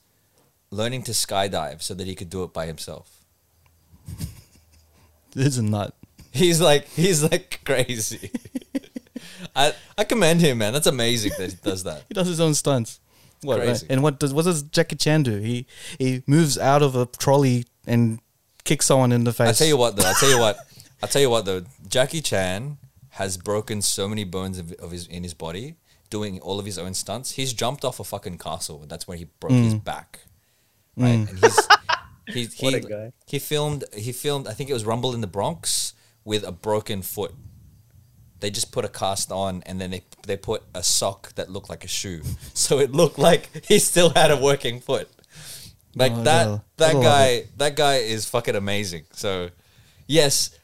[0.70, 3.24] learning to skydive so that he could do it by himself.
[5.34, 5.96] This is nut.
[6.32, 8.32] He's like he's like crazy.
[9.56, 10.74] I I commend him, man.
[10.74, 12.04] That's amazing that he does that.
[12.10, 13.00] He does his own stunts.
[13.42, 13.60] What?
[13.60, 13.84] right?
[13.90, 15.38] And what does what does Jackie Chan do?
[15.38, 15.66] He
[15.98, 18.20] he moves out of a trolley and
[18.64, 19.50] kicks someone in the face.
[19.50, 20.04] I tell you what, though.
[20.04, 20.58] I tell you what.
[21.04, 21.64] I tell you what, though.
[21.88, 22.78] Jackie Chan
[23.12, 25.76] has broken so many bones of, of his in his body
[26.10, 27.32] doing all of his own stunts.
[27.32, 28.86] He's jumped off a fucking castle.
[28.88, 30.20] That's where he broke his back.
[30.98, 31.68] Right, and he's
[32.28, 33.12] he he, What a guy.
[33.28, 34.48] he filmed he filmed.
[34.48, 37.34] I think it was Rumble in the Bronx with a broken foot.
[38.42, 41.70] They just put a cast on, and then they they put a sock that looked
[41.70, 42.22] like a shoe,
[42.54, 45.10] so it looked like he still had a working foot.
[45.96, 46.62] Like Oh, that no.
[46.78, 49.04] that guy that guy is fucking amazing.
[49.14, 49.50] So
[50.08, 50.61] yes, I,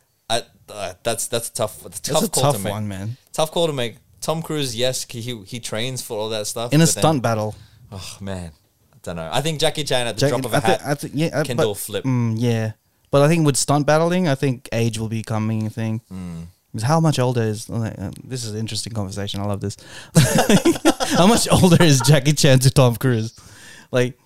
[0.69, 2.71] uh, that's that's a tough that's a That's tough a call tough to make.
[2.73, 3.17] one, man.
[3.33, 3.95] Tough call to make.
[4.21, 7.01] Tom Cruise, yes, he he, he trains for all that stuff In a but then-
[7.01, 7.55] stunt battle.
[7.91, 8.51] oh man,
[8.93, 9.29] I don't know.
[9.31, 11.11] I think Jackie Chan at the Jack- drop of a I thi- hat I thi-
[11.13, 12.03] yeah, uh, can but- do a flip.
[12.03, 12.71] Mm, yeah,
[13.11, 16.01] but I think with stunt battling, I think age will be coming a thing.
[16.09, 16.41] Hmm.
[16.73, 18.43] Because How much older is like, uh, this?
[18.43, 19.39] Is an interesting conversation.
[19.39, 19.77] I love this.
[21.17, 23.33] How much older is Jackie Chan to Tom Cruise?
[23.91, 24.19] Like,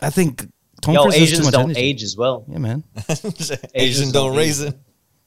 [0.00, 0.46] I think
[0.80, 1.80] Tom Yo, Cruise has too Asians much don't energy.
[1.80, 2.44] age as well.
[2.48, 2.84] Yeah, man.
[3.08, 4.72] Asian Asians don't don't raise age.
[4.72, 4.78] it.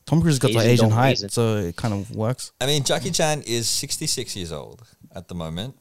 [0.08, 2.54] Tom Cruise got the Asian Asian height, raise so it kind of works.
[2.62, 4.82] I mean, Jackie Chan is 66 years old
[5.14, 5.78] at the moment,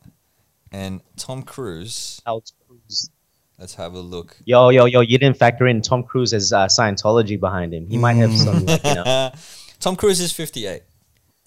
[0.72, 2.20] and Tom Cruise.
[2.26, 3.10] Alex Cruz.
[3.58, 4.36] Let's have a look.
[4.44, 5.00] Yo, yo, yo!
[5.00, 7.86] You didn't factor in Tom Cruise's uh, Scientology behind him.
[7.86, 9.30] He might have some, like, you know.
[9.80, 10.82] Tom Cruise is 58.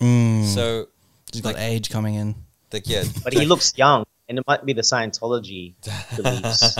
[0.01, 0.45] Mm.
[0.45, 0.87] So,
[1.33, 2.33] He's got age coming in.
[2.71, 3.03] like, yeah.
[3.23, 5.73] But he looks young, and it might be the Scientology
[6.15, 6.77] beliefs.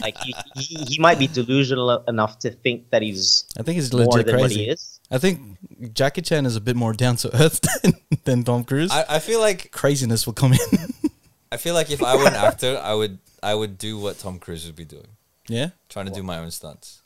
[0.00, 3.92] like he, he, he might be delusional enough to think that he's I think he's
[3.92, 5.00] more legit than what he is.
[5.10, 5.58] I think
[5.92, 7.92] Jackie Chan is a bit more down to earth than,
[8.24, 8.90] than Tom Cruise.
[8.90, 11.10] I, I feel like Craziness will come in.
[11.52, 14.38] I feel like if I were an actor, I would I would do what Tom
[14.38, 15.06] Cruise would be doing,
[15.48, 15.70] yeah.
[15.88, 17.02] trying to do my own stunts.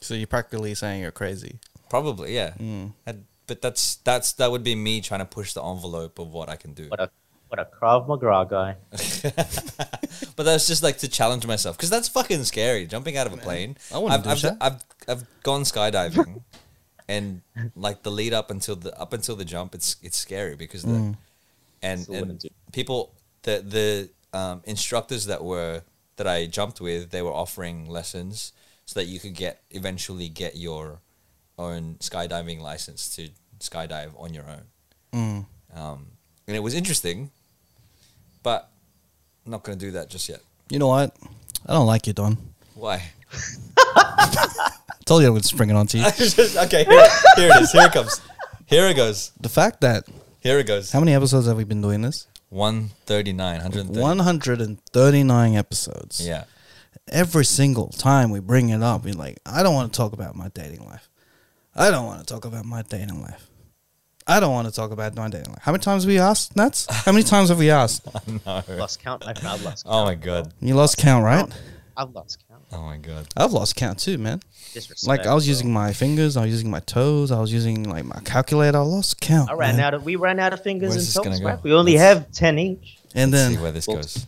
[0.00, 1.60] So you're practically saying you're crazy.
[1.88, 2.50] Probably, yeah.
[2.58, 2.92] Mm.
[3.06, 6.48] I'd- but that's that's that would be me trying to push the envelope of what
[6.48, 6.88] I can do.
[6.88, 7.10] What a
[7.48, 8.76] what a Krav Maga guy.
[10.36, 12.86] but that's just like to challenge myself because that's fucking scary.
[12.86, 13.76] Jumping out of a plane.
[13.92, 14.56] I wouldn't I've, do I've, that.
[14.60, 16.42] I've I've gone skydiving,
[17.08, 17.42] and
[17.74, 20.88] like the lead up until the up until the jump, it's it's scary because the
[20.92, 21.16] Mm.
[21.82, 22.48] and, Still wouldn't and do.
[22.72, 23.12] people
[23.42, 25.82] the the um, instructors that were
[26.16, 28.52] that I jumped with, they were offering lessons
[28.86, 31.00] so that you could get eventually get your
[31.58, 34.64] own skydiving license to skydive on your own.
[35.12, 35.46] Mm.
[35.78, 36.06] Um,
[36.46, 37.30] and it was interesting,
[38.46, 38.70] but
[39.44, 40.40] I'm not going to do that just yet.
[40.70, 41.12] You know what?
[41.66, 42.38] I don't like you, Don.
[42.76, 43.02] Why?
[43.76, 44.70] I
[45.04, 46.04] told you I would spring it onto you.
[46.06, 47.72] okay, here, here it is.
[47.72, 48.20] Here it comes.
[48.66, 49.32] Here it goes.
[49.40, 50.04] the fact that
[50.38, 50.92] Here it goes.
[50.92, 52.28] how many episodes have we been doing this?
[52.50, 54.00] 139, 130.
[54.00, 56.24] 139 episodes.
[56.24, 56.44] Yeah.
[57.08, 60.36] Every single time we bring it up, we're like, I don't want to talk about
[60.36, 61.08] my dating life.
[61.74, 63.48] I don't want to talk about my dating life.
[64.28, 65.60] I don't want to talk about my dating life.
[65.62, 66.86] How many times have we asked, Nats?
[66.90, 68.06] How many times have we asked?
[68.44, 68.62] No.
[68.70, 69.24] Lost count.
[69.24, 69.46] my friend.
[69.48, 69.94] I've lost count.
[69.94, 70.52] Oh my god.
[70.60, 71.48] You lost count, right?
[71.96, 72.62] I've lost count.
[72.72, 73.28] Oh my god.
[73.36, 74.40] I've lost count too, man.
[74.74, 75.50] Disrespect, Like I was bro.
[75.50, 78.78] using my fingers, I was using my toes, I was using like my calculator.
[78.78, 79.48] I lost count.
[79.48, 79.84] I ran man.
[79.84, 80.04] out of.
[80.04, 81.24] We ran out of fingers Where's and this toes.
[81.24, 81.46] gonna go?
[81.46, 81.62] Right?
[81.62, 82.98] We only Let's- have ten each.
[83.14, 84.26] And See then where this goes.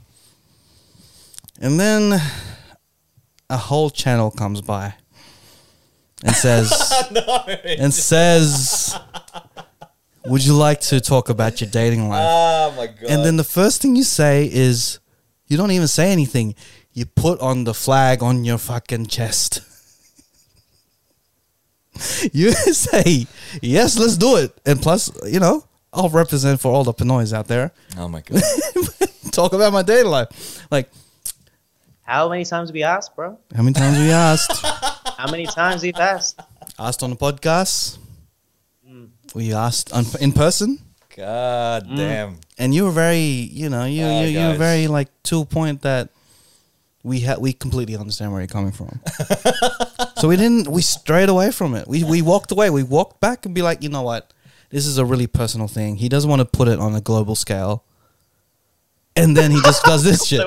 [1.60, 2.20] and then
[3.50, 4.94] a whole channel comes by
[6.24, 6.72] and says
[7.78, 8.96] and says
[10.30, 12.24] Would you like to talk about your dating life?
[12.26, 13.10] Oh my god.
[13.10, 14.98] And then the first thing you say is,
[15.46, 16.54] you don't even say anything.
[16.92, 19.60] You put on the flag on your fucking chest.
[22.32, 23.26] you say,
[23.62, 24.52] yes, let's do it.
[24.66, 27.72] And plus, you know, I'll represent for all the Pinoys out there.
[27.96, 28.42] oh my god.
[29.32, 30.66] Talk about my dating life.
[30.70, 30.90] Like,
[32.02, 33.38] How many times have we asked, bro?
[33.54, 34.50] how many times we asked?
[35.16, 36.40] How many times we've asked?
[36.78, 37.98] asked on the podcast.
[39.34, 40.78] We asked on, in person.
[41.16, 41.96] god Mm.
[41.96, 42.38] damn.
[42.58, 43.18] and you were very,
[43.60, 46.10] you know, you Oh, you, you were very like to a point that
[47.02, 49.00] we had we completely understand where you're coming from.
[50.16, 51.86] so we didn't we strayed away from it.
[51.88, 52.70] We we walked away.
[52.70, 54.32] We walked back and be like, you know what,
[54.70, 55.96] this is a really personal thing.
[55.96, 57.84] He doesn't want to put it on a global scale,
[59.16, 60.42] and then he just does this shit.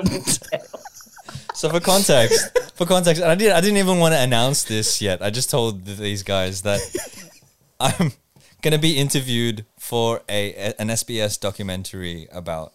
[1.55, 5.01] So for context, for context, and I did I didn't even want to announce this
[5.01, 5.21] yet.
[5.21, 6.79] I just told these guys that
[7.79, 8.11] I'm
[8.61, 12.73] gonna be interviewed for a an SBS documentary about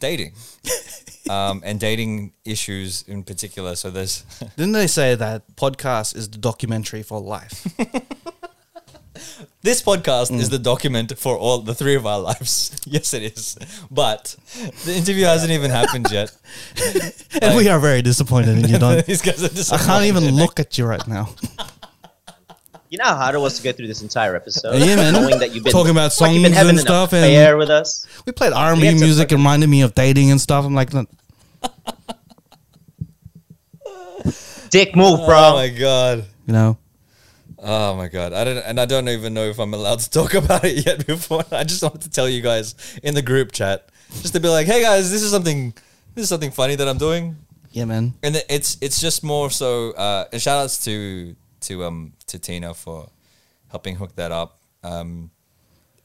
[0.00, 0.34] dating,
[1.30, 3.74] um, and dating issues in particular.
[3.76, 4.24] So there's
[4.56, 7.64] Didn't they say that podcast is the documentary for life?
[9.62, 10.40] this podcast Mm.
[10.40, 12.80] is the document for all the three of our lives.
[12.86, 13.56] yes, it is.
[13.90, 14.36] But
[14.84, 16.34] the interview hasn't even happened yet.
[17.40, 19.02] and we are very disappointed in you, Don.
[19.06, 21.28] These guys are I can't even look at you right now.
[22.92, 25.14] You know how hard it was to go through this entire episode, Yeah, man.
[25.14, 27.24] knowing that you've been Talking about like you've been songs having and an stuff and-
[27.24, 28.06] affair with us.
[28.26, 30.66] We played R and B music, fucking- reminded me of dating and stuff.
[30.66, 30.90] I'm like,
[34.68, 35.38] Dick move, bro.
[35.38, 36.24] Oh my god.
[36.46, 36.76] you know,
[37.58, 38.34] Oh my god.
[38.34, 41.06] I don't and I don't even know if I'm allowed to talk about it yet
[41.06, 41.44] before.
[41.50, 43.88] I just wanted to tell you guys in the group chat
[44.20, 45.72] just to be like, "Hey guys, this is something
[46.14, 47.36] this is something funny that I'm doing."
[47.70, 48.12] yeah, man.
[48.22, 52.74] And it's it's just more so uh and shout outs to to um to Tina
[52.74, 53.08] for
[53.70, 54.58] helping hook that up.
[54.82, 55.30] Um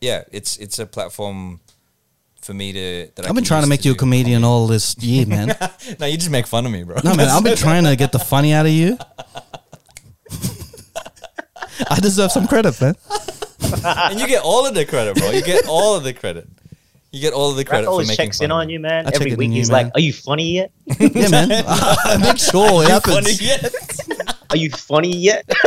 [0.01, 1.59] yeah, it's it's a platform
[2.41, 4.43] for me to that I I've been trying to use make you a do comedian
[4.43, 5.55] all this year, man.
[5.55, 5.95] comedy.
[5.99, 6.97] no, you just make fun of me, bro.
[7.03, 8.97] No, man, I've been trying to get the funny out of you.
[11.89, 12.95] I deserve some credit, man.
[13.83, 15.29] and you get all of the credit, bro.
[15.31, 16.47] You get all of the credit.
[17.11, 18.79] You get all of the Raph credit for always making checks fun in on you,
[18.79, 19.07] man.
[19.07, 19.85] I Every week on you, he's man.
[19.85, 20.71] like, "Are you funny yet?
[20.99, 21.51] Yeah, man.
[21.67, 24.16] I make sure it You happens.
[24.49, 24.53] Funny yet?
[24.53, 25.45] Are you funny yet?"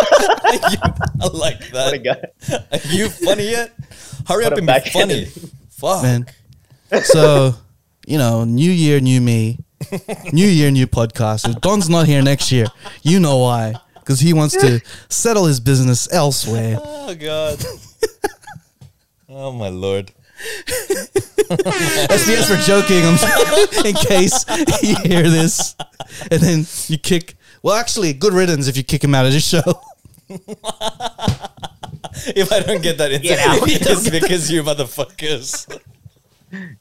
[1.21, 2.33] I like what a that.
[2.49, 2.79] guy.
[2.79, 3.73] Are you funny yet?
[4.27, 5.25] Hurry What up a and be funny.
[5.71, 6.03] Fuck.
[6.03, 6.27] man.
[7.05, 7.55] So,
[8.07, 9.59] you know, new year, new me.
[10.33, 11.49] New year, new podcast.
[11.49, 12.67] If Don's not here next year,
[13.03, 13.75] you know why.
[13.95, 16.79] Because he wants to settle his business elsewhere.
[16.81, 17.65] Oh god.
[19.29, 20.13] oh my lord.
[21.49, 23.03] That's SBS for joking.
[23.05, 24.45] I'm, in case
[24.83, 25.75] you hear this,
[26.31, 27.37] and then you kick.
[27.63, 29.63] Well, actually, good riddance if you kick him out of this show.
[32.27, 33.57] If I don't get that Get out.
[33.57, 35.67] interview, it's because you motherfuckers.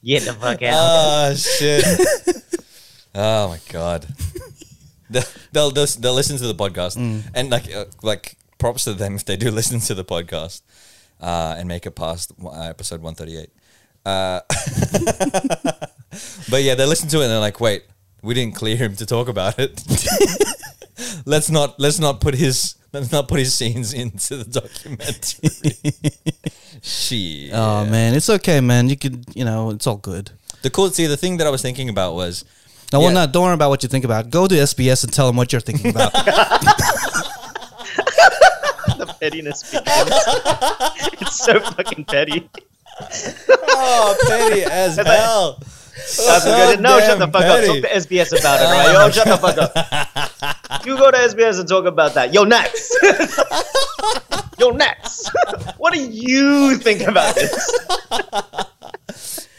[0.04, 0.74] Get the fuck out.
[0.74, 1.86] Oh shit.
[3.16, 4.06] Oh my god.
[5.10, 6.96] They'll, they'll they'll they'll listen to the podcast
[7.34, 10.62] and like uh, like props to them if they do listen to the podcast
[11.20, 13.50] uh, and make it past uh, episode one thirty eight.
[14.06, 14.42] Uh,
[16.50, 17.84] but yeah, they listen to it and they're like, wait,
[18.22, 19.84] we didn't clear him to talk about it.
[21.26, 25.50] let's not let's not put his let's not put his scenes into the documentary.
[26.82, 27.52] Shit.
[27.54, 28.90] Oh man, it's okay, man.
[28.90, 30.32] You could, you know, it's all good.
[30.62, 32.44] The cool see the thing that I was thinking about was
[32.91, 33.26] No, well, Yeah.
[33.26, 34.30] no, don't worry about what you think about.
[34.30, 36.12] Go to SBS and tell them what you're thinking about.
[38.98, 40.12] the pettiness begins.
[41.22, 42.50] it's so fucking petty.
[43.70, 45.60] oh, petty as hell.
[46.00, 46.82] That's good.
[46.82, 47.66] No, shut the fuck up.
[47.66, 48.94] Talk to SBS about it, right?
[48.94, 50.86] Yo, shut the fuck up.
[50.86, 52.34] You go to SBS and talk about that.
[52.34, 52.96] Yo, Nats.
[54.60, 55.30] Yo, Nats.
[55.78, 57.70] what do you think about this?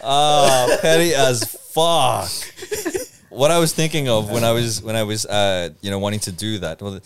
[0.03, 2.31] Oh, petty as fuck.
[3.31, 6.21] What I was thinking of when I was when I was uh, you know wanting
[6.21, 7.01] to do that, well,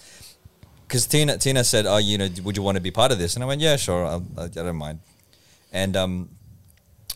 [0.87, 3.35] because Tina Tina said, "Oh, you know, would you want to be part of this?"
[3.35, 5.01] And I went, "Yeah, sure, I'll, I don't mind."
[5.73, 6.29] And um,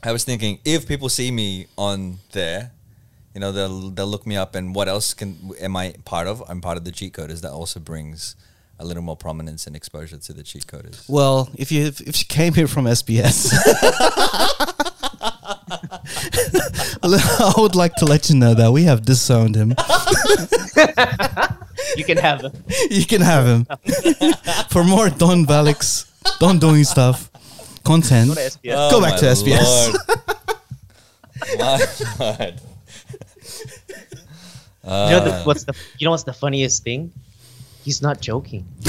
[0.02, 2.70] I was thinking, if people see me on there,
[3.34, 6.42] you know, they'll they'll look me up, and what else can am I part of?
[6.48, 7.40] I'm part of the cheat coders.
[7.40, 8.36] That also brings
[8.78, 11.08] a little more prominence and exposure to the cheat coders.
[11.08, 13.52] well, if you if you came here from SBS,
[17.02, 19.74] I would like to let you know that we have disowned him.
[21.96, 22.52] You can have him.
[22.90, 23.64] You can have him
[24.70, 26.06] for more Don Valix,
[26.38, 27.30] Don doing stuff,
[27.84, 28.28] content.
[28.28, 28.74] Go to SBS.
[28.76, 29.92] Oh Go back my to SBS.
[29.92, 29.96] Lord.
[31.58, 31.76] my
[32.18, 32.60] lord.
[34.84, 35.44] you know the, uh.
[35.44, 37.12] what's the you know what's the funniest thing?
[37.84, 38.66] He's not joking.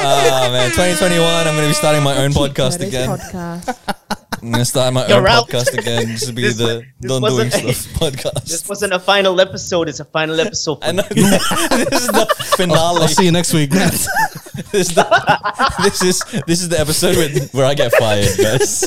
[0.00, 1.26] Oh man, 2021.
[1.26, 3.08] I'm going to be starting my own podcast again.
[3.08, 3.78] Podcast.
[4.42, 5.48] I'm going to start my You're own out.
[5.48, 6.06] podcast again.
[6.10, 6.70] This will be This the wa-
[7.00, 8.44] this Don Doing wasn't- Stuff podcast.
[8.44, 9.88] This wasn't a final episode.
[9.88, 10.76] It's a final episode.
[10.76, 12.26] For I know this is the
[12.56, 13.00] finale.
[13.02, 13.90] I'll see you next week, Matt.
[13.90, 18.84] this, is the, this is this is the episode where, where I get fired, guys.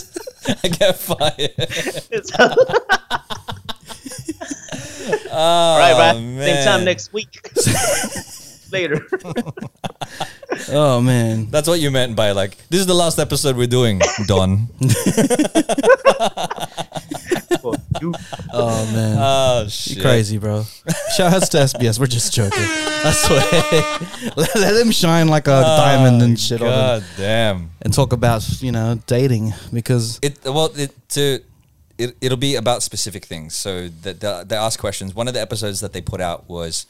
[0.64, 1.52] I get fired.
[2.10, 2.32] It's-
[5.34, 6.16] Oh, All right, right.
[6.16, 7.42] Ah, Same time next week.
[8.72, 9.08] Later.
[10.70, 14.02] Oh man, That's what you meant by like this is the last episode we're doing,
[14.28, 14.68] Don.
[17.64, 17.76] Well,
[18.54, 19.18] oh man.
[19.20, 19.98] Oh shit.
[19.98, 20.64] You're crazy, bro.
[21.16, 22.00] Shout outs to SBS.
[22.00, 22.60] We're just joking.
[22.64, 24.34] I swear.
[24.36, 26.74] let, let him shine like a ah, diamond and shit on him.
[26.74, 27.72] God damn.
[27.82, 31.40] And talk about, you know, dating because It well it to
[31.98, 33.56] it it'll be about specific things.
[33.56, 35.16] So that they, they ask questions.
[35.16, 36.86] One of the episodes that they put out was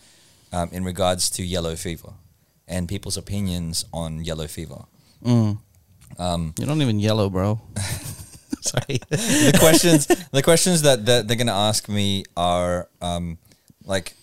[0.52, 2.14] um, in regards to yellow fever
[2.68, 4.86] and people's opinions on yellow fever.
[5.24, 5.58] mm,
[6.18, 7.62] Um, you're not even yellow, bro.
[8.62, 9.00] Sorry.
[9.10, 13.38] the questions the questions that, that they're gonna ask me are um,
[13.86, 14.14] like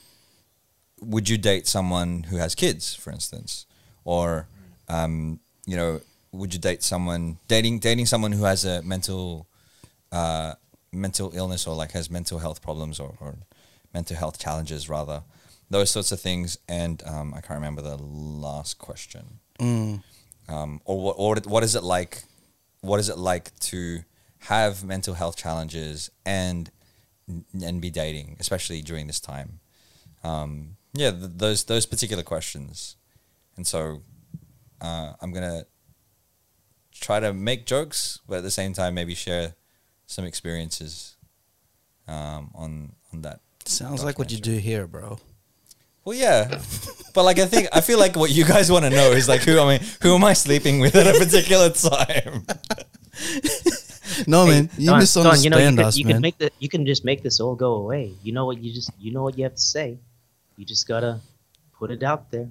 [1.00, 3.66] would you date someone who has kids for instance
[4.04, 4.46] or
[4.88, 6.00] um, you know
[6.32, 9.48] would you date someone dating dating someone who has a mental
[10.12, 10.54] uh,
[10.92, 13.34] mental illness or like has mental health problems or, or
[13.92, 15.22] mental health challenges rather
[15.70, 20.02] those sorts of things and um, I can't remember the last question Mm.
[20.48, 22.22] um, or what or what is it like
[22.80, 24.04] what is it like to
[24.42, 26.70] have mental health challenges and
[27.62, 29.58] and be dating especially during this time
[30.22, 32.94] um, yeah th- those those particular questions
[33.56, 34.02] and so
[34.80, 35.64] uh, i'm gonna
[36.92, 39.54] try to make jokes but at the same time maybe share
[40.06, 41.16] some experiences
[42.06, 45.18] um, on on that Sounds like what you do here, bro.
[46.08, 46.48] Well, yeah,
[47.12, 49.42] but like I think I feel like what you guys want to know is like
[49.42, 52.46] who am I who am I sleeping with at a particular time?
[54.26, 54.70] No, man.
[54.78, 56.14] You Don, misunderstand Don, you know, you can, us, you man.
[56.14, 58.14] can make the you can just make this all go away.
[58.22, 59.98] You know what you just you know what you have to say.
[60.56, 61.20] You just gotta
[61.78, 62.48] put it out there.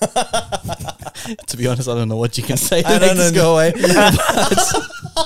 [1.48, 3.32] to be honest, I don't know what you can say to I make don't this
[3.32, 3.42] know.
[3.42, 3.72] go away.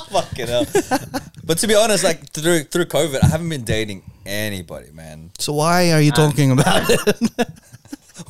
[0.09, 0.65] Fucking hell.
[1.45, 5.31] But to be honest, like through through COVID, I haven't been dating anybody, man.
[5.39, 7.31] so why are you talking about it?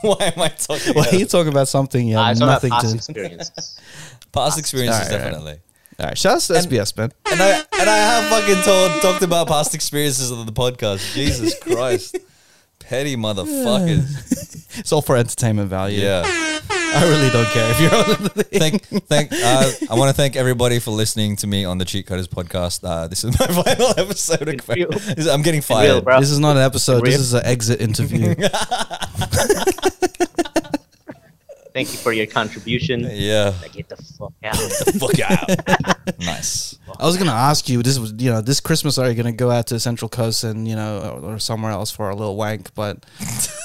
[0.01, 0.95] Why am I talking?
[0.95, 2.95] why about are you talking about something you have nothing past to?
[2.97, 3.79] experiences.
[4.33, 5.01] past experiences?
[5.03, 5.33] Alright, alright.
[5.33, 5.61] definitely.
[6.01, 7.13] All right, shout out to SBS, man.
[7.31, 11.15] And I and I have fucking told talked about past experiences on the podcast.
[11.15, 12.17] Jesus Christ,
[12.89, 14.79] petty motherfuckers.
[14.79, 16.01] It's all for entertainment value.
[16.01, 16.23] Yeah.
[16.27, 18.05] I really don't care if you're on
[18.35, 21.85] the thank thank uh, I want to thank everybody for listening to me on the
[21.85, 22.81] Cheat Coders podcast.
[22.85, 24.49] Uh, this is my final episode.
[24.49, 24.91] Of, real.
[25.31, 26.05] I'm getting fired.
[26.05, 26.21] bro.
[26.21, 27.05] This is not an episode.
[27.05, 28.35] This is an exit interview.
[31.75, 33.01] Thank you for your contribution.
[33.11, 34.55] Yeah, Now Get the fuck out.
[34.55, 36.19] Get the fuck out.
[36.21, 36.79] nice.
[37.01, 37.83] I was gonna ask you.
[37.83, 40.69] This was, you know, this Christmas are you gonna go out to Central Coast and
[40.69, 42.73] you know, or, or somewhere else for a little wank?
[42.75, 43.05] But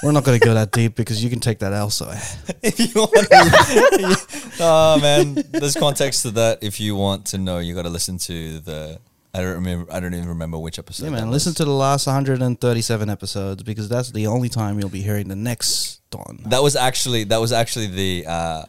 [0.02, 2.20] we're not gonna go that deep because you can take that elsewhere.
[2.64, 6.64] if you want to, oh man, there's context to that.
[6.64, 9.00] If you want to know, you got to listen to the.
[9.34, 9.94] I don't remember.
[9.94, 11.06] I don't even remember which episode.
[11.06, 11.30] Yeah, man.
[11.32, 15.36] Listen to the last 137 episodes because that's the only time you'll be hearing the
[15.36, 16.40] next Dawn.
[16.48, 18.64] That was actually that was actually the uh,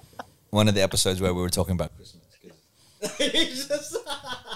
[0.51, 2.17] one of the episodes where we were talking about Christmas.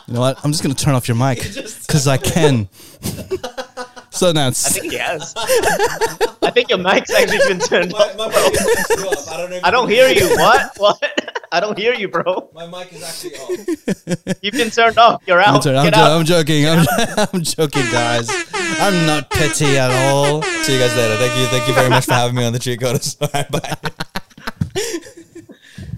[0.07, 0.39] You know what?
[0.45, 2.69] I'm just gonna turn off your mic because I can.
[4.15, 5.35] so now I think he has.
[5.37, 8.17] I think your mic's actually been turned off.
[8.17, 9.29] my mic is actually off.
[9.29, 9.61] I don't know.
[9.65, 10.29] I don't hear you.
[10.37, 10.73] What?
[10.79, 11.21] What?
[11.53, 12.51] I don't hear you, bro.
[12.53, 14.37] My mic is actually off.
[14.43, 15.23] You've been turned off.
[15.27, 15.67] You're I'm, out.
[15.67, 16.19] I'm, Get jo- out.
[16.19, 16.67] I'm joking.
[16.67, 16.87] I'm,
[17.33, 18.29] I'm joking, guys.
[18.53, 20.43] I'm not petty at all.
[20.43, 21.17] See you guys later.
[21.17, 21.47] Thank you.
[21.47, 23.17] Thank you very much for having me on the Cheat Coders.
[23.21, 23.77] All right, bye.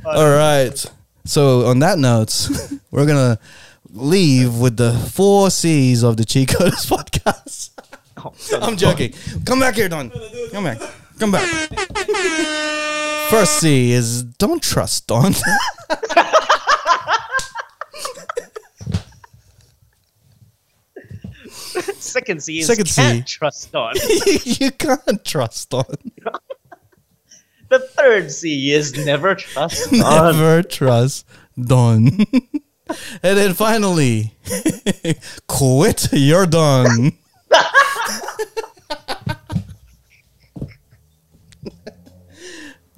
[0.04, 0.84] All right.
[1.24, 2.48] So on that note,
[2.90, 3.38] we're gonna
[3.90, 7.70] leave with the four C's of the Cheat Coders podcast.
[8.60, 9.12] I'm joking.
[9.44, 10.10] Come back here, Don.
[10.52, 10.78] Come back.
[11.18, 11.48] Come back.
[13.30, 15.32] First C is don't trust Don.
[21.98, 23.02] Second C is Second C.
[23.02, 23.94] can't trust Don.
[24.44, 25.84] you can't trust Don.
[27.68, 29.98] The third C is never trust on.
[30.36, 31.26] Never trust
[31.60, 32.06] Don.
[32.06, 34.36] and then finally,
[35.48, 36.08] quit.
[36.12, 37.18] You're done.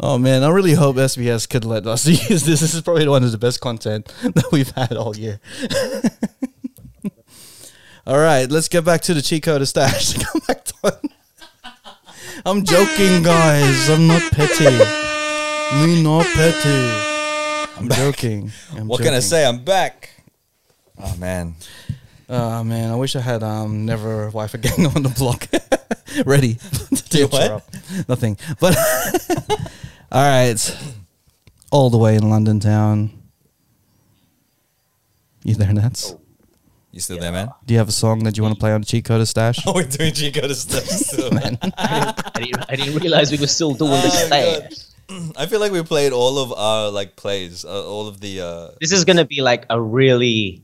[0.00, 2.60] Oh man, I really hope SBS could let us use this.
[2.60, 5.40] This is probably one of the best content that we've had all year.
[8.06, 10.14] all right, let's get back to the cheat code stash.
[10.14, 10.92] Come back, Don.
[12.46, 13.90] I'm joking, guys.
[13.90, 14.70] I'm not petty.
[15.84, 17.76] Me not petty.
[17.76, 18.52] I'm joking.
[18.76, 19.44] I'm What can I say?
[19.44, 20.10] I'm back.
[20.96, 21.56] Oh man.
[22.28, 25.46] Oh man, I wish I had um never wife again on the block
[26.26, 26.54] ready
[27.10, 27.42] to what?
[27.42, 28.08] interrupt.
[28.08, 28.36] Nothing.
[28.60, 28.76] But
[30.12, 30.78] all right,
[31.70, 33.10] all the way in London town.
[35.44, 36.14] You there, Nats?
[36.92, 37.48] You still there, man?
[37.64, 39.60] Do you have a song that you want to play on the cheat code stash?
[39.66, 41.30] Oh, we're doing Cheat Coders stuff still.
[41.30, 41.56] Man.
[41.62, 44.60] I didn't, I didn't realize we were still doing this Oh, thing.
[45.08, 45.34] God.
[45.38, 48.40] I feel like we played all of our like plays, uh, all of the.
[48.40, 50.62] Uh, This is gonna be like a really.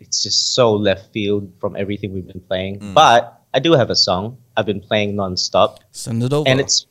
[0.00, 2.80] It's just so left field from everything we've been playing.
[2.80, 2.94] Mm.
[2.94, 6.48] But I do have a song I've been playing nonstop, Send it over.
[6.48, 6.86] and it's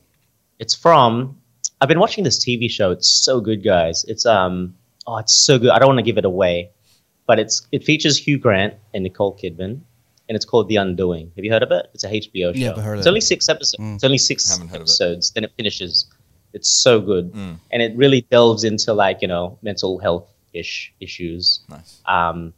[0.59, 1.37] it's from.
[1.79, 2.91] I've been watching this TV show.
[2.91, 4.03] It's so good, guys.
[4.07, 4.75] It's um.
[5.07, 5.69] Oh, it's so good.
[5.69, 6.71] I don't want to give it away,
[7.25, 9.81] but it's it features Hugh Grant and Nicole Kidman,
[10.29, 11.31] and it's called The Undoing.
[11.35, 11.87] Have you heard of it?
[11.93, 12.59] It's a HBO show.
[12.59, 13.09] Yeah, I've heard of it's it.
[13.09, 13.81] only six episodes.
[13.81, 13.95] Mm.
[13.95, 15.31] It's only six Haven't heard of it.
[15.33, 16.05] Then it finishes.
[16.53, 17.59] It's so good, Mm.
[17.71, 21.61] and it really delves into like you know mental health ish issues.
[21.69, 22.01] nice.
[22.05, 22.53] Um,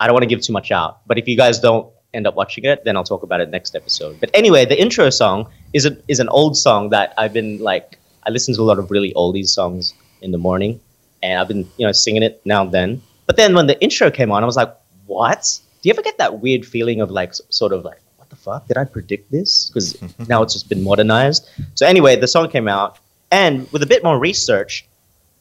[0.00, 2.34] I don't want to give too much out, but if you guys don't end up
[2.34, 4.18] watching it, then I'll talk about it next episode.
[4.20, 7.98] But anyway, the intro song is a, is an old song that I've been like
[8.26, 10.80] I listen to a lot of really oldies songs in the morning,
[11.22, 13.02] and I've been you know singing it now and then.
[13.26, 14.72] But then when the intro came on, I was like,
[15.06, 15.60] "What?
[15.82, 18.66] Do you ever get that weird feeling of like sort of like what the fuck?
[18.68, 19.68] Did I predict this?
[19.70, 19.96] Because
[20.28, 22.98] now it's just been modernized." So anyway, the song came out,
[23.30, 24.86] and with a bit more research,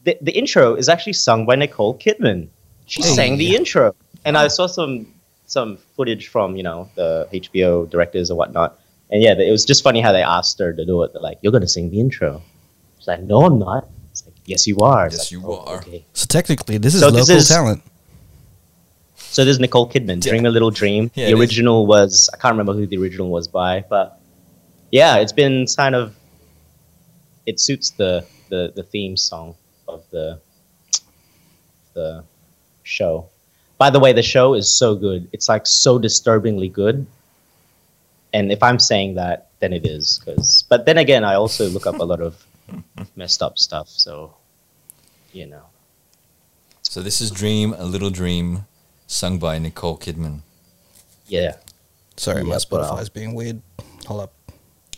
[0.03, 2.47] the, the intro is actually sung by Nicole Kidman.
[2.87, 3.09] She Hey.
[3.09, 3.95] sang the intro,
[4.25, 4.47] and I oh.
[4.49, 5.07] saw some
[5.47, 8.79] some footage from you know the HBO directors or whatnot.
[9.11, 11.13] And yeah, it was just funny how they asked her to do it.
[11.13, 12.41] They're like, "You're gonna sing the intro."
[12.97, 15.59] She's like, "No, I'm not." It's like, "Yes, you are." It's Yes, like, you "Oh,
[15.67, 16.03] are." Okay.
[16.13, 17.83] so technically, this is So local this is- talent.
[19.35, 20.31] So there's Nicole Kidman, Yeah.
[20.31, 21.39] "Dream a Little Dream." Yeah, the it is.
[21.39, 24.19] original was I can't remember who the original was by, but
[24.91, 26.15] yeah, it's been kind of
[27.45, 29.55] it suits the the the theme song
[29.87, 30.39] of the
[31.93, 32.23] the
[32.83, 33.29] show.
[33.77, 35.27] By the way, the show is so good.
[35.33, 37.05] It's like so disturbingly good.
[38.33, 40.19] And if I'm saying that, then it is.
[40.23, 42.45] Cause, but then again, I also look up a lot of
[43.15, 43.89] messed up stuff.
[43.89, 44.33] So,
[45.33, 45.63] you know.
[46.83, 48.65] So this is "Dream a Little Dream,"
[49.07, 50.41] sung by Nicole Kidman.
[51.27, 51.55] Yeah.
[52.15, 53.61] Sorry, my Yeah, but, uh, Spotify's being weird.
[54.05, 54.33] Hold up.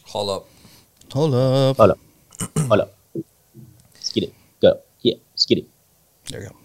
[0.06, 0.48] Hold up.
[1.14, 1.78] Hold up.
[1.78, 2.00] Hold up.
[2.68, 2.94] Hold up.
[4.00, 4.34] Skid it.
[4.62, 4.80] Go.
[5.02, 5.16] Yeah.
[5.36, 5.66] Skid it.
[6.30, 6.56] There you go.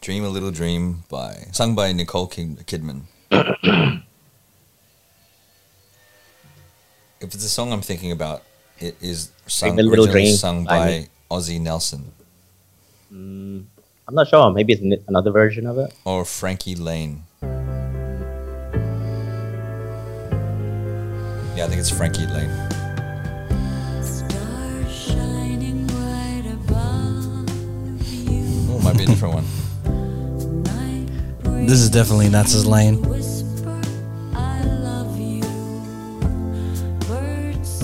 [0.00, 3.02] "Dream a Little Dream" by sung by Nicole Kid- Kidman.
[7.20, 8.42] if it's a song I'm thinking about,
[8.78, 11.06] it is sung, Dream a Little originally Dream sung by by me.
[11.30, 12.12] Ozzie Nelson
[13.12, 13.64] Mm,
[14.06, 14.52] I'm not sure.
[14.52, 15.92] Maybe it's another version of it.
[16.04, 17.24] or Frankie Laine.
[21.56, 22.50] Yeah, I think it's Frankie Laine.
[24.00, 27.48] Stars shining bright above
[28.08, 28.70] you.
[28.70, 29.44] Oh, it might be a different one.
[31.66, 33.00] This is definitely Nats's lane.
[33.02, 33.80] whisper,
[34.34, 35.42] I love you.
[37.06, 37.82] Birds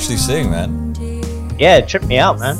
[0.00, 0.94] actually sing, man.
[1.58, 2.56] Yeah, it tripped me out, man.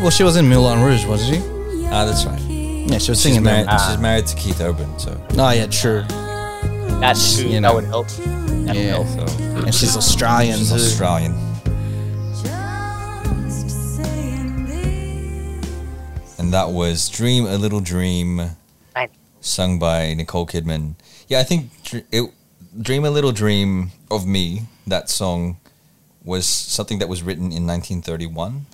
[0.00, 1.86] Well, she was in Moulin Rouge, wasn't she?
[1.86, 2.38] Ah, that's right.
[2.38, 3.66] Yeah, she was She's singing married.
[3.66, 3.78] there.
[3.78, 6.04] She's married to Keith Urban, so Oh yeah, true.
[7.00, 7.46] That's true.
[7.46, 7.74] You That know.
[7.76, 8.08] would help.
[8.08, 8.98] That Yeah.
[8.98, 9.28] would help.
[9.30, 10.74] so And she's Australian she's too.
[10.74, 11.32] Australian.
[16.38, 18.50] And that was "Dream a Little Dream,"
[18.94, 19.10] Right.
[19.40, 20.96] sung by Nicole Kidman.
[21.28, 21.70] Yeah, I think
[22.10, 22.30] it,
[22.78, 24.64] "Dream a Little Dream" of me.
[24.86, 25.56] That song
[26.24, 28.66] was something that was written in 1931.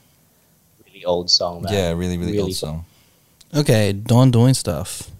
[0.86, 1.72] Really old song, man.
[1.72, 2.84] Yeah, really, really, Really old song.
[3.54, 5.10] Okay, Dawn doing stuff.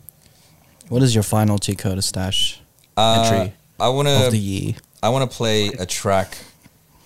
[0.88, 2.60] What is your final T Coda stash
[2.96, 4.36] Uh, entry I want of the to.
[4.38, 4.74] year?
[5.02, 6.36] I want to play a track,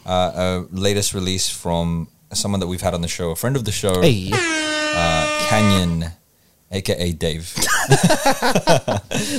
[0.06, 3.64] uh, a latest release from someone that we've had on the show, a friend of
[3.64, 6.10] the show, Hey, uh, Kanyon,
[6.70, 7.52] aka Dave.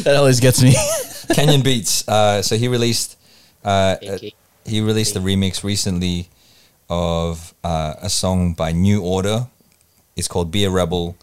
[0.04, 0.74] that always gets me.
[1.34, 2.08] Kanyon Beats.
[2.08, 3.18] Uh, so he released
[3.66, 4.34] uh, a- Okay.
[4.66, 6.30] He released a remix recently
[6.90, 9.48] of uh, a song by New Order.
[10.16, 11.16] It's called "Be a Rebel."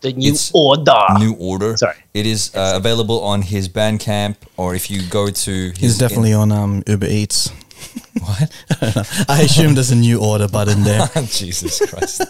[0.00, 0.94] The new It's order.
[1.18, 1.76] New Order.
[1.76, 1.96] Sorry.
[2.14, 6.32] It is uh, available on his Bandcamp, or if you go to his He's definitely
[6.32, 7.50] on um, Uber Eats.
[8.20, 8.52] what?
[9.28, 11.06] I assume there's a new order button there.
[11.26, 12.22] Jesus Christ.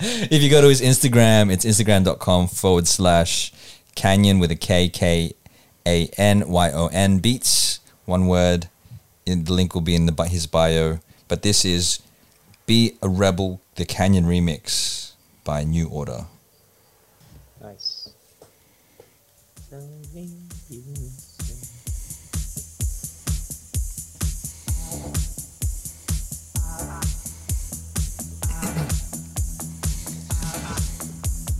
[0.00, 3.52] if you go to his Instagram, it's instagram.com forward slash
[3.94, 5.34] canyon with a K K
[5.86, 7.80] A N Y O N beats.
[8.06, 8.68] One word.
[9.30, 10.98] The link will be in the, his bio.
[11.28, 12.00] But this is
[12.66, 15.12] Be a Rebel, the Kanyon remix
[15.44, 16.26] by New Order.
[17.62, 18.10] Nice.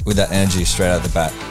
[0.05, 1.50] With that energy straight out the bat.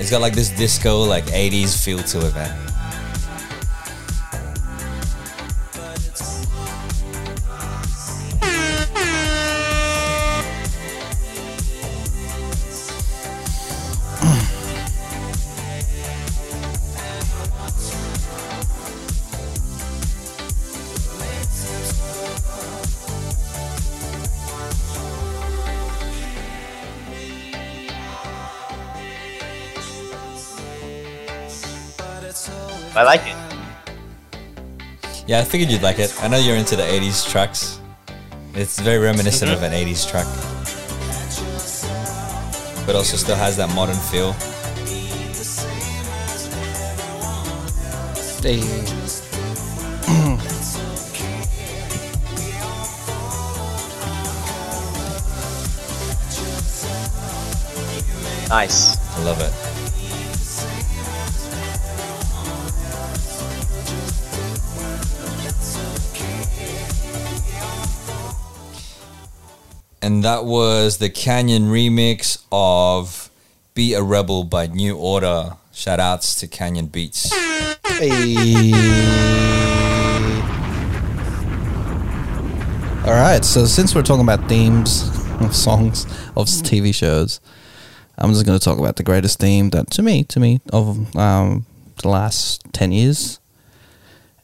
[0.00, 2.69] It's got like this disco, like 80s feel to it, man.
[33.00, 33.34] I like it.
[35.26, 36.14] Yeah, I figured you'd like it.
[36.22, 37.80] I know you're into the 80s tracks.
[38.52, 39.72] It's very reminiscent of mm-hmm.
[39.72, 40.26] an 80s track.
[42.84, 44.34] But also still has that modern feel.
[48.42, 48.60] Hey.
[58.50, 58.98] Nice.
[59.16, 59.69] I love it.
[70.02, 73.30] And that was the Kanyon remix of
[73.74, 75.56] Be a Rebel by New Order.
[75.72, 77.30] Shout outs to Kanyon Beats.
[77.86, 78.72] Hey.
[83.04, 85.02] All right, so since we're talking about themes
[85.40, 86.04] of songs
[86.34, 87.40] of TV shows,
[88.16, 91.14] I'm just going to talk about the greatest theme that, to me, to me, of
[91.14, 91.66] um,
[92.02, 93.38] the last ten years.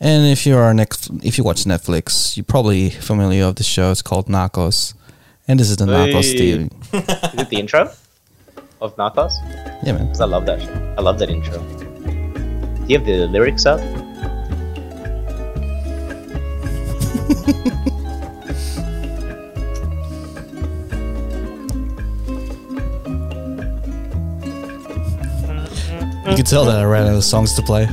[0.00, 3.90] And if you are next, if you watch Netflix, you're probably familiar with the show.
[3.90, 4.92] It's called Narcos,
[5.48, 6.38] and this is the Narcos Hey.
[6.38, 6.70] theme.
[6.92, 7.90] Is it the intro
[8.80, 9.32] of Narcos?
[9.84, 10.06] Yeah, man.
[10.06, 10.94] Because I love that show.
[10.98, 11.58] I love that intro.
[11.58, 13.80] Do you have the lyrics up?
[26.28, 27.86] You can tell that I ran out of songs to play.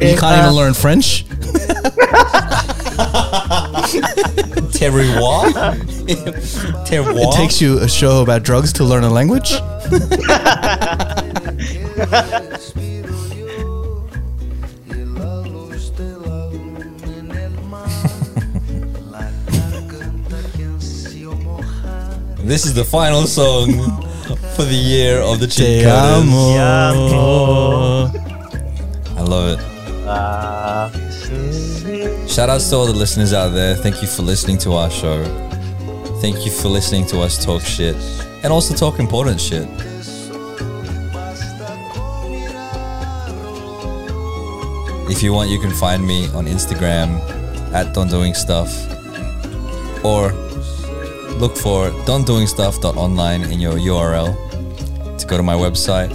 [0.00, 1.24] You can't even uh, learn French.
[4.76, 5.52] Terroir?
[6.86, 7.32] Terroir?
[7.32, 9.52] It takes you a show about drugs to learn a language.
[22.46, 23.72] This is the final song
[24.54, 26.52] for the year of the Te Cheat Coders.
[26.92, 28.10] amo.
[29.16, 29.75] I love it.
[32.36, 33.74] Shout outs to all the listeners out there.
[33.74, 35.24] Thank you for listening to our show.
[36.20, 37.96] Thank you for listening to us talk shit
[38.42, 39.66] and also talk important shit.
[45.08, 47.08] If you want, you can find me on Instagram
[47.72, 48.70] at Don Doing Stuff
[50.04, 50.32] or
[51.40, 54.36] look for dondoingstuff.online in your URL
[55.18, 56.12] to go to my website.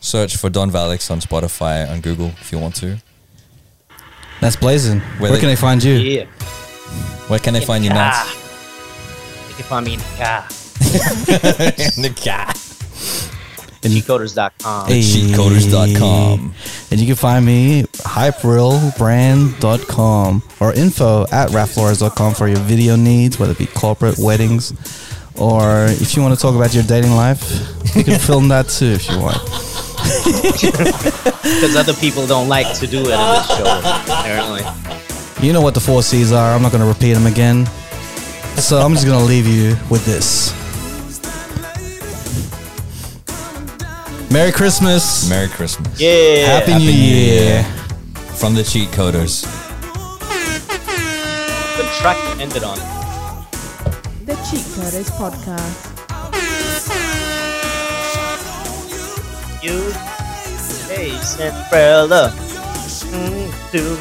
[0.00, 2.98] Search for Don Valix on Spotify and Google if you want to.
[4.40, 5.00] That's blazing.
[5.18, 5.94] Where, Where can they- they find you?
[5.94, 6.26] Yeah.
[7.28, 7.98] Where can they find you, car.
[7.98, 8.34] Nats?
[9.48, 10.44] You can find me in the car.
[11.96, 12.46] in the car.
[12.46, 12.56] cat.
[13.82, 14.86] Cheatcoders.com.
[14.88, 15.00] Hey.
[15.00, 16.54] Cheatcoders.com.
[16.90, 23.52] And you can find me hyperealbrand.com or info at raflores.com for your video needs, whether
[23.52, 24.72] it be corporate, weddings,
[25.36, 27.40] or if you want to talk about your dating life,
[27.94, 29.36] you can film that too if you want.
[31.42, 33.64] Because other people don't like to do it on this show,
[34.12, 34.62] apparently.
[35.46, 36.54] You know what the four C's are.
[36.54, 37.66] I'm not going to repeat them again.
[38.56, 40.52] So I'm just going to leave you with this.
[44.30, 45.28] Merry Christmas.
[45.30, 46.00] Merry Christmas.
[46.00, 46.58] Yeah.
[46.58, 47.42] Happy, Happy New New Year.
[47.42, 47.64] Year.
[48.34, 49.44] From the Cheat Coders.
[51.76, 52.78] Good track to end it on.
[54.26, 55.97] The Cheat Coders Podcast.
[59.68, 59.92] You,
[60.88, 62.32] hey, Cinderella.
[63.12, 63.96] Mm, do.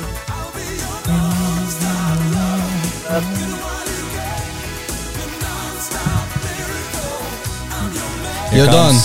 [8.50, 8.96] Here You're done.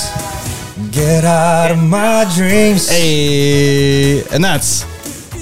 [0.92, 2.88] Get out of my dreams.
[2.88, 4.84] Hey, and that's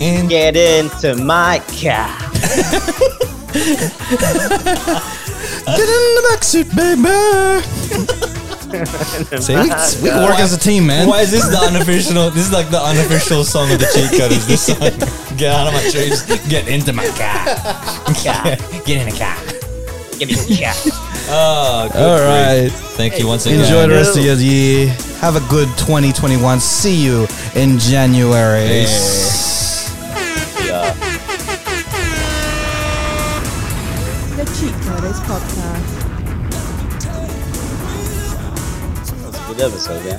[0.01, 2.17] In Get into my car.
[5.77, 8.31] Get in the backseat, baby.
[9.41, 11.09] See, we, we can work as a team, man.
[11.09, 12.31] Why is this the unofficial?
[12.31, 14.47] This is like the unofficial song of the cheat coders.
[14.47, 14.79] This song,
[15.37, 17.45] get out of my dreams, get into my car,
[18.23, 18.57] car.
[18.87, 19.37] get in the car.
[20.19, 20.75] Get in the car.
[21.33, 22.73] Oh, good All grief.
[22.73, 22.73] right.
[22.97, 23.61] Thank you once again.
[23.61, 24.89] Enjoy the rest of your year.
[25.21, 26.61] Have a good 2021.
[26.61, 28.67] See you in January.
[28.69, 29.91] Peace.
[30.67, 30.95] Yeah.
[34.37, 36.00] The Cheat Coders Podcast.
[39.57, 40.11] That's episode, yeah.